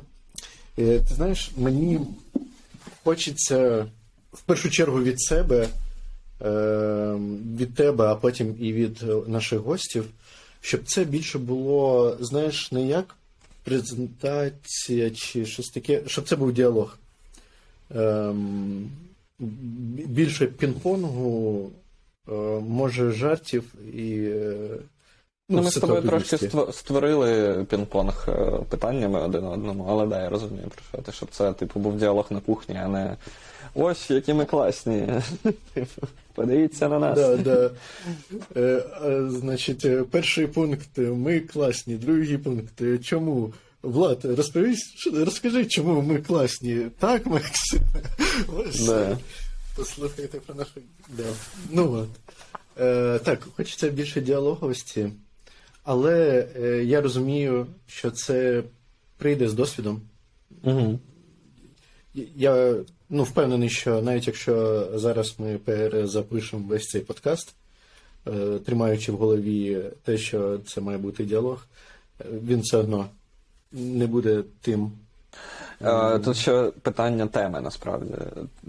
ти 0.76 1.14
знаєш, 1.14 1.50
мені 1.56 2.00
хочеться 3.04 3.86
в 4.32 4.40
першу 4.40 4.70
чергу 4.70 5.02
від 5.02 5.20
себе, 5.20 5.68
е, 6.42 7.14
від 7.58 7.74
тебе, 7.74 8.06
а 8.06 8.14
потім 8.14 8.56
і 8.60 8.72
від 8.72 9.04
наших 9.26 9.58
гостів, 9.58 10.04
щоб 10.60 10.80
це 10.84 11.04
більше 11.04 11.38
було, 11.38 12.16
знаєш, 12.20 12.72
не 12.72 12.82
як 12.82 13.16
презентація 13.64 15.10
чи 15.10 15.46
щось 15.46 15.68
таке, 15.68 16.02
щоб 16.06 16.28
це 16.28 16.36
був 16.36 16.52
діалог. 16.52 16.98
Бі- 19.38 20.06
більше 20.06 20.46
пінг-понгу, 20.46 21.68
е, 22.28 22.32
може 22.68 23.10
жартів 23.12 23.74
і. 23.94 24.14
е, 24.24 24.68
Ну, 25.48 25.62
ми 25.62 25.70
з 25.70 25.74
тобою 25.74 26.02
трошки 26.02 26.50
створили 26.72 27.54
пінг-понг 27.70 28.30
е, 28.30 28.64
питаннями 28.68 29.20
один 29.20 29.44
одному, 29.44 29.86
але 29.88 30.06
да, 30.06 30.22
я 30.22 30.28
розумію 30.28 30.64
про 30.68 30.82
що 30.88 30.98
ти, 30.98 31.12
щоб 31.12 31.28
це, 31.32 31.52
типу, 31.52 31.80
був 31.80 31.98
діалог 31.98 32.26
на 32.30 32.40
кухні, 32.40 32.76
а 32.84 32.88
не 32.88 33.16
ось 33.74 34.10
які 34.10 34.34
ми 34.34 34.44
класні. 34.44 35.08
Типу, 35.74 36.06
Подивіться 36.34 36.88
на 36.88 36.98
нас. 36.98 37.18
Да, 37.18 37.36
да. 37.36 37.70
Е, 38.56 38.82
значить, 39.28 40.10
перший 40.10 40.46
пункт 40.46 40.98
ми 40.98 41.40
класні, 41.40 41.94
другий 41.94 42.38
пункт. 42.38 42.82
Чому? 43.04 43.52
Влад, 43.82 44.24
розповісь, 44.24 44.92
що- 44.96 45.24
розкажи, 45.24 45.66
чому 45.66 46.02
ми 46.02 46.18
класні. 46.18 46.86
Так, 46.98 47.26
Максим? 47.26 47.82
Ось. 48.56 48.86
Да. 48.86 49.18
Послухайте 49.76 50.40
про 50.40 50.54
нашу. 50.54 50.70
Да. 51.08 51.24
Ну 51.70 51.92
от. 51.92 52.08
Е, 52.80 53.18
так, 53.18 53.48
хочеться 53.56 53.88
більше 53.88 54.20
діалоговості, 54.20 55.10
але 55.84 56.48
е, 56.56 56.84
я 56.84 57.00
розумію, 57.00 57.66
що 57.86 58.10
це 58.10 58.62
прийде 59.16 59.48
з 59.48 59.54
досвідом. 59.54 60.00
Угу. 60.62 60.98
Я 62.36 62.74
ну, 63.10 63.22
впевнений, 63.22 63.70
що 63.70 64.02
навіть 64.02 64.26
якщо 64.26 64.88
зараз 64.94 65.34
ми 65.38 65.58
перезапишемо 65.58 66.68
весь 66.68 66.88
цей 66.88 67.00
подкаст, 67.00 67.54
е, 68.26 68.58
тримаючи 68.58 69.12
в 69.12 69.16
голові 69.16 69.82
те, 70.04 70.18
що 70.18 70.58
це 70.58 70.80
має 70.80 70.98
бути 70.98 71.24
діалог, 71.24 71.66
е, 72.20 72.24
він 72.44 72.60
все 72.60 72.76
одно 72.76 73.08
не 73.72 74.06
буде 74.06 74.42
тим. 74.60 74.92
Е, 75.84 76.18
Тут 76.18 76.36
ще 76.36 76.62
питання 76.82 77.26
теми 77.26 77.60
насправді. 77.60 78.14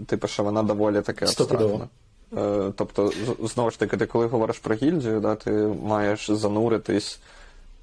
Типу, 0.06 0.28
що 0.28 0.42
вона 0.42 0.62
доволі 0.62 1.02
таке 1.02 1.24
абстрактна. 1.24 1.88
Е, 2.36 2.72
Тобто, 2.76 3.12
знову 3.42 3.70
ж 3.70 3.78
таки, 3.78 3.96
ти 3.96 4.06
коли 4.06 4.26
говориш 4.26 4.58
про 4.58 4.74
гільдію, 4.74 5.20
да, 5.20 5.34
ти 5.34 5.50
маєш 5.82 6.30
зануритись 6.30 7.20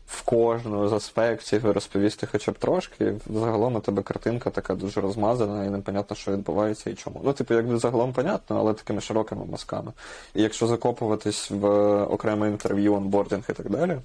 в 0.08 0.22
кожну 0.22 0.88
з 0.88 0.94
аспектів 0.94 1.66
і 1.66 1.72
розповісти 1.72 2.28
хоча 2.32 2.52
б 2.52 2.58
трошки. 2.58 3.14
Загалом 3.34 3.76
у 3.76 3.80
тебе 3.80 4.02
картинка 4.02 4.50
така 4.50 4.76
дуже 4.76 5.02
розмазана, 5.02 5.66
і 5.66 5.70
непонятно, 5.70 6.16
що 6.16 6.32
відбувається 6.32 6.90
і 6.90 6.94
чому. 6.94 7.22
Ну, 7.24 7.34
типу, 7.34 7.54
якби 7.54 7.78
загалом 7.78 8.14
понятно, 8.14 8.60
але 8.60 8.74
такими 8.74 9.02
широкими 9.02 9.46
мазками. 9.46 9.92
І 10.36 10.42
якщо 10.42 10.68
закопуватись 10.68 11.52
в 11.52 11.68
окреме 12.04 12.48
інтерв'ю, 12.48 12.94
онбординг 12.94 13.44
і 13.50 13.54
так 13.54 13.70
далі, 13.70 13.98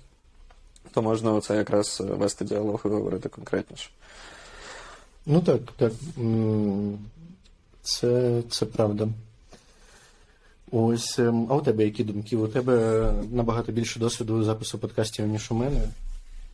то 0.96 1.02
можна 1.02 1.32
оце 1.32 1.56
якраз 1.56 2.02
вести 2.06 2.44
діалог 2.44 2.82
і 2.84 2.88
говорити 2.88 3.28
конкретніше. 3.28 3.90
Ну 5.26 5.40
так, 5.40 5.60
так. 5.76 5.92
Це, 7.82 8.42
це 8.50 8.66
правда. 8.66 9.08
Ось, 10.72 11.18
ем, 11.18 11.46
а 11.50 11.54
у 11.54 11.60
тебе 11.60 11.84
які 11.84 12.04
думки? 12.04 12.36
У 12.36 12.48
тебе 12.48 13.12
набагато 13.32 13.72
більше 13.72 14.00
досвіду 14.00 14.44
запису 14.44 14.78
подкастів, 14.78 15.26
ніж 15.26 15.50
у 15.50 15.54
мене. 15.54 15.80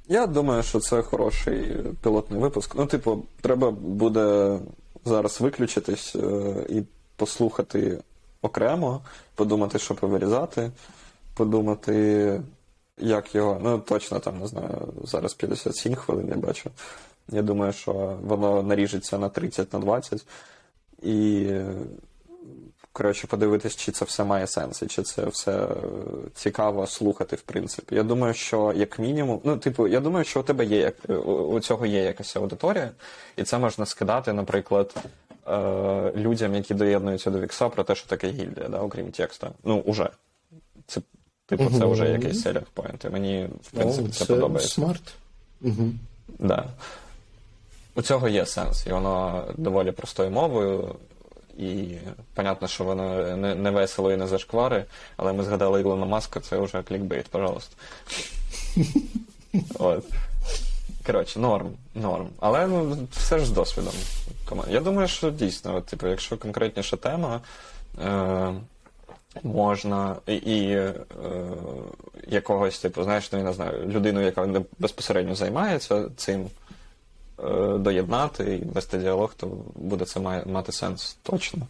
Я 0.09 0.27
думаю, 0.27 0.63
що 0.63 0.81
це 0.81 1.03
хороший 1.03 1.77
пілотний 2.03 2.41
випуск. 2.41 2.75
Ну, 2.75 2.87
типу, 2.87 3.25
треба 3.41 3.71
буде 3.71 4.59
зараз 5.05 5.41
виключитись 5.41 6.17
е, 6.17 6.55
і 6.69 6.83
послухати 7.17 7.99
окремо, 8.43 9.01
подумати, 9.35 9.79
що 9.79 9.95
повирізати, 9.95 10.71
подумати, 11.35 12.41
як 12.99 13.35
його. 13.35 13.61
Ну, 13.63 13.79
точно 13.79 14.19
там, 14.19 14.41
не 14.41 14.47
знаю, 14.47 14.93
зараз 15.05 15.35
57 15.35 15.95
хвилин 15.95 16.29
я 16.29 16.37
бачу. 16.37 16.71
Я 17.29 17.43
думаю, 17.43 17.73
що 17.73 17.93
воно 18.23 18.63
наріжеться 18.63 19.19
на 19.19 19.29
30 19.29 19.73
на 19.73 19.79
20. 19.79 20.27
І 21.03 21.49
коротше, 22.93 23.27
подивитись, 23.27 23.77
чи 23.77 23.93
це 23.93 24.05
все 24.05 24.25
має 24.25 24.47
сенс, 24.47 24.83
і 24.83 24.87
чи 24.87 25.03
це 25.03 25.27
все 25.27 25.69
цікаво 26.35 26.87
слухати, 26.87 27.37
в 27.37 27.43
принципі. 27.43 27.95
Я 27.95 28.03
думаю, 28.03 28.35
що 28.35 28.73
як 28.77 28.99
мінімум, 28.99 29.41
ну, 29.45 29.57
типу, 29.57 29.89
я 29.89 30.01
думаю, 30.01 30.25
що 30.25 30.41
у 30.41 30.43
тебе 30.43 30.65
є 30.65 30.79
як 30.79 30.95
у, 31.09 31.33
у 31.33 31.61
цього 31.61 31.87
є 31.87 32.03
якась 32.03 32.37
аудиторія, 32.37 32.91
і 33.37 33.43
це 33.43 33.59
можна 33.59 33.87
скидати, 33.87 34.33
наприклад, 34.33 34.95
е, 35.49 36.13
людям, 36.17 36.55
які 36.55 36.75
доєднуються 36.75 37.31
до 37.31 37.41
Вікса, 37.41 37.69
про 37.69 37.85
те, 37.85 37.95
що 37.95 38.07
таке 38.09 38.29
гільдія, 38.29 38.69
да, 38.69 38.81
окрім 38.81 39.11
текста. 39.11 39.51
Ну, 39.65 39.79
уже. 39.79 40.11
Це, 40.87 41.01
типу, 41.57 41.79
це 41.79 41.85
вже 41.85 42.09
якийсь 42.09 42.43
селінг 42.43 42.67
point. 42.77 43.07
І 43.07 43.11
мені, 43.11 43.49
в 43.63 43.71
принципі, 43.71 44.09
це, 44.09 44.25
подобається. 44.25 44.75
смарт. 44.75 45.15
Да. 46.39 46.65
У 47.95 48.03
цього 48.03 48.29
є 48.29 48.47
сенс, 48.47 48.87
і 48.87 48.93
воно 48.93 49.45
доволі 49.57 49.93
простою 49.93 50.31
мовою. 50.31 50.95
І 51.59 51.85
понятно, 52.35 52.69
що 52.69 52.85
воно 52.85 53.37
не, 53.37 53.55
не 53.55 53.71
весело 53.71 54.13
і 54.13 54.17
не 54.17 54.27
зашквари, 54.27 54.85
але 55.17 55.33
ми 55.33 55.45
згадали 55.45 55.81
Ілона 55.81 56.07
Маска, 56.07 56.41
це 56.41 56.59
вже 56.59 56.83
клікбейт, 56.83 57.27
пожалуйста. 57.29 57.77
От. 59.79 60.05
Коротше, 61.07 61.39
норм, 61.39 61.71
норм. 61.95 62.29
Але 62.41 62.67
ну, 62.67 62.97
все 63.11 63.39
ж 63.39 63.47
з 63.47 63.51
досвідом. 63.51 63.95
Я 64.71 64.81
думаю, 64.81 65.09
що 65.09 65.31
дійсно, 65.31 65.77
от, 65.77 65.87
типу, 65.87 66.07
якщо 66.07 66.39
конкретніша 66.39 66.97
тема, 66.97 67.41
е, 68.05 68.53
можна 69.43 70.17
і, 70.27 70.65
е, 70.69 70.95
якогось, 72.29 72.79
типу, 72.79 73.05
знаєш, 73.05 73.33
ну, 73.33 73.39
я 73.39 73.45
не 73.45 73.53
знаю, 73.53 73.87
людину, 73.87 74.21
яка 74.21 74.49
безпосередньо 74.79 75.35
займається 75.35 76.05
цим, 76.17 76.47
е, 77.45 77.79
доєднати 77.79 78.57
і 78.57 78.65
вести 78.65 78.99
діалог, 78.99 79.35
то 79.37 79.47
буде 79.75 80.05
це 80.05 80.21
має, 80.21 80.45
мати 80.47 80.73
сенс 80.73 81.17
точно. 81.23 81.67